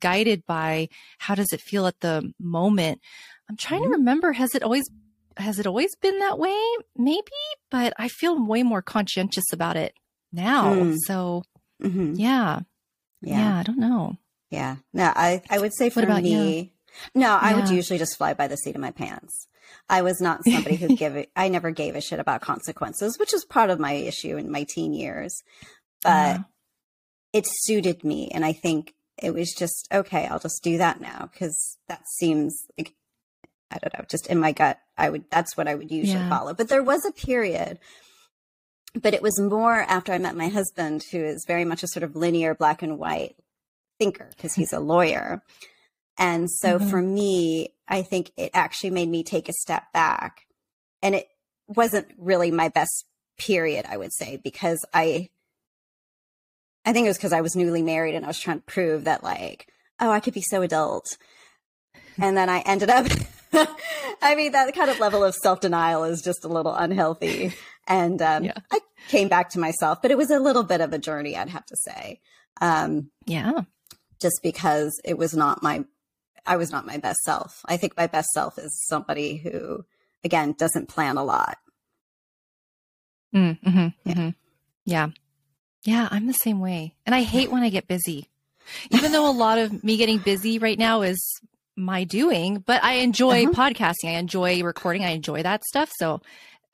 guided 0.00 0.44
by 0.46 0.88
how 1.18 1.34
does 1.34 1.52
it 1.52 1.60
feel 1.60 1.86
at 1.86 2.00
the 2.00 2.32
moment. 2.38 3.00
I'm 3.48 3.56
trying 3.56 3.82
mm-hmm. 3.82 3.92
to 3.92 3.98
remember. 3.98 4.32
Has 4.32 4.54
it 4.54 4.62
always 4.62 4.88
has 5.36 5.58
it 5.58 5.66
always 5.66 5.94
been 5.96 6.18
that 6.18 6.38
way? 6.38 6.58
Maybe, 6.96 7.22
but 7.70 7.92
I 7.96 8.08
feel 8.08 8.44
way 8.44 8.62
more 8.62 8.82
conscientious 8.82 9.52
about 9.52 9.76
it 9.76 9.94
now. 10.32 10.74
Mm. 10.74 10.96
So, 11.06 11.44
mm-hmm. 11.82 12.14
yeah. 12.14 12.60
yeah, 13.22 13.38
yeah, 13.38 13.58
I 13.58 13.62
don't 13.62 13.78
know. 13.78 14.16
Yeah, 14.50 14.76
no, 14.92 15.12
I 15.14 15.42
I 15.50 15.58
would 15.58 15.74
say 15.74 15.90
for 15.90 16.04
me, 16.04 16.60
you? 16.60 16.70
no, 17.14 17.36
I 17.36 17.50
yeah. 17.50 17.56
would 17.56 17.68
usually 17.68 17.98
just 17.98 18.16
fly 18.16 18.34
by 18.34 18.48
the 18.48 18.56
seat 18.56 18.74
of 18.74 18.80
my 18.80 18.90
pants. 18.90 19.46
I 19.88 20.02
was 20.02 20.20
not 20.20 20.44
somebody 20.44 20.76
who 20.76 20.88
give 20.96 21.16
it. 21.16 21.30
I 21.36 21.48
never 21.48 21.70
gave 21.70 21.96
a 21.96 22.00
shit 22.00 22.20
about 22.20 22.40
consequences, 22.40 23.18
which 23.18 23.34
is 23.34 23.44
part 23.44 23.70
of 23.70 23.78
my 23.78 23.92
issue 23.92 24.36
in 24.36 24.50
my 24.50 24.64
teen 24.68 24.92
years. 24.94 25.42
But 26.02 26.08
yeah. 26.10 26.38
it 27.32 27.46
suited 27.46 28.04
me, 28.04 28.30
and 28.32 28.44
I 28.44 28.52
think 28.52 28.94
it 29.22 29.34
was 29.34 29.52
just 29.52 29.88
okay. 29.92 30.26
I'll 30.26 30.38
just 30.38 30.62
do 30.62 30.78
that 30.78 31.00
now 31.00 31.28
because 31.32 31.78
that 31.88 32.06
seems 32.08 32.66
like 32.76 32.94
I 33.70 33.78
don't 33.78 33.98
know, 33.98 34.04
just 34.08 34.28
in 34.28 34.38
my 34.38 34.52
gut. 34.52 34.78
I 34.96 35.10
would. 35.10 35.24
That's 35.30 35.56
what 35.56 35.68
I 35.68 35.74
would 35.74 35.90
usually 35.90 36.18
yeah. 36.18 36.28
follow. 36.28 36.54
But 36.54 36.68
there 36.68 36.82
was 36.82 37.04
a 37.04 37.12
period. 37.12 37.78
But 38.94 39.14
it 39.14 39.22
was 39.22 39.38
more 39.38 39.74
after 39.74 40.12
I 40.12 40.18
met 40.18 40.34
my 40.34 40.48
husband, 40.48 41.04
who 41.12 41.18
is 41.18 41.44
very 41.46 41.64
much 41.64 41.82
a 41.82 41.88
sort 41.88 42.02
of 42.02 42.16
linear 42.16 42.54
black 42.54 42.82
and 42.82 42.98
white 42.98 43.36
thinker 43.98 44.30
because 44.34 44.54
he's 44.54 44.72
a 44.72 44.80
lawyer. 44.80 45.42
And 46.16 46.50
so 46.50 46.78
mm-hmm. 46.78 46.88
for 46.88 47.02
me, 47.02 47.74
I 47.86 48.02
think 48.02 48.32
it 48.36 48.50
actually 48.54 48.90
made 48.90 49.08
me 49.08 49.22
take 49.22 49.48
a 49.48 49.52
step 49.52 49.84
back. 49.92 50.46
And 51.02 51.14
it 51.14 51.28
wasn't 51.68 52.08
really 52.16 52.50
my 52.50 52.70
best 52.70 53.04
period, 53.38 53.86
I 53.88 53.98
would 53.98 54.12
say, 54.12 54.40
because 54.42 54.84
I 54.92 55.28
I 56.88 56.92
think 56.94 57.04
it 57.04 57.10
was 57.10 57.18
because 57.18 57.34
I 57.34 57.42
was 57.42 57.54
newly 57.54 57.82
married 57.82 58.14
and 58.14 58.24
I 58.24 58.28
was 58.28 58.40
trying 58.40 58.60
to 58.60 58.64
prove 58.64 59.04
that 59.04 59.22
like, 59.22 59.68
oh, 60.00 60.10
I 60.10 60.20
could 60.20 60.32
be 60.32 60.40
so 60.42 60.62
adult. 60.62 61.18
And 62.20 62.36
then 62.36 62.48
I 62.48 62.60
ended 62.66 62.90
up 62.90 63.06
I 64.22 64.34
mean, 64.34 64.50
that 64.50 64.74
kind 64.74 64.90
of 64.90 64.98
level 64.98 65.22
of 65.22 65.36
self 65.36 65.60
denial 65.60 66.02
is 66.02 66.20
just 66.20 66.44
a 66.44 66.48
little 66.48 66.74
unhealthy. 66.74 67.54
And 67.86 68.20
um, 68.20 68.44
yeah. 68.44 68.58
I 68.72 68.80
came 69.08 69.28
back 69.28 69.50
to 69.50 69.60
myself, 69.60 70.02
but 70.02 70.10
it 70.10 70.18
was 70.18 70.32
a 70.32 70.40
little 70.40 70.64
bit 70.64 70.80
of 70.80 70.92
a 70.92 70.98
journey, 70.98 71.36
I'd 71.36 71.48
have 71.48 71.64
to 71.66 71.76
say. 71.76 72.20
Um, 72.60 73.12
yeah. 73.24 73.52
Just 74.20 74.40
because 74.42 75.00
it 75.04 75.16
was 75.16 75.32
not 75.32 75.62
my 75.62 75.84
I 76.44 76.56
was 76.56 76.72
not 76.72 76.86
my 76.86 76.96
best 76.96 77.20
self. 77.20 77.60
I 77.66 77.76
think 77.76 77.96
my 77.96 78.08
best 78.08 78.30
self 78.30 78.58
is 78.58 78.84
somebody 78.86 79.36
who, 79.36 79.84
again, 80.24 80.56
doesn't 80.58 80.88
plan 80.88 81.18
a 81.18 81.24
lot. 81.24 81.58
Mm, 83.32 83.60
mm-hmm, 83.60 83.78
yeah. 84.04 84.14
Mm-hmm. 84.14 84.28
yeah. 84.84 85.08
Yeah, 85.88 86.06
I'm 86.10 86.26
the 86.26 86.34
same 86.34 86.60
way. 86.60 86.94
And 87.06 87.14
I 87.14 87.22
hate 87.22 87.50
when 87.50 87.62
I 87.62 87.70
get 87.70 87.88
busy. 87.88 88.28
Even 88.90 89.10
though 89.10 89.26
a 89.26 89.32
lot 89.32 89.56
of 89.56 89.82
me 89.82 89.96
getting 89.96 90.18
busy 90.18 90.58
right 90.58 90.78
now 90.78 91.00
is 91.00 91.18
my 91.76 92.04
doing, 92.04 92.58
but 92.58 92.84
I 92.84 92.96
enjoy 92.96 93.44
uh-huh. 93.44 93.70
podcasting. 93.70 94.10
I 94.10 94.18
enjoy 94.18 94.62
recording. 94.62 95.02
I 95.02 95.12
enjoy 95.12 95.42
that 95.44 95.64
stuff. 95.64 95.90
So 95.96 96.20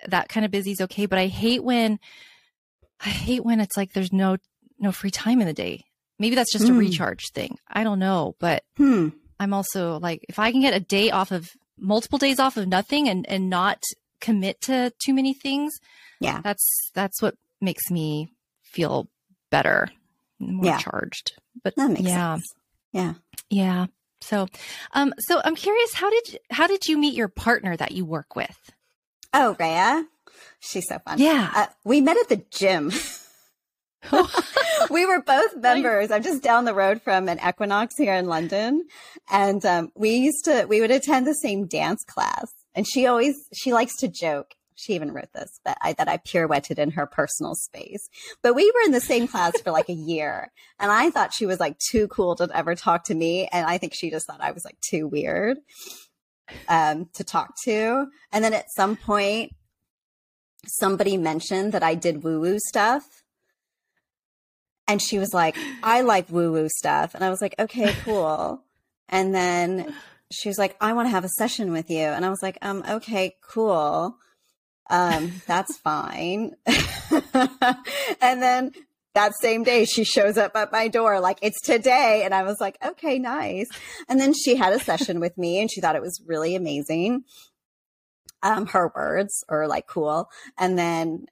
that 0.08 0.28
kind 0.28 0.44
of 0.44 0.50
busy 0.50 0.72
is 0.72 0.80
okay. 0.80 1.06
But 1.06 1.20
I 1.20 1.28
hate 1.28 1.62
when 1.62 2.00
I 3.04 3.08
hate 3.10 3.44
when 3.44 3.60
it's 3.60 3.76
like 3.76 3.92
there's 3.92 4.12
no 4.12 4.36
no 4.80 4.90
free 4.90 5.12
time 5.12 5.40
in 5.40 5.46
the 5.46 5.52
day. 5.52 5.84
Maybe 6.18 6.34
that's 6.34 6.52
just 6.52 6.64
mm. 6.64 6.70
a 6.70 6.72
hmm. 6.72 6.78
recharge 6.78 7.30
thing. 7.32 7.56
I 7.68 7.84
don't 7.84 8.00
know, 8.00 8.34
but 8.40 8.64
hmm. 8.76 9.10
I'm 9.38 9.54
also 9.54 10.00
like, 10.00 10.26
if 10.28 10.40
I 10.40 10.50
can 10.50 10.60
get 10.60 10.74
a 10.74 10.80
day 10.80 11.12
off 11.12 11.30
of 11.30 11.50
multiple 11.78 12.18
days 12.18 12.40
off 12.40 12.56
of 12.56 12.66
nothing 12.66 13.08
and, 13.08 13.28
and 13.28 13.48
not 13.48 13.80
commit 14.20 14.60
to 14.62 14.92
too 15.04 15.14
many 15.14 15.34
things. 15.34 15.72
Yeah. 16.20 16.40
That's, 16.42 16.90
that's 16.94 17.20
what 17.22 17.34
makes 17.60 17.90
me 17.90 18.33
feel 18.74 19.08
better, 19.50 19.88
more 20.38 20.66
yeah. 20.66 20.78
charged. 20.78 21.34
But 21.62 21.76
that 21.76 21.90
makes 21.90 22.08
yeah. 22.08 22.34
sense. 22.34 22.54
Yeah. 22.92 23.14
Yeah. 23.50 23.86
So, 24.20 24.48
um, 24.92 25.14
so 25.18 25.40
I'm 25.44 25.54
curious, 25.54 25.94
how 25.94 26.10
did, 26.10 26.38
how 26.50 26.66
did 26.66 26.88
you 26.88 26.98
meet 26.98 27.14
your 27.14 27.28
partner 27.28 27.76
that 27.76 27.92
you 27.92 28.04
work 28.04 28.34
with? 28.34 28.72
Oh, 29.32 29.56
Rhea. 29.58 30.06
She's 30.60 30.88
so 30.88 30.98
fun. 30.98 31.18
Yeah. 31.18 31.52
Uh, 31.54 31.66
we 31.84 32.00
met 32.00 32.16
at 32.16 32.28
the 32.28 32.42
gym. 32.50 32.90
we 34.90 35.06
were 35.06 35.22
both 35.22 35.56
members. 35.60 36.10
I'm 36.10 36.22
just 36.22 36.42
down 36.42 36.64
the 36.64 36.74
road 36.74 37.02
from 37.02 37.28
an 37.28 37.38
Equinox 37.46 37.94
here 37.96 38.14
in 38.14 38.26
London. 38.26 38.84
And 39.30 39.64
um, 39.64 39.90
we 39.94 40.16
used 40.16 40.44
to, 40.46 40.66
we 40.68 40.80
would 40.80 40.90
attend 40.90 41.26
the 41.26 41.34
same 41.34 41.66
dance 41.66 42.04
class. 42.04 42.46
And 42.74 42.86
she 42.86 43.06
always, 43.06 43.36
she 43.52 43.72
likes 43.72 43.96
to 43.98 44.08
joke. 44.08 44.54
She 44.74 44.94
even 44.94 45.12
wrote 45.12 45.32
this, 45.32 45.60
but 45.64 45.78
I, 45.80 45.92
that 45.94 46.08
I 46.08 46.16
pirouetted 46.16 46.78
in 46.78 46.92
her 46.92 47.06
personal 47.06 47.54
space. 47.54 48.08
But 48.42 48.54
we 48.54 48.70
were 48.74 48.86
in 48.86 48.92
the 48.92 49.00
same 49.00 49.28
class 49.28 49.60
for 49.60 49.70
like 49.70 49.88
a 49.88 49.94
year. 49.94 50.50
And 50.80 50.90
I 50.90 51.10
thought 51.10 51.32
she 51.32 51.46
was 51.46 51.60
like 51.60 51.78
too 51.78 52.08
cool 52.08 52.34
to 52.36 52.48
ever 52.52 52.74
talk 52.74 53.04
to 53.04 53.14
me. 53.14 53.48
And 53.52 53.66
I 53.66 53.78
think 53.78 53.94
she 53.94 54.10
just 54.10 54.26
thought 54.26 54.40
I 54.40 54.50
was 54.50 54.64
like 54.64 54.76
too 54.80 55.06
weird 55.06 55.58
um, 56.68 57.08
to 57.14 57.24
talk 57.24 57.54
to. 57.64 58.06
And 58.32 58.44
then 58.44 58.52
at 58.52 58.72
some 58.74 58.96
point, 58.96 59.52
somebody 60.66 61.16
mentioned 61.16 61.72
that 61.72 61.82
I 61.82 61.94
did 61.94 62.24
woo 62.24 62.40
woo 62.40 62.58
stuff. 62.58 63.22
And 64.86 65.00
she 65.00 65.18
was 65.18 65.32
like, 65.32 65.56
I 65.82 66.02
like 66.02 66.30
woo 66.30 66.52
woo 66.52 66.68
stuff. 66.68 67.14
And 67.14 67.24
I 67.24 67.30
was 67.30 67.40
like, 67.40 67.54
okay, 67.58 67.94
cool. 68.04 68.62
and 69.08 69.34
then 69.34 69.94
she 70.32 70.48
was 70.48 70.58
like, 70.58 70.76
I 70.80 70.92
want 70.94 71.06
to 71.06 71.10
have 71.10 71.24
a 71.24 71.28
session 71.28 71.70
with 71.70 71.90
you. 71.90 72.00
And 72.00 72.24
I 72.24 72.30
was 72.30 72.42
like, 72.42 72.58
um, 72.60 72.82
okay, 72.88 73.36
cool. 73.40 74.16
Um, 74.90 75.42
that's 75.46 75.76
fine. 75.78 76.54
and 76.66 78.42
then 78.42 78.72
that 79.14 79.34
same 79.40 79.62
day 79.62 79.84
she 79.84 80.04
shows 80.04 80.36
up 80.36 80.56
at 80.56 80.72
my 80.72 80.88
door 80.88 81.20
like 81.20 81.38
it's 81.40 81.60
today. 81.60 82.22
And 82.24 82.34
i 82.34 82.42
was 82.42 82.60
like 82.60 82.76
okay 82.84 83.18
nice. 83.18 83.68
And 84.08 84.20
then 84.20 84.32
she 84.34 84.56
had 84.56 84.72
a 84.72 84.80
session 84.80 85.20
with 85.20 85.38
me 85.38 85.60
and 85.60 85.70
she 85.70 85.80
thought 85.80 85.96
it 85.96 86.02
was 86.02 86.20
really 86.26 86.54
amazing 86.54 87.24
um 88.42 88.66
her 88.66 88.92
words 88.94 89.44
or 89.48 89.66
like 89.66 89.86
cool. 89.86 90.28
And 90.58 90.78
then 90.78 91.26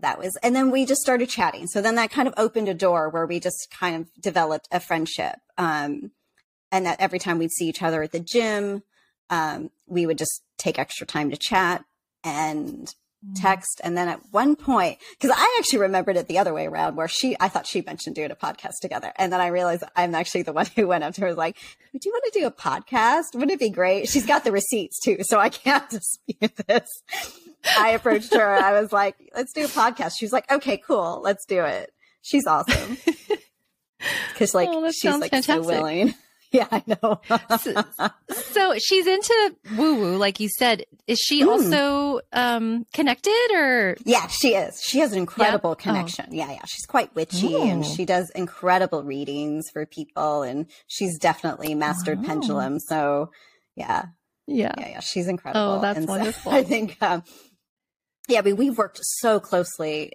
that 0.00 0.18
was 0.18 0.36
and 0.42 0.54
then 0.54 0.70
we 0.70 0.86
just 0.86 1.02
started 1.02 1.28
chatting. 1.28 1.66
So 1.66 1.82
then 1.82 1.96
that 1.96 2.10
kind 2.10 2.28
of 2.28 2.34
opened 2.36 2.68
a 2.68 2.74
door 2.74 3.10
where 3.10 3.26
we 3.26 3.40
just 3.40 3.68
kind 3.70 3.96
of 3.96 4.08
developed 4.20 4.68
a 4.70 4.80
friendship 4.80 5.36
um, 5.58 6.12
and 6.72 6.86
that 6.86 7.00
every 7.00 7.18
time 7.18 7.38
we'd 7.38 7.52
see 7.52 7.68
each 7.68 7.82
other 7.82 8.02
at 8.02 8.12
the 8.12 8.20
gym 8.20 8.82
um, 9.30 9.70
we 9.86 10.06
would 10.06 10.18
just 10.18 10.42
take 10.58 10.78
extra 10.78 11.06
time 11.06 11.30
to 11.30 11.36
chat 11.36 11.84
and 12.24 12.94
mm. 13.24 13.40
text 13.40 13.80
and 13.84 13.96
then 13.96 14.08
at 14.08 14.20
one 14.32 14.56
point 14.56 14.98
because 15.18 15.34
i 15.36 15.56
actually 15.58 15.78
remembered 15.78 16.16
it 16.16 16.26
the 16.26 16.38
other 16.38 16.52
way 16.54 16.66
around 16.66 16.96
where 16.96 17.08
she 17.08 17.36
i 17.38 17.48
thought 17.48 17.66
she 17.66 17.82
mentioned 17.82 18.16
doing 18.16 18.30
a 18.30 18.36
podcast 18.36 18.74
together 18.80 19.12
and 19.16 19.32
then 19.32 19.40
i 19.40 19.46
realized 19.46 19.84
i'm 19.94 20.14
actually 20.14 20.42
the 20.42 20.52
one 20.52 20.66
who 20.76 20.86
went 20.86 21.04
up 21.04 21.14
to 21.14 21.20
her 21.20 21.34
like 21.34 21.56
do 21.92 22.00
you 22.02 22.12
want 22.12 22.24
to 22.32 22.40
do 22.40 22.46
a 22.46 22.50
podcast 22.50 23.34
wouldn't 23.34 23.52
it 23.52 23.60
be 23.60 23.70
great 23.70 24.08
she's 24.08 24.26
got 24.26 24.44
the 24.44 24.52
receipts 24.52 24.98
too 25.00 25.18
so 25.22 25.38
i 25.38 25.48
can't 25.50 25.88
dispute 25.90 26.56
this 26.66 26.88
I 27.78 27.90
approached 27.90 28.34
her. 28.34 28.54
I 28.54 28.80
was 28.80 28.92
like, 28.92 29.16
let's 29.34 29.52
do 29.52 29.64
a 29.64 29.68
podcast. 29.68 30.18
She 30.18 30.24
was 30.24 30.32
like, 30.32 30.50
okay, 30.50 30.76
cool. 30.76 31.20
Let's 31.22 31.44
do 31.46 31.64
it. 31.64 31.92
She's 32.22 32.46
awesome. 32.46 32.98
Cause 34.36 34.54
like, 34.54 34.68
oh, 34.70 34.90
she's 34.90 35.18
like 35.18 35.30
fantastic. 35.30 35.64
so 35.64 35.66
willing. 35.66 36.14
Yeah, 36.58 36.68
I 36.70 36.84
know. 36.86 37.20
so, 37.58 37.82
so, 38.30 38.78
she's 38.78 39.08
into 39.08 39.56
woo 39.76 39.96
woo, 39.96 40.16
like 40.16 40.38
you 40.38 40.48
said. 40.48 40.84
Is 41.08 41.18
she 41.18 41.42
mm. 41.42 41.48
also 41.48 42.20
um, 42.32 42.86
connected 42.94 43.50
or? 43.52 43.96
Yeah, 44.04 44.28
she 44.28 44.54
is. 44.54 44.80
She 44.80 45.00
has 45.00 45.10
an 45.10 45.18
incredible 45.18 45.70
yep. 45.70 45.78
Oh. 45.78 45.82
connection. 45.82 46.26
Oh. 46.28 46.32
Yeah, 46.32 46.52
yeah. 46.52 46.64
She's 46.66 46.86
quite 46.86 47.12
witchy 47.16 47.54
Ooh. 47.54 47.64
and 47.64 47.84
she 47.84 48.04
does 48.04 48.30
incredible 48.36 49.02
readings 49.02 49.68
for 49.72 49.84
people 49.84 50.42
and 50.42 50.66
she's 50.86 51.18
definitely 51.18 51.74
mastered 51.74 52.20
oh. 52.22 52.24
pendulum. 52.24 52.78
So 52.78 53.32
yeah. 53.74 54.04
Yeah. 54.46 54.74
Yeah, 54.78 54.88
yeah. 54.90 55.00
She's 55.00 55.26
incredible. 55.26 55.78
Oh, 55.78 55.80
that's 55.80 55.98
and 55.98 56.06
wonderful. 56.08 56.52
So 56.52 56.56
I 56.56 56.62
think 56.62 56.96
um, 57.02 57.24
yeah, 58.28 58.38
I 58.38 58.42
mean, 58.42 58.56
we've 58.56 58.78
worked 58.78 59.00
so 59.02 59.40
closely 59.40 60.12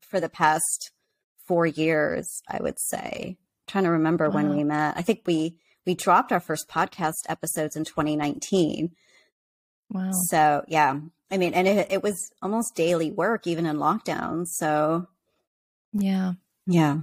for 0.00 0.18
the 0.18 0.28
past 0.28 0.90
four 1.46 1.64
years, 1.64 2.42
I 2.48 2.60
would 2.60 2.80
say. 2.80 3.36
Trying 3.70 3.84
to 3.84 3.90
remember 3.90 4.28
wow. 4.28 4.34
when 4.34 4.56
we 4.56 4.64
met. 4.64 4.96
I 4.96 5.02
think 5.02 5.22
we 5.26 5.56
we 5.86 5.94
dropped 5.94 6.32
our 6.32 6.40
first 6.40 6.68
podcast 6.68 7.22
episodes 7.28 7.76
in 7.76 7.84
2019. 7.84 8.90
Wow. 9.90 10.10
So 10.28 10.64
yeah, 10.66 10.98
I 11.30 11.36
mean, 11.36 11.54
and 11.54 11.68
it, 11.68 11.92
it 11.92 12.02
was 12.02 12.32
almost 12.42 12.74
daily 12.74 13.12
work, 13.12 13.46
even 13.46 13.66
in 13.66 13.76
lockdown. 13.76 14.46
So 14.48 15.06
yeah, 15.92 16.32
yeah, 16.66 17.02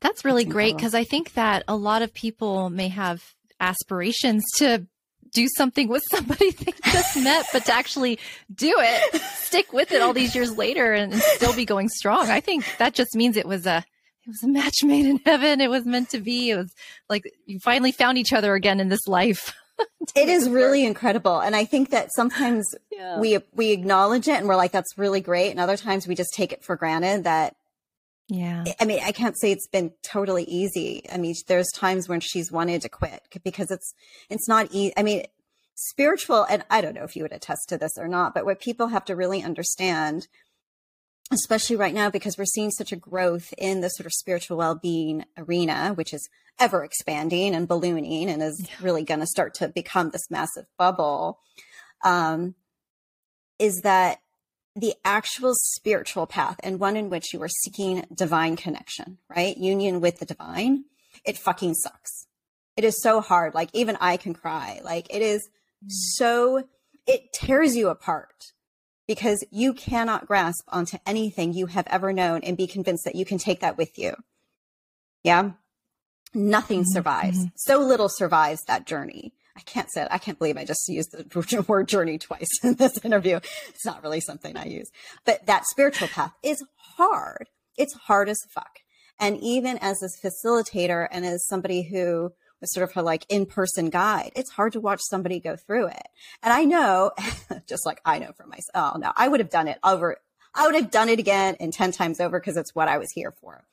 that's 0.00 0.24
really 0.24 0.44
that's 0.44 0.54
great 0.54 0.74
because 0.74 0.94
I 0.94 1.04
think 1.04 1.34
that 1.34 1.64
a 1.68 1.76
lot 1.76 2.00
of 2.00 2.14
people 2.14 2.70
may 2.70 2.88
have 2.88 3.22
aspirations 3.60 4.44
to 4.56 4.86
do 5.32 5.48
something 5.56 5.86
with 5.86 6.02
somebody 6.10 6.50
they 6.52 6.72
just 6.84 7.22
met, 7.22 7.44
but 7.52 7.66
to 7.66 7.74
actually 7.74 8.18
do 8.54 8.74
it, 8.78 9.20
stick 9.20 9.74
with 9.74 9.92
it 9.92 10.00
all 10.00 10.14
these 10.14 10.34
years 10.34 10.56
later 10.56 10.94
and, 10.94 11.12
and, 11.12 11.22
still 11.22 11.54
be 11.54 11.66
going 11.66 11.90
strong. 11.90 12.30
I 12.30 12.40
think 12.40 12.64
that 12.78 12.94
just 12.94 13.14
means 13.14 13.36
it 13.36 13.46
was 13.46 13.66
a 13.66 13.84
it 14.24 14.28
was 14.28 14.42
a 14.42 14.48
match 14.48 14.84
made 14.84 15.06
in 15.06 15.20
heaven. 15.24 15.60
It 15.60 15.70
was 15.70 15.84
meant 15.84 16.10
to 16.10 16.18
be. 16.18 16.50
It 16.50 16.56
was 16.56 16.74
like 17.08 17.24
you 17.46 17.58
finally 17.60 17.92
found 17.92 18.18
each 18.18 18.32
other 18.32 18.54
again 18.54 18.80
in 18.80 18.88
this 18.88 19.06
life. 19.06 19.54
it 20.16 20.28
is 20.28 20.48
really 20.48 20.84
incredible. 20.84 21.40
And 21.40 21.56
I 21.56 21.64
think 21.64 21.90
that 21.90 22.10
sometimes 22.14 22.64
yeah. 22.90 23.18
we 23.18 23.38
we 23.52 23.72
acknowledge 23.72 24.28
it 24.28 24.38
and 24.38 24.46
we're 24.46 24.56
like, 24.56 24.72
that's 24.72 24.96
really 24.96 25.20
great. 25.20 25.50
And 25.50 25.60
other 25.60 25.76
times 25.76 26.06
we 26.06 26.14
just 26.14 26.34
take 26.34 26.52
it 26.52 26.64
for 26.64 26.76
granted 26.76 27.24
that 27.24 27.56
yeah. 28.28 28.64
I 28.80 28.86
mean, 28.86 29.00
I 29.04 29.12
can't 29.12 29.38
say 29.38 29.52
it's 29.52 29.66
been 29.66 29.92
totally 30.02 30.44
easy. 30.44 31.04
I 31.12 31.18
mean, 31.18 31.34
there's 31.48 31.70
times 31.72 32.08
when 32.08 32.20
she's 32.20 32.50
wanted 32.50 32.80
to 32.82 32.88
quit 32.88 33.20
because 33.44 33.70
it's, 33.70 33.92
it's 34.30 34.48
not 34.48 34.68
easy. 34.70 34.94
I 34.96 35.02
mean, 35.02 35.24
spiritual, 35.74 36.44
and 36.48 36.64
I 36.70 36.80
don't 36.80 36.94
know 36.94 37.04
if 37.04 37.14
you 37.14 37.24
would 37.24 37.32
attest 37.32 37.68
to 37.68 37.78
this 37.78 37.92
or 37.98 38.08
not, 38.08 38.32
but 38.32 38.46
what 38.46 38.60
people 38.60 38.86
have 38.88 39.04
to 39.06 39.16
really 39.16 39.42
understand, 39.42 40.28
especially 41.32 41.76
right 41.76 41.94
now, 41.94 42.10
because 42.10 42.36
we're 42.36 42.44
seeing 42.44 42.70
such 42.70 42.92
a 42.92 42.96
growth 42.96 43.52
in 43.58 43.80
the 43.80 43.88
sort 43.88 44.06
of 44.06 44.12
spiritual 44.12 44.56
well 44.56 44.74
being 44.74 45.24
arena, 45.36 45.92
which 45.94 46.12
is 46.12 46.28
ever 46.58 46.84
expanding 46.84 47.54
and 47.54 47.66
ballooning 47.66 48.28
and 48.28 48.42
is 48.42 48.60
yeah. 48.60 48.74
really 48.80 49.04
going 49.04 49.20
to 49.20 49.26
start 49.26 49.54
to 49.54 49.68
become 49.68 50.10
this 50.10 50.30
massive 50.30 50.66
bubble, 50.78 51.40
um, 52.04 52.54
is 53.58 53.80
that 53.82 54.20
the 54.74 54.94
actual 55.04 55.52
spiritual 55.54 56.26
path 56.26 56.56
and 56.62 56.80
one 56.80 56.96
in 56.96 57.10
which 57.10 57.32
you 57.32 57.42
are 57.42 57.48
seeking 57.48 58.06
divine 58.14 58.56
connection, 58.56 59.18
right? 59.28 59.56
Union 59.56 60.00
with 60.00 60.18
the 60.18 60.26
divine, 60.26 60.84
it 61.24 61.36
fucking 61.36 61.74
sucks. 61.74 62.26
It 62.76 62.84
is 62.84 63.02
so 63.02 63.20
hard. 63.20 63.54
Like 63.54 63.68
even 63.74 63.98
I 64.00 64.16
can 64.16 64.34
cry. 64.34 64.80
Like 64.82 65.14
it 65.14 65.20
is 65.20 65.48
mm. 65.84 65.90
so, 65.90 66.64
it 67.06 67.32
tears 67.32 67.76
you 67.76 67.88
apart 67.88 68.52
because 69.06 69.44
you 69.50 69.72
cannot 69.72 70.26
grasp 70.26 70.64
onto 70.68 70.98
anything 71.06 71.52
you 71.52 71.66
have 71.66 71.86
ever 71.88 72.12
known 72.12 72.40
and 72.42 72.56
be 72.56 72.66
convinced 72.66 73.04
that 73.04 73.16
you 73.16 73.24
can 73.24 73.38
take 73.38 73.60
that 73.60 73.76
with 73.76 73.98
you. 73.98 74.14
Yeah. 75.22 75.52
Nothing 76.34 76.80
mm-hmm. 76.80 76.92
survives. 76.92 77.38
Mm-hmm. 77.38 77.48
So 77.56 77.78
little 77.78 78.08
survives 78.08 78.62
that 78.66 78.86
journey. 78.86 79.34
I 79.56 79.60
can't 79.60 79.92
say 79.92 80.02
it. 80.02 80.08
I 80.10 80.18
can't 80.18 80.38
believe 80.38 80.56
I 80.56 80.64
just 80.64 80.88
used 80.88 81.12
the 81.12 81.64
word 81.68 81.88
journey 81.88 82.18
twice 82.18 82.48
in 82.62 82.74
this 82.74 82.98
interview. 83.04 83.38
It's 83.68 83.84
not 83.84 84.02
really 84.02 84.20
something 84.20 84.56
I 84.56 84.64
use, 84.64 84.90
but 85.24 85.46
that 85.46 85.66
spiritual 85.66 86.08
path 86.08 86.32
is 86.42 86.64
hard. 86.96 87.48
It's 87.76 87.94
hard 87.94 88.28
as 88.28 88.38
fuck. 88.48 88.78
And 89.18 89.38
even 89.40 89.78
as 89.78 90.02
a 90.02 90.26
facilitator 90.26 91.06
and 91.10 91.24
as 91.24 91.46
somebody 91.46 91.82
who 91.82 92.32
was 92.62 92.72
sort 92.72 92.84
of 92.84 92.94
her 92.94 93.02
like 93.02 93.26
in-person 93.28 93.90
guide, 93.90 94.32
it's 94.34 94.50
hard 94.50 94.72
to 94.72 94.80
watch 94.80 95.00
somebody 95.02 95.38
go 95.38 95.56
through 95.56 95.88
it. 95.88 96.08
And 96.42 96.52
I 96.52 96.64
know, 96.64 97.10
just 97.68 97.84
like 97.84 98.00
I 98.06 98.18
know 98.18 98.32
for 98.34 98.46
myself, 98.46 98.94
oh 98.94 98.98
no, 98.98 99.12
I 99.14 99.28
would 99.28 99.40
have 99.40 99.50
done 99.50 99.68
it 99.68 99.78
over. 99.84 100.16
I 100.54 100.66
would 100.66 100.74
have 100.74 100.90
done 100.90 101.10
it 101.10 101.18
again 101.18 101.56
and 101.60 101.72
10 101.72 101.92
times 101.92 102.20
over 102.20 102.40
because 102.40 102.56
it's 102.56 102.74
what 102.74 102.88
I 102.88 102.98
was 102.98 103.10
here 103.12 103.34
for. 103.40 103.64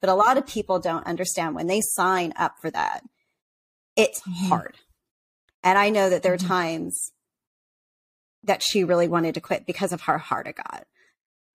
But 0.00 0.10
a 0.10 0.14
lot 0.14 0.38
of 0.38 0.46
people 0.46 0.78
don't 0.78 1.06
understand 1.06 1.54
when 1.54 1.66
they 1.66 1.80
sign 1.80 2.32
up 2.36 2.56
for 2.60 2.70
that, 2.70 3.02
it's 3.96 4.20
mm-hmm. 4.20 4.48
hard. 4.48 4.76
And 5.62 5.78
I 5.78 5.90
know 5.90 6.10
that 6.10 6.22
there 6.22 6.32
are 6.32 6.36
mm-hmm. 6.36 6.46
times 6.46 7.12
that 8.42 8.62
she 8.62 8.84
really 8.84 9.08
wanted 9.08 9.34
to 9.34 9.40
quit 9.40 9.66
because 9.66 9.92
of 9.92 10.02
how 10.02 10.18
hard 10.18 10.46
it 10.46 10.56
got. 10.56 10.86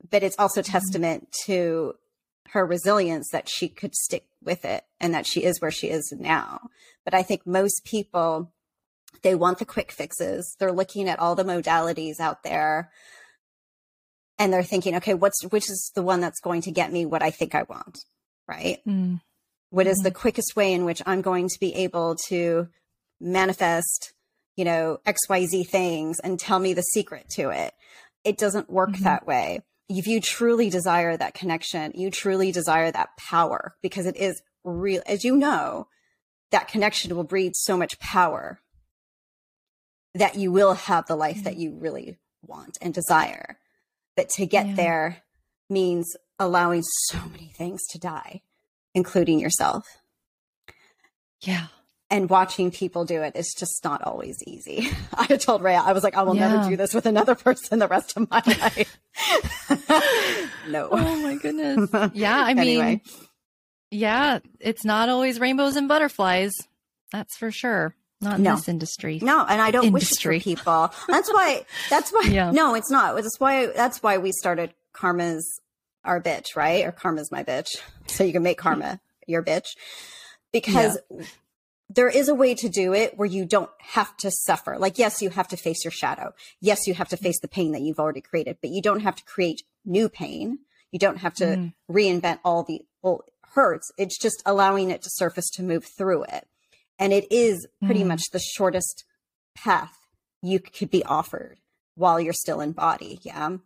But 0.10 0.24
it's 0.24 0.38
also 0.40 0.62
mm-hmm. 0.62 0.72
testament 0.72 1.32
to 1.46 1.96
her 2.54 2.66
resilience 2.66 3.30
that 3.32 3.48
she 3.48 3.68
could 3.70 3.96
stick 3.96 4.26
with 4.44 4.66
it 4.66 4.84
and 5.00 5.14
that 5.14 5.26
she 5.26 5.44
is 5.44 5.62
where 5.62 5.72
she 5.72 5.88
is 5.88 6.14
now. 6.18 6.70
But 7.06 7.14
I 7.14 7.24
think 7.24 7.46
most 7.46 7.86
people, 7.86 8.52
they 9.22 9.36
want 9.36 9.60
the 9.60 9.66
quick 9.66 9.92
fixes. 9.92 10.56
They're 10.60 10.72
looking 10.72 11.08
at 11.08 11.20
all 11.20 11.36
the 11.36 11.44
modalities 11.44 12.20
out 12.20 12.44
there 12.44 12.92
and 14.38 14.52
they're 14.52 14.64
thinking, 14.64 14.96
okay, 14.96 15.14
what's, 15.14 15.44
which 15.46 15.70
is 15.70 15.92
the 15.96 16.02
one 16.02 16.22
that's 16.22 16.40
going 16.40 16.62
to 16.62 16.72
get 16.72 16.92
me 16.92 17.06
what 17.06 17.22
I 17.22 17.30
think 17.30 17.54
I 17.54 17.64
want? 17.64 18.00
Right. 18.48 18.80
Mm. 18.88 19.22
What 19.70 19.86
is 19.86 20.00
the 20.00 20.10
mm-hmm. 20.10 20.20
quickest 20.20 20.56
way 20.56 20.74
in 20.74 20.86
which 20.86 21.02
I'm 21.06 21.22
going 21.22 21.50
to 21.50 21.60
be 21.60 21.76
able 21.76 22.16
to 22.30 22.70
manifest, 23.20 24.14
you 24.56 24.66
know, 24.66 25.00
XYZ 25.06 25.68
things 25.68 26.20
and 26.20 26.40
tell 26.40 26.58
me 26.58 26.74
the 26.74 26.82
secret 26.82 27.30
to 27.32 27.50
it. 27.50 27.74
It 28.24 28.38
doesn't 28.38 28.70
work 28.70 28.92
mm-hmm. 28.92 29.04
that 29.04 29.28
way. 29.28 29.62
If 29.90 30.08
you 30.08 30.22
truly 30.22 30.70
desire 30.70 31.18
that 31.18 31.34
connection, 31.34 31.92
you 31.96 32.12
truly 32.12 32.52
desire 32.52 32.92
that 32.92 33.18
power 33.18 33.76
because 33.82 34.06
it 34.06 34.16
is 34.16 34.42
real. 34.64 35.02
As 35.08 35.24
you 35.24 35.36
know, 35.36 35.88
that 36.52 36.68
connection 36.68 37.16
will 37.16 37.24
breed 37.24 37.56
so 37.56 37.76
much 37.76 38.00
power 38.00 38.62
that 40.14 40.36
you 40.36 40.52
will 40.52 40.76
have 40.76 41.08
the 41.08 41.16
life 41.16 41.38
mm-hmm. 41.38 41.44
that 41.46 41.58
you 41.58 41.72
really 41.72 42.18
want 42.46 42.78
and 42.82 42.94
desire. 42.94 43.58
But 44.16 44.30
to 44.30 44.46
get 44.46 44.68
yeah. 44.68 44.76
there 44.76 45.24
means 45.70 46.16
allowing 46.38 46.84
so 46.84 47.20
many 47.32 47.52
things 47.58 47.82
to 47.90 48.00
die, 48.00 48.42
including 48.94 49.40
yourself. 49.40 49.86
Yeah 51.42 51.68
and 52.12 52.30
watching 52.30 52.72
people 52.72 53.06
do 53.06 53.22
it 53.22 53.36
is 53.36 53.54
just 53.58 53.84
not 53.84 54.02
always 54.04 54.38
easy. 54.48 54.90
I 55.14 55.28
told 55.38 55.62
Rhea, 55.62 55.82
I 55.84 55.94
was 55.94 56.04
like, 56.04 56.16
I 56.16 56.24
will 56.24 56.36
yeah. 56.36 56.50
never 56.50 56.70
do 56.70 56.76
this 56.76 56.94
with 56.94 57.06
another 57.06 57.36
person 57.46 57.80
the 57.80 57.88
rest 57.88 58.18
of 58.18 58.30
my 58.30 58.42
life. 58.46 59.00
no. 60.68 60.90
Oh 60.92 61.18
my 61.22 61.36
goodness. 61.36 61.90
Yeah. 62.14 62.44
I 62.44 62.52
anyway. 62.52 62.86
mean, 62.86 63.02
yeah, 63.92 64.40
it's 64.60 64.86
not 64.86 65.10
always 65.10 65.40
rainbows 65.40 65.76
and 65.76 65.88
butterflies. 65.88 66.54
That's 67.12 67.36
for 67.38 67.52
sure. 67.52 67.96
Not 68.22 68.38
in 68.38 68.44
no. 68.44 68.56
this 68.56 68.68
industry. 68.68 69.20
No, 69.22 69.46
and 69.48 69.62
I 69.62 69.72
don't 69.72 69.86
industry. 69.86 70.38
wish 70.38 70.48
it 70.48 70.60
for 70.60 70.64
people. 70.64 70.94
That's 71.08 71.32
why. 71.32 71.66
That's 71.90 72.12
why. 72.12 72.24
yeah. 72.30 72.52
No, 72.52 72.76
it's 72.76 72.92
not. 72.92 73.16
That's 73.16 73.40
why. 73.40 73.68
That's 73.68 74.04
why 74.04 74.18
we 74.18 74.32
started 74.32 74.74
Karma's 74.94 75.48
our 76.04 76.22
bitch, 76.22 76.56
right? 76.56 76.86
Or 76.86 76.92
Karma's 76.92 77.32
my 77.32 77.44
bitch, 77.44 77.70
so 78.08 78.24
you 78.24 78.34
can 78.34 78.44
make 78.44 78.58
Karma 78.58 79.00
your 79.26 79.42
bitch 79.44 79.68
because 80.52 81.00
yeah 81.10 81.26
there 81.90 82.10
is 82.10 82.30
a 82.30 82.36
way 82.36 82.54
to 82.54 82.70
do 82.70 82.94
it 82.94 83.18
where 83.18 83.28
you 83.28 83.46
don't 83.46 83.70
have 83.80 84.16
to 84.18 84.30
suffer. 84.30 84.78
Like, 84.78 85.00
yes, 85.00 85.22
you 85.22 85.32
have 85.32 85.48
to 85.50 85.58
face 85.58 85.84
your 85.84 85.92
shadow. 85.92 86.34
Yes, 86.62 86.86
you 86.86 86.94
have 86.94 87.10
to 87.10 87.18
face 87.18 87.40
the 87.40 87.48
pain 87.48 87.72
that 87.72 87.82
you've 87.82 88.00
already 88.00 88.22
created, 88.22 88.58
but 88.62 88.70
you 88.70 88.82
don't 88.82 89.02
have 89.02 89.16
to 89.16 89.24
create 89.24 89.64
new 89.86 90.08
pain. 90.08 90.60
You 90.92 91.00
don't 91.00 91.18
have 91.18 91.34
to 91.36 91.46
mm. 91.46 91.74
reinvent 91.90 92.40
all 92.44 92.64
the 92.64 92.82
old 93.02 93.24
hurts. 93.54 93.92
It's 93.98 94.20
just 94.20 94.44
allowing 94.46 94.92
it 94.92 95.02
to 95.02 95.10
surface 95.12 95.50
to 95.52 95.64
move 95.64 95.86
through 95.98 96.24
it. 96.24 96.48
And 97.00 97.12
it 97.12 97.32
is 97.32 97.66
pretty 97.84 98.04
mm. 98.04 98.08
much 98.08 98.24
the 98.32 98.40
shortest 98.40 99.06
path 99.56 99.98
you 100.42 100.60
could 100.60 100.92
be 100.92 101.04
offered 101.04 101.58
while 101.96 102.20
you're 102.20 102.34
still 102.34 102.62
in 102.62 102.72
body. 102.72 103.20
Yeah. 103.24 103.58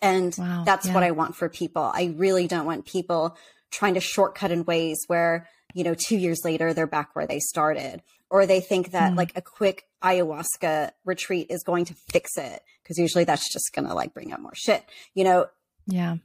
And 0.00 0.34
wow, 0.38 0.62
that's 0.64 0.86
yeah. 0.86 0.94
what 0.94 1.02
I 1.02 1.10
want 1.10 1.36
for 1.36 1.48
people. 1.48 1.82
I 1.82 2.14
really 2.16 2.46
don't 2.46 2.66
want 2.66 2.86
people 2.86 3.36
trying 3.70 3.94
to 3.94 4.00
shortcut 4.00 4.50
in 4.50 4.64
ways 4.64 5.04
where 5.06 5.48
you 5.72 5.84
know, 5.84 5.94
two 5.94 6.16
years 6.16 6.40
later, 6.44 6.72
they're 6.72 6.86
back 6.86 7.14
where 7.14 7.26
they 7.26 7.38
started. 7.38 8.02
Or 8.30 8.46
they 8.46 8.60
think 8.60 8.92
that 8.92 9.12
mm. 9.12 9.16
like 9.16 9.32
a 9.36 9.42
quick 9.42 9.86
ayahuasca 10.02 10.92
retreat 11.04 11.48
is 11.50 11.62
going 11.62 11.84
to 11.86 11.94
fix 11.94 12.30
it. 12.38 12.62
Cause 12.86 12.96
usually 12.98 13.24
that's 13.24 13.52
just 13.52 13.72
going 13.74 13.86
to 13.86 13.94
like 13.94 14.14
bring 14.14 14.32
up 14.32 14.40
more 14.40 14.54
shit, 14.54 14.84
you 15.14 15.24
know? 15.24 15.46
Yeah. 15.86 16.16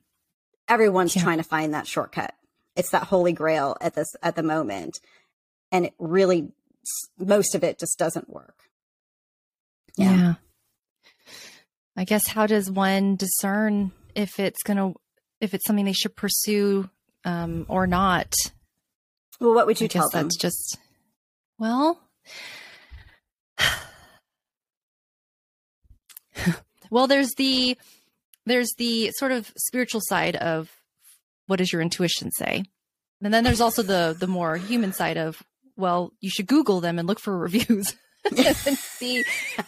Everyone's 0.70 1.16
yeah. 1.16 1.24
trying 1.24 1.38
to 1.38 1.44
find 1.44 1.74
that 1.74 1.86
shortcut. 1.86 2.34
It's 2.76 2.92
that 2.92 3.04
holy 3.04 3.34
grail 3.34 3.76
at 3.82 3.94
this, 3.96 4.08
at 4.24 4.36
the 4.36 4.44
moment. 4.44 5.00
And 5.72 5.86
it 5.86 5.94
really, 6.00 6.50
most 7.20 7.56
of 7.56 7.64
it 7.64 7.78
just 7.78 8.00
doesn't 8.00 8.30
work. 8.30 8.56
yeah. 9.98 10.16
yeah. 10.16 10.34
I 11.98 12.04
guess 12.04 12.28
how 12.28 12.46
does 12.46 12.70
one 12.70 13.16
discern 13.16 13.92
if 14.14 14.40
it's 14.40 14.62
going 14.62 14.78
to 14.78 14.94
if 15.42 15.56
it's 15.56 15.66
something 15.66 15.86
they 15.86 15.94
should 15.94 16.16
pursue 16.16 16.90
um, 17.26 17.66
or 17.68 17.88
not? 17.88 18.34
Well, 19.40 19.54
what 19.54 19.68
would 19.68 19.80
you 19.80 19.86
I 19.86 19.88
tell 19.88 20.10
them? 20.10 20.26
That's 20.26 20.38
just 20.38 20.78
well. 21.60 22.00
well, 26.90 27.08
there's 27.08 27.34
the 27.36 27.78
there's 28.46 28.74
the 28.78 29.12
sort 29.12 29.32
of 29.32 29.52
spiritual 29.58 30.02
side 30.04 30.36
of 30.36 30.72
what 31.48 31.58
does 31.58 31.72
your 31.72 31.82
intuition 31.82 32.32
say, 32.32 32.64
and 33.22 33.34
then 33.34 33.44
there's 33.44 33.62
also 33.62 33.84
the 33.84 34.16
the 34.18 34.28
more 34.28 34.58
human 34.58 34.94
side 34.94 35.18
of 35.18 35.44
well, 35.76 36.12
you 36.20 36.30
should 36.30 36.48
Google 36.48 36.82
them 36.82 36.98
and 37.00 37.08
look 37.08 37.20
for 37.20 37.38
reviews. 37.38 37.96
And 38.26 38.78
see, 38.78 39.24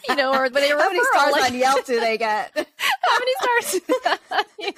you 0.08 0.16
know, 0.16 0.34
or 0.34 0.50
but 0.50 0.62
they 0.62 0.70
how 0.70 0.78
many 0.78 1.00
stars 1.14 1.32
like, 1.34 1.52
on 1.52 1.58
Yelp 1.58 1.86
do 1.86 2.00
they 2.00 2.18
get? 2.18 2.52
how 2.56 3.20
many 3.20 3.62
stars? 3.62 3.82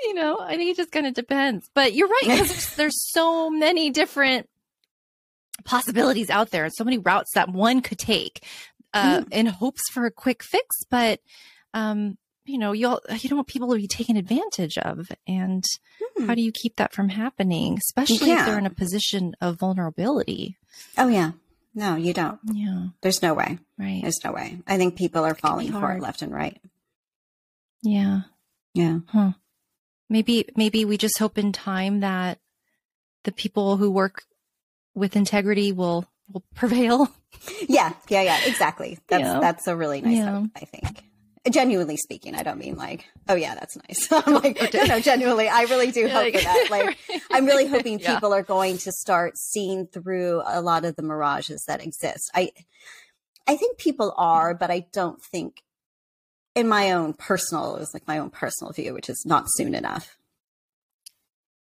you 0.00 0.14
know, 0.14 0.40
I 0.40 0.56
think 0.56 0.70
it 0.70 0.76
just 0.76 0.92
kind 0.92 1.06
of 1.06 1.14
depends. 1.14 1.70
But 1.74 1.94
you're 1.94 2.08
right 2.08 2.22
because 2.22 2.48
there's, 2.48 2.76
there's 2.76 3.12
so 3.12 3.50
many 3.50 3.90
different 3.90 4.48
possibilities 5.64 6.30
out 6.30 6.50
there, 6.50 6.64
and 6.64 6.72
so 6.74 6.84
many 6.84 6.98
routes 6.98 7.30
that 7.34 7.50
one 7.50 7.80
could 7.80 7.98
take 7.98 8.44
uh, 8.94 9.20
mm. 9.20 9.28
in 9.32 9.46
hopes 9.46 9.82
for 9.92 10.06
a 10.06 10.10
quick 10.10 10.42
fix. 10.42 10.76
But 10.90 11.20
um, 11.74 12.16
you 12.44 12.58
know, 12.58 12.72
you 12.72 12.88
all 12.88 13.00
you 13.10 13.28
don't 13.28 13.38
want 13.38 13.48
people 13.48 13.68
to 13.70 13.76
be 13.76 13.86
taken 13.86 14.16
advantage 14.16 14.78
of, 14.78 15.10
and 15.26 15.64
mm. 16.18 16.26
how 16.26 16.34
do 16.34 16.42
you 16.42 16.52
keep 16.52 16.76
that 16.76 16.92
from 16.92 17.10
happening, 17.10 17.78
especially 17.78 18.32
if 18.32 18.44
they're 18.44 18.58
in 18.58 18.66
a 18.66 18.70
position 18.70 19.34
of 19.40 19.58
vulnerability? 19.58 20.56
Oh 20.98 21.08
yeah, 21.08 21.32
no, 21.74 21.96
you 21.96 22.12
don't. 22.12 22.38
Yeah. 22.52 22.88
There's 23.00 23.22
no 23.22 23.34
way. 23.34 23.58
Right. 23.78 24.00
There's 24.02 24.20
no 24.24 24.32
way. 24.32 24.58
I 24.66 24.76
think 24.76 24.96
people 24.96 25.24
are 25.24 25.34
falling 25.34 25.72
for 25.72 25.92
it 25.92 26.02
left 26.02 26.22
and 26.22 26.34
right. 26.34 26.60
Yeah. 27.82 28.22
Yeah. 28.74 29.00
Huh. 29.08 29.32
Maybe 30.08 30.46
maybe 30.56 30.84
we 30.84 30.96
just 30.96 31.18
hope 31.18 31.38
in 31.38 31.52
time 31.52 32.00
that 32.00 32.38
the 33.24 33.32
people 33.32 33.76
who 33.76 33.90
work 33.90 34.24
with 34.94 35.16
integrity 35.16 35.72
will 35.72 36.06
will 36.32 36.42
prevail. 36.54 37.08
Yeah, 37.68 37.92
yeah, 38.08 38.22
yeah, 38.22 38.40
exactly. 38.44 38.98
That's 39.08 39.22
yeah. 39.22 39.40
that's 39.40 39.66
a 39.68 39.76
really 39.76 40.00
nice 40.00 40.16
yeah. 40.16 40.40
hope, 40.40 40.50
I 40.56 40.64
think 40.64 41.04
genuinely 41.48 41.96
speaking, 41.96 42.34
I 42.34 42.42
don't 42.42 42.58
mean 42.58 42.76
like, 42.76 43.06
oh 43.28 43.34
yeah, 43.34 43.54
that's 43.54 43.76
nice. 43.88 44.08
I'm 44.26 44.34
like, 44.34 44.60
no, 44.74 44.84
no, 44.84 45.00
genuinely, 45.00 45.48
I 45.48 45.62
really 45.62 45.90
do 45.90 46.08
hope 46.08 46.34
for 46.34 46.40
that. 46.40 46.66
Like, 46.70 46.98
I'm 47.30 47.46
really 47.46 47.66
hoping 47.66 47.98
people 47.98 48.30
yeah. 48.30 48.36
are 48.36 48.42
going 48.42 48.78
to 48.78 48.92
start 48.92 49.36
seeing 49.38 49.86
through 49.86 50.42
a 50.46 50.60
lot 50.60 50.84
of 50.84 50.96
the 50.96 51.02
mirages 51.02 51.64
that 51.66 51.82
exist. 51.82 52.30
I, 52.34 52.50
I 53.48 53.56
think 53.56 53.78
people 53.78 54.10
mm-hmm. 54.10 54.22
are, 54.22 54.54
but 54.54 54.70
I 54.70 54.86
don't 54.92 55.20
think 55.22 55.62
in 56.54 56.68
my 56.68 56.92
own 56.92 57.14
personal, 57.14 57.76
it 57.76 57.80
was 57.80 57.94
like 57.94 58.06
my 58.06 58.18
own 58.18 58.30
personal 58.30 58.72
view, 58.72 58.92
which 58.92 59.08
is 59.08 59.24
not 59.26 59.44
soon 59.48 59.74
enough. 59.74 60.16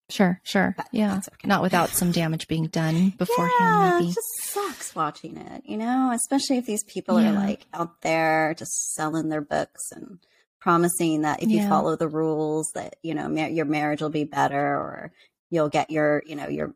Sure, 0.09 0.39
sure. 0.43 0.73
But 0.77 0.87
yeah. 0.91 1.17
Okay. 1.17 1.47
Not 1.47 1.61
without 1.61 1.89
some 1.89 2.11
damage 2.11 2.47
being 2.47 2.67
done 2.67 3.09
beforehand. 3.11 3.53
Yeah, 3.59 3.91
maybe. 3.99 4.11
it 4.11 4.15
just 4.15 4.53
sucks 4.77 4.95
watching 4.95 5.37
it, 5.37 5.63
you 5.65 5.77
know, 5.77 6.11
especially 6.13 6.57
if 6.57 6.65
these 6.65 6.83
people 6.83 7.19
yeah. 7.19 7.31
are 7.31 7.33
like 7.33 7.65
out 7.73 8.01
there 8.01 8.53
just 8.57 8.93
selling 8.93 9.29
their 9.29 9.41
books 9.41 9.91
and 9.91 10.19
promising 10.59 11.21
that 11.21 11.41
if 11.41 11.49
yeah. 11.49 11.63
you 11.63 11.69
follow 11.69 11.95
the 11.95 12.07
rules 12.07 12.71
that, 12.75 12.95
you 13.01 13.13
know, 13.13 13.27
ma- 13.27 13.45
your 13.45 13.65
marriage 13.65 14.01
will 14.01 14.09
be 14.09 14.23
better 14.23 14.75
or 14.75 15.11
you'll 15.49 15.69
get 15.69 15.89
your, 15.89 16.23
you 16.25 16.35
know, 16.35 16.47
your, 16.47 16.73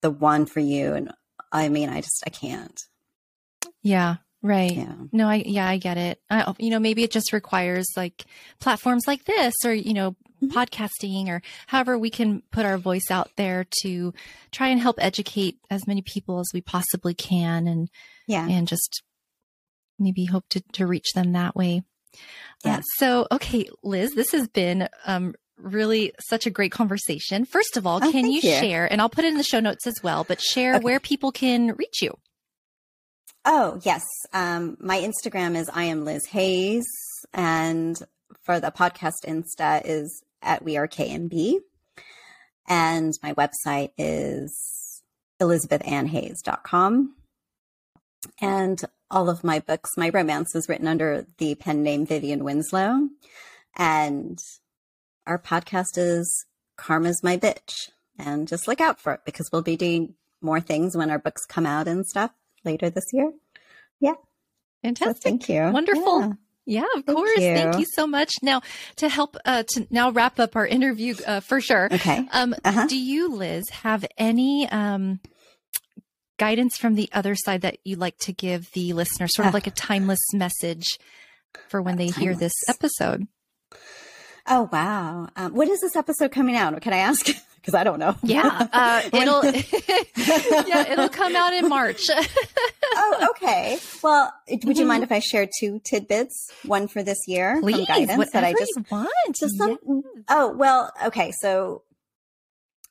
the 0.00 0.10
one 0.10 0.46
for 0.46 0.60
you. 0.60 0.94
And 0.94 1.12
I 1.52 1.68
mean, 1.68 1.88
I 1.88 2.00
just, 2.00 2.22
I 2.26 2.30
can't. 2.30 2.80
Yeah. 3.82 4.16
Right. 4.42 4.72
Yeah. 4.72 4.94
No, 5.12 5.28
I, 5.28 5.42
yeah, 5.46 5.68
I 5.68 5.76
get 5.76 5.98
it. 5.98 6.20
I, 6.30 6.54
you 6.58 6.70
know, 6.70 6.78
maybe 6.78 7.02
it 7.02 7.10
just 7.10 7.34
requires 7.34 7.86
like 7.96 8.24
platforms 8.58 9.04
like 9.06 9.24
this 9.24 9.54
or, 9.64 9.74
you 9.74 9.92
know, 9.92 10.16
mm-hmm. 10.42 10.56
podcasting 10.56 11.28
or 11.28 11.42
however 11.66 11.98
we 11.98 12.10
can 12.10 12.42
put 12.50 12.66
our 12.66 12.78
voice 12.78 13.10
out 13.10 13.30
there 13.36 13.66
to 13.82 14.12
try 14.50 14.68
and 14.68 14.80
help 14.80 14.96
educate 14.98 15.58
as 15.70 15.86
many 15.86 16.02
people 16.02 16.40
as 16.40 16.48
we 16.52 16.60
possibly 16.60 17.14
can 17.14 17.66
and, 17.66 17.88
yeah, 18.26 18.46
and 18.48 18.68
just 18.68 19.02
maybe 19.98 20.24
hope 20.24 20.44
to, 20.50 20.62
to 20.72 20.86
reach 20.86 21.12
them 21.14 21.32
that 21.32 21.54
way. 21.54 21.82
Yeah. 22.64 22.78
Uh, 22.78 22.80
so, 22.96 23.26
okay, 23.30 23.68
Liz, 23.82 24.14
this 24.14 24.32
has 24.32 24.48
been, 24.48 24.88
um, 25.06 25.34
really 25.58 26.12
such 26.28 26.46
a 26.46 26.50
great 26.50 26.72
conversation. 26.72 27.44
First 27.44 27.76
of 27.76 27.86
all, 27.86 28.00
oh, 28.02 28.10
can 28.10 28.24
you, 28.26 28.40
you, 28.40 28.40
share, 28.40 28.90
and 28.90 29.00
I'll 29.00 29.10
put 29.10 29.26
it 29.26 29.28
in 29.28 29.36
the 29.36 29.42
show 29.42 29.60
notes 29.60 29.86
as 29.86 30.02
well, 30.02 30.24
but 30.24 30.40
share 30.40 30.76
okay. 30.76 30.84
where 30.84 31.00
people 31.00 31.32
can 31.32 31.74
reach 31.76 32.00
you. 32.00 32.16
Oh, 33.44 33.78
yes. 33.82 34.02
Um, 34.32 34.76
my 34.80 34.98
Instagram 34.98 35.56
is 35.56 35.70
I 35.72 35.84
am 35.84 36.04
Liz 36.04 36.26
Hayes. 36.26 36.86
And 37.32 37.96
for 38.42 38.60
the 38.60 38.70
podcast 38.70 39.24
Insta 39.26 39.82
is 39.84 40.22
at 40.42 40.62
We 40.62 40.76
Are 40.76 40.88
KMB. 40.88 41.60
And 42.68 43.12
my 43.22 43.34
website 43.34 43.90
is 43.98 45.02
elizabethannhayes.com. 45.40 47.16
And 48.40 48.80
all 49.10 49.28
of 49.28 49.42
my 49.42 49.58
books, 49.60 49.90
my 49.96 50.10
romance 50.10 50.54
is 50.54 50.68
written 50.68 50.86
under 50.86 51.26
the 51.38 51.54
pen 51.54 51.82
name 51.82 52.06
Vivian 52.06 52.44
Winslow. 52.44 53.08
And 53.76 54.38
our 55.26 55.38
podcast 55.38 55.96
is 55.96 56.46
Karma's 56.76 57.22
My 57.22 57.36
Bitch. 57.36 57.90
And 58.18 58.46
just 58.46 58.68
look 58.68 58.80
out 58.80 59.00
for 59.00 59.14
it 59.14 59.20
because 59.24 59.48
we'll 59.50 59.62
be 59.62 59.76
doing 59.76 60.14
more 60.42 60.60
things 60.60 60.96
when 60.96 61.10
our 61.10 61.18
books 61.18 61.46
come 61.46 61.66
out 61.66 61.88
and 61.88 62.06
stuff 62.06 62.30
later 62.64 62.90
this 62.90 63.06
year. 63.12 63.32
Yeah. 64.00 64.14
Fantastic. 64.82 65.16
So 65.16 65.20
thank 65.22 65.48
you. 65.48 65.62
Wonderful. 65.72 66.20
Yeah. 66.20 66.32
Yeah, 66.70 66.84
of 66.94 67.04
Thank 67.04 67.18
course. 67.18 67.38
You. 67.38 67.54
Thank 67.56 67.78
you 67.80 67.86
so 67.96 68.06
much. 68.06 68.30
Now, 68.42 68.62
to 68.96 69.08
help 69.08 69.36
uh, 69.44 69.64
to 69.70 69.88
now 69.90 70.12
wrap 70.12 70.38
up 70.38 70.54
our 70.54 70.64
interview 70.64 71.16
uh, 71.26 71.40
for 71.40 71.60
sure. 71.60 71.88
Okay. 71.90 72.24
Um, 72.30 72.54
uh-huh. 72.64 72.86
Do 72.86 72.96
you, 72.96 73.34
Liz, 73.34 73.68
have 73.70 74.04
any 74.16 74.68
um, 74.68 75.18
guidance 76.38 76.76
from 76.76 76.94
the 76.94 77.10
other 77.12 77.34
side 77.34 77.62
that 77.62 77.78
you'd 77.82 77.98
like 77.98 78.18
to 78.18 78.32
give 78.32 78.70
the 78.70 78.92
listener, 78.92 79.26
sort 79.26 79.48
of 79.48 79.54
like 79.54 79.66
a 79.66 79.72
timeless 79.72 80.20
message 80.32 80.86
for 81.68 81.82
when 81.82 81.96
they 81.96 82.06
timeless. 82.06 82.16
hear 82.22 82.34
this 82.36 82.54
episode? 82.68 83.26
Oh 84.46 84.68
wow! 84.72 85.28
Um, 85.34 85.52
when 85.54 85.68
is 85.70 85.80
this 85.80 85.96
episode 85.96 86.30
coming 86.30 86.54
out? 86.54 86.80
Can 86.82 86.92
I 86.92 86.98
ask? 86.98 87.26
because 87.60 87.74
I 87.74 87.84
don't 87.84 87.98
know. 87.98 88.14
Yeah, 88.22 88.68
uh, 88.72 89.02
it'll 89.12 89.44
yeah 90.68 90.92
it'll 90.92 91.08
come 91.08 91.36
out 91.36 91.52
in 91.52 91.68
March. 91.68 92.06
oh, 92.10 93.28
okay. 93.30 93.78
Well, 94.02 94.32
would 94.48 94.62
you 94.64 94.70
mm-hmm. 94.70 94.86
mind 94.86 95.02
if 95.04 95.12
I 95.12 95.18
share 95.18 95.48
two 95.60 95.80
tidbits? 95.84 96.50
One 96.64 96.88
for 96.88 97.02
this 97.02 97.18
year, 97.26 97.60
Please, 97.60 97.86
guidance 97.86 98.30
that 98.32 98.44
I 98.44 98.52
just 98.52 98.90
want. 98.90 99.10
Just 99.38 99.56
some, 99.58 99.70
yes. 99.70 100.24
Oh 100.28 100.52
well, 100.52 100.92
okay. 101.06 101.32
So 101.40 101.82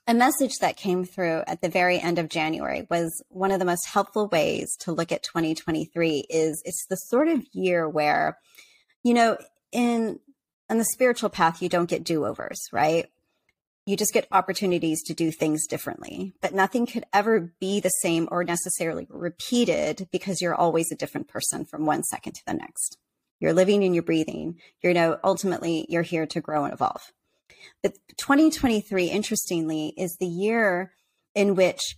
a 0.10 0.14
message 0.14 0.58
that 0.62 0.76
came 0.76 1.06
through 1.06 1.44
at 1.46 1.62
the 1.62 1.70
very 1.70 2.00
end 2.00 2.18
of 2.18 2.30
January 2.30 2.88
was 2.90 3.24
one 3.30 3.52
of 3.52 3.60
the 3.60 3.66
most 3.66 3.86
helpful 3.86 4.28
ways 4.28 4.76
to 4.80 4.92
look 4.92 5.12
at 5.12 5.22
2023 5.22 6.26
is 6.30 6.64
it's 6.66 6.86
the 6.90 6.96
sort 6.96 7.28
of 7.28 7.44
year 7.54 7.88
where, 7.88 8.40
you 9.04 9.14
know, 9.14 9.38
in 9.72 10.20
on 10.68 10.80
the 10.80 10.86
spiritual 10.86 11.30
path, 11.30 11.62
you 11.62 11.70
don't 11.70 11.90
get 11.90 12.04
do-overs, 12.04 12.60
right? 12.72 13.08
You 13.90 13.98
just 13.98 14.14
get 14.14 14.28
opportunities 14.32 15.02
to 15.02 15.16
do 15.16 15.32
things 15.32 15.66
differently. 15.66 16.36
But 16.42 16.54
nothing 16.54 16.86
could 16.86 17.06
ever 17.12 17.52
be 17.60 17.80
the 17.80 17.90
same 17.90 18.28
or 18.30 18.44
necessarily 18.44 19.08
repeated 19.10 20.08
because 20.12 20.42
you're 20.42 20.54
always 20.54 20.92
a 20.92 20.96
different 20.96 21.28
person 21.28 21.66
from 21.66 21.88
one 21.88 22.04
second 22.04 22.34
to 22.34 22.46
the 22.46 22.54
next. 22.54 23.00
You're 23.40 23.54
living 23.54 23.84
and 23.84 23.96
you're 23.96 24.04
breathing. 24.04 24.60
You 24.84 24.94
know, 24.94 25.18
ultimately, 25.24 25.88
you're 25.90 26.04
here 26.04 26.28
to 26.28 26.40
grow 26.40 26.66
and 26.66 26.74
evolve. 26.74 27.12
But 27.82 27.96
2023, 28.18 29.06
interestingly, 29.06 29.96
is 29.98 30.18
the 30.20 30.28
year 30.28 30.94
in 31.34 31.56
which 31.56 31.98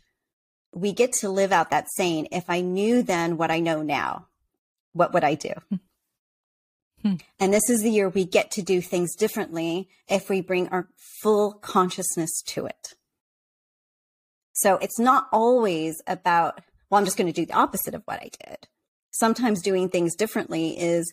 we 0.73 0.93
get 0.93 1.11
to 1.13 1.29
live 1.29 1.51
out 1.51 1.71
that 1.71 1.87
saying, 1.93 2.29
if 2.31 2.45
I 2.47 2.61
knew 2.61 3.03
then 3.03 3.35
what 3.35 3.51
I 3.51 3.59
know 3.59 3.81
now, 3.81 4.27
what 4.93 5.13
would 5.13 5.25
I 5.25 5.35
do? 5.35 5.51
Hmm. 7.03 7.15
And 7.39 7.53
this 7.53 7.69
is 7.69 7.81
the 7.81 7.89
year 7.89 8.09
we 8.09 8.25
get 8.25 8.51
to 8.51 8.61
do 8.61 8.81
things 8.81 9.15
differently 9.15 9.89
if 10.07 10.29
we 10.29 10.41
bring 10.41 10.67
our 10.69 10.87
full 11.21 11.53
consciousness 11.53 12.41
to 12.47 12.65
it. 12.65 12.95
So 14.53 14.77
it's 14.77 14.99
not 14.99 15.27
always 15.31 16.01
about, 16.05 16.61
well, 16.89 16.99
I'm 16.99 17.05
just 17.05 17.17
going 17.17 17.31
to 17.31 17.33
do 17.33 17.45
the 17.45 17.57
opposite 17.57 17.95
of 17.95 18.03
what 18.05 18.19
I 18.19 18.29
did. 18.45 18.67
Sometimes 19.11 19.61
doing 19.61 19.89
things 19.89 20.15
differently 20.15 20.79
is 20.79 21.11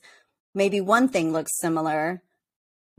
maybe 0.55 0.81
one 0.81 1.09
thing 1.09 1.33
looks 1.33 1.59
similar, 1.59 2.23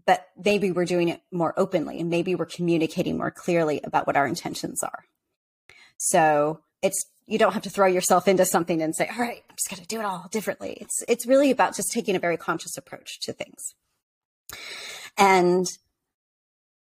but 0.06 0.28
maybe 0.44 0.72
we're 0.72 0.86
doing 0.86 1.10
it 1.10 1.22
more 1.32 1.54
openly 1.58 2.00
and 2.00 2.10
maybe 2.10 2.34
we're 2.34 2.46
communicating 2.46 3.18
more 3.18 3.32
clearly 3.32 3.82
about 3.84 4.08
what 4.08 4.18
our 4.18 4.26
intentions 4.26 4.82
are. 4.82 5.04
So 5.98 6.62
it's 6.82 7.06
you 7.30 7.38
don't 7.38 7.54
have 7.54 7.62
to 7.62 7.70
throw 7.70 7.86
yourself 7.86 8.28
into 8.28 8.44
something 8.44 8.82
and 8.82 8.96
say, 8.96 9.08
all 9.08 9.20
right, 9.20 9.44
I'm 9.48 9.56
just 9.56 9.70
going 9.70 9.82
to 9.82 9.88
do 9.88 10.00
it 10.00 10.06
all 10.06 10.28
differently. 10.32 10.78
It's, 10.82 11.04
it's 11.08 11.28
really 11.28 11.52
about 11.52 11.76
just 11.76 11.92
taking 11.92 12.16
a 12.16 12.20
very 12.20 12.38
conscious 12.38 12.76
approach 12.76 13.20
to 13.22 13.34
things. 13.34 13.76
And 15.16 15.68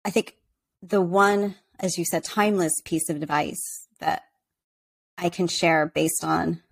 I 0.07 0.11
think 0.11 0.37
the 0.83 1.03
one, 1.03 1.57
as 1.79 1.99
you 1.99 2.07
said, 2.07 2.25
timeless 2.25 2.73
piece 2.83 3.11
of 3.11 3.17
advice 3.17 3.87
that 4.01 4.23
I 5.19 5.29
can 5.29 5.49
share 5.49 5.85
based 5.87 6.25
on 6.25 6.63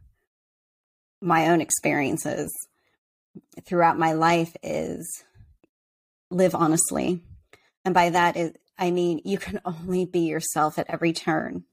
my 1.20 1.48
own 1.48 1.60
experiences 1.60 2.50
throughout 3.66 3.98
my 3.98 4.12
life 4.12 4.56
is 4.62 5.22
live 6.30 6.54
honestly. 6.54 7.20
And 7.84 7.92
by 7.92 8.08
that, 8.08 8.38
is, 8.38 8.52
I 8.78 8.90
mean, 8.90 9.20
you 9.24 9.36
can 9.36 9.60
only 9.66 10.06
be 10.06 10.20
yourself 10.20 10.78
at 10.78 10.88
every 10.88 11.12
turn. 11.12 11.64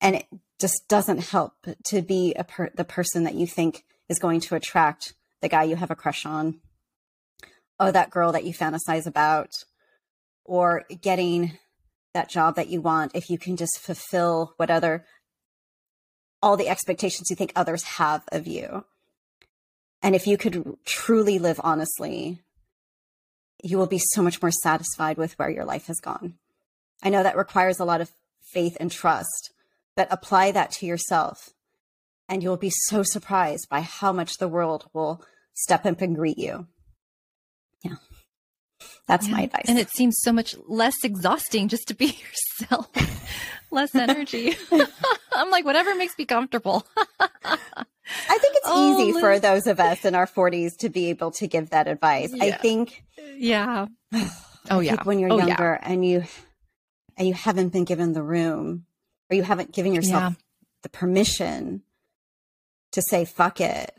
And 0.00 0.16
it 0.16 0.26
just 0.60 0.88
doesn't 0.88 1.30
help 1.30 1.52
to 1.84 2.02
be 2.02 2.34
a 2.34 2.44
per- 2.44 2.70
the 2.74 2.84
person 2.84 3.24
that 3.24 3.34
you 3.34 3.46
think 3.46 3.84
is 4.08 4.18
going 4.18 4.40
to 4.40 4.54
attract 4.54 5.14
the 5.40 5.48
guy 5.48 5.64
you 5.64 5.76
have 5.76 5.90
a 5.90 5.96
crush 5.96 6.24
on. 6.24 6.60
Oh 7.78 7.90
that 7.90 8.10
girl 8.10 8.32
that 8.32 8.44
you 8.44 8.54
fantasize 8.54 9.06
about. 9.06 9.50
Or 10.44 10.84
getting 11.00 11.58
that 12.12 12.28
job 12.28 12.56
that 12.56 12.68
you 12.68 12.80
want 12.80 13.12
if 13.14 13.30
you 13.30 13.38
can 13.38 13.56
just 13.56 13.80
fulfill 13.80 14.52
what 14.56 14.70
other 14.70 15.04
all 16.42 16.58
the 16.58 16.68
expectations 16.68 17.30
you 17.30 17.36
think 17.36 17.52
others 17.56 17.82
have 17.84 18.22
of 18.30 18.46
you. 18.46 18.84
And 20.02 20.14
if 20.14 20.26
you 20.26 20.36
could 20.36 20.76
truly 20.84 21.38
live 21.38 21.60
honestly 21.64 22.40
you 23.62 23.78
will 23.78 23.86
be 23.86 23.98
so 23.98 24.22
much 24.22 24.42
more 24.42 24.50
satisfied 24.50 25.16
with 25.16 25.38
where 25.38 25.48
your 25.48 25.64
life 25.64 25.86
has 25.86 25.98
gone. 25.98 26.34
I 27.02 27.08
know 27.08 27.22
that 27.22 27.36
requires 27.36 27.80
a 27.80 27.86
lot 27.86 28.02
of 28.02 28.10
faith 28.52 28.76
and 28.78 28.92
trust 28.92 29.53
but 29.96 30.08
apply 30.10 30.52
that 30.52 30.70
to 30.72 30.86
yourself. 30.86 31.50
And 32.28 32.42
you'll 32.42 32.56
be 32.56 32.72
so 32.86 33.02
surprised 33.02 33.68
by 33.68 33.82
how 33.82 34.12
much 34.12 34.38
the 34.38 34.48
world 34.48 34.88
will 34.92 35.22
step 35.54 35.84
up 35.84 36.00
and 36.00 36.16
greet 36.16 36.38
you. 36.38 36.66
Yeah. 37.82 37.96
That's 39.06 39.28
yeah. 39.28 39.34
my 39.34 39.42
advice. 39.42 39.64
And 39.68 39.78
it 39.78 39.90
seems 39.90 40.16
so 40.20 40.32
much 40.32 40.56
less 40.66 40.94
exhausting 41.04 41.68
just 41.68 41.88
to 41.88 41.94
be 41.94 42.06
yourself, 42.60 42.88
less 43.70 43.94
energy. 43.94 44.54
I'm 45.32 45.50
like, 45.50 45.64
whatever 45.64 45.94
makes 45.94 46.16
me 46.16 46.24
comfortable. 46.24 46.86
I 46.96 48.38
think 48.38 48.56
it's 48.56 48.66
oh, 48.66 49.00
easy 49.00 49.12
Liz. 49.12 49.20
for 49.20 49.38
those 49.38 49.66
of 49.66 49.80
us 49.80 50.04
in 50.04 50.14
our 50.14 50.26
40s 50.26 50.76
to 50.78 50.88
be 50.88 51.10
able 51.10 51.30
to 51.32 51.46
give 51.46 51.70
that 51.70 51.88
advice. 51.88 52.30
Yeah. 52.32 52.44
I 52.44 52.50
think. 52.52 53.04
Yeah. 53.36 53.86
Oh, 54.70 54.80
yeah. 54.80 54.96
when 55.02 55.18
you're 55.18 55.30
oh, 55.30 55.36
younger 55.36 55.78
yeah. 55.78 55.92
and 55.92 56.02
you 56.02 56.24
and 57.18 57.28
you 57.28 57.34
haven't 57.34 57.68
been 57.68 57.84
given 57.84 58.14
the 58.14 58.22
room 58.22 58.86
or 59.30 59.36
you 59.36 59.42
haven't 59.42 59.72
given 59.72 59.94
yourself 59.94 60.22
yeah. 60.22 60.32
the 60.82 60.88
permission 60.88 61.82
to 62.92 63.02
say 63.02 63.24
fuck 63.24 63.60
it 63.60 63.94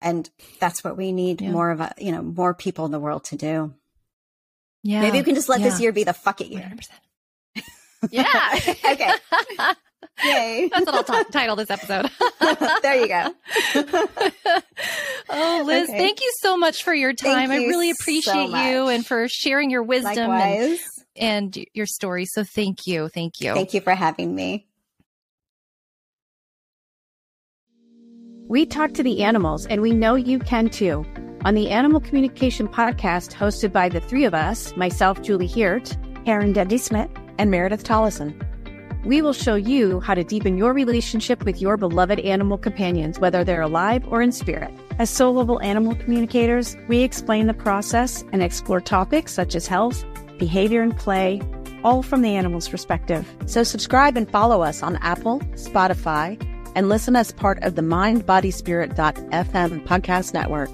and 0.00 0.30
that's 0.58 0.82
what 0.82 0.96
we 0.96 1.12
need 1.12 1.40
yeah. 1.40 1.50
more 1.50 1.70
of 1.70 1.80
a 1.80 1.92
you 1.98 2.12
know 2.12 2.22
more 2.22 2.54
people 2.54 2.84
in 2.84 2.92
the 2.92 3.00
world 3.00 3.24
to 3.24 3.36
do 3.36 3.72
yeah 4.82 5.00
maybe 5.00 5.18
we 5.18 5.24
can 5.24 5.34
just 5.34 5.48
let 5.48 5.60
yeah. 5.60 5.68
this 5.68 5.80
year 5.80 5.92
be 5.92 6.04
the 6.04 6.12
fuck 6.12 6.40
it 6.40 6.48
year 6.48 6.72
100%. 7.56 7.62
yeah 8.10 8.58
okay 8.92 9.74
Yay. 10.24 10.68
That's 10.72 10.86
what 10.86 11.10
I'll 11.10 11.24
t- 11.24 11.30
title 11.30 11.56
this 11.56 11.70
episode. 11.70 12.10
there 12.82 13.00
you 13.00 13.08
go. 13.08 13.34
oh, 15.30 15.62
Liz, 15.64 15.88
okay. 15.88 15.98
thank 15.98 16.20
you 16.20 16.32
so 16.38 16.56
much 16.56 16.84
for 16.84 16.94
your 16.94 17.12
time. 17.12 17.50
I 17.50 17.56
really 17.56 17.90
appreciate 17.90 18.50
so 18.50 18.56
you 18.56 18.88
and 18.88 19.06
for 19.06 19.28
sharing 19.28 19.70
your 19.70 19.82
wisdom 19.82 20.30
and, 20.30 20.78
and 21.16 21.64
your 21.74 21.86
story. 21.86 22.24
So 22.26 22.44
thank 22.44 22.86
you. 22.86 23.08
Thank 23.08 23.40
you. 23.40 23.54
Thank 23.54 23.74
you 23.74 23.80
for 23.80 23.94
having 23.94 24.34
me. 24.34 24.66
We 28.48 28.66
talk 28.66 28.92
to 28.94 29.02
the 29.02 29.22
animals, 29.22 29.66
and 29.66 29.80
we 29.80 29.92
know 29.92 30.14
you 30.14 30.38
can 30.38 30.68
too. 30.68 31.06
On 31.44 31.54
the 31.54 31.70
Animal 31.70 32.00
Communication 32.00 32.68
Podcast, 32.68 33.32
hosted 33.32 33.72
by 33.72 33.88
the 33.88 34.00
three 34.00 34.24
of 34.24 34.34
us 34.34 34.76
myself, 34.76 35.22
Julie 35.22 35.46
Hiert, 35.46 35.96
Karen 36.26 36.52
Dundee 36.52 36.78
Smith, 36.78 37.10
and 37.38 37.50
Meredith 37.50 37.82
Tollison. 37.82 38.38
We 39.04 39.22
will 39.22 39.32
show 39.32 39.56
you 39.56 39.98
how 40.00 40.14
to 40.14 40.22
deepen 40.22 40.56
your 40.56 40.72
relationship 40.72 41.44
with 41.44 41.60
your 41.60 41.76
beloved 41.76 42.20
animal 42.20 42.58
companions, 42.58 43.18
whether 43.18 43.42
they're 43.42 43.62
alive 43.62 44.06
or 44.06 44.22
in 44.22 44.30
spirit. 44.30 44.72
As 44.98 45.10
soul 45.10 45.34
level 45.34 45.60
animal 45.60 45.96
communicators, 45.96 46.76
we 46.86 47.00
explain 47.00 47.48
the 47.48 47.54
process 47.54 48.22
and 48.32 48.42
explore 48.42 48.80
topics 48.80 49.32
such 49.32 49.56
as 49.56 49.66
health, 49.66 50.04
behavior, 50.42 50.82
and 50.82 50.96
play, 50.96 51.40
all 51.84 52.02
from 52.02 52.22
the 52.22 52.34
animal's 52.34 52.68
perspective. 52.68 53.32
So, 53.46 53.62
subscribe 53.62 54.16
and 54.16 54.28
follow 54.28 54.62
us 54.62 54.82
on 54.82 54.96
Apple, 54.96 55.38
Spotify, 55.54 56.36
and 56.74 56.88
listen 56.88 57.14
as 57.14 57.30
part 57.30 57.62
of 57.62 57.76
the 57.76 57.82
mindbodyspirit.fm 57.82 59.86
podcast 59.86 60.34
network. 60.34 60.70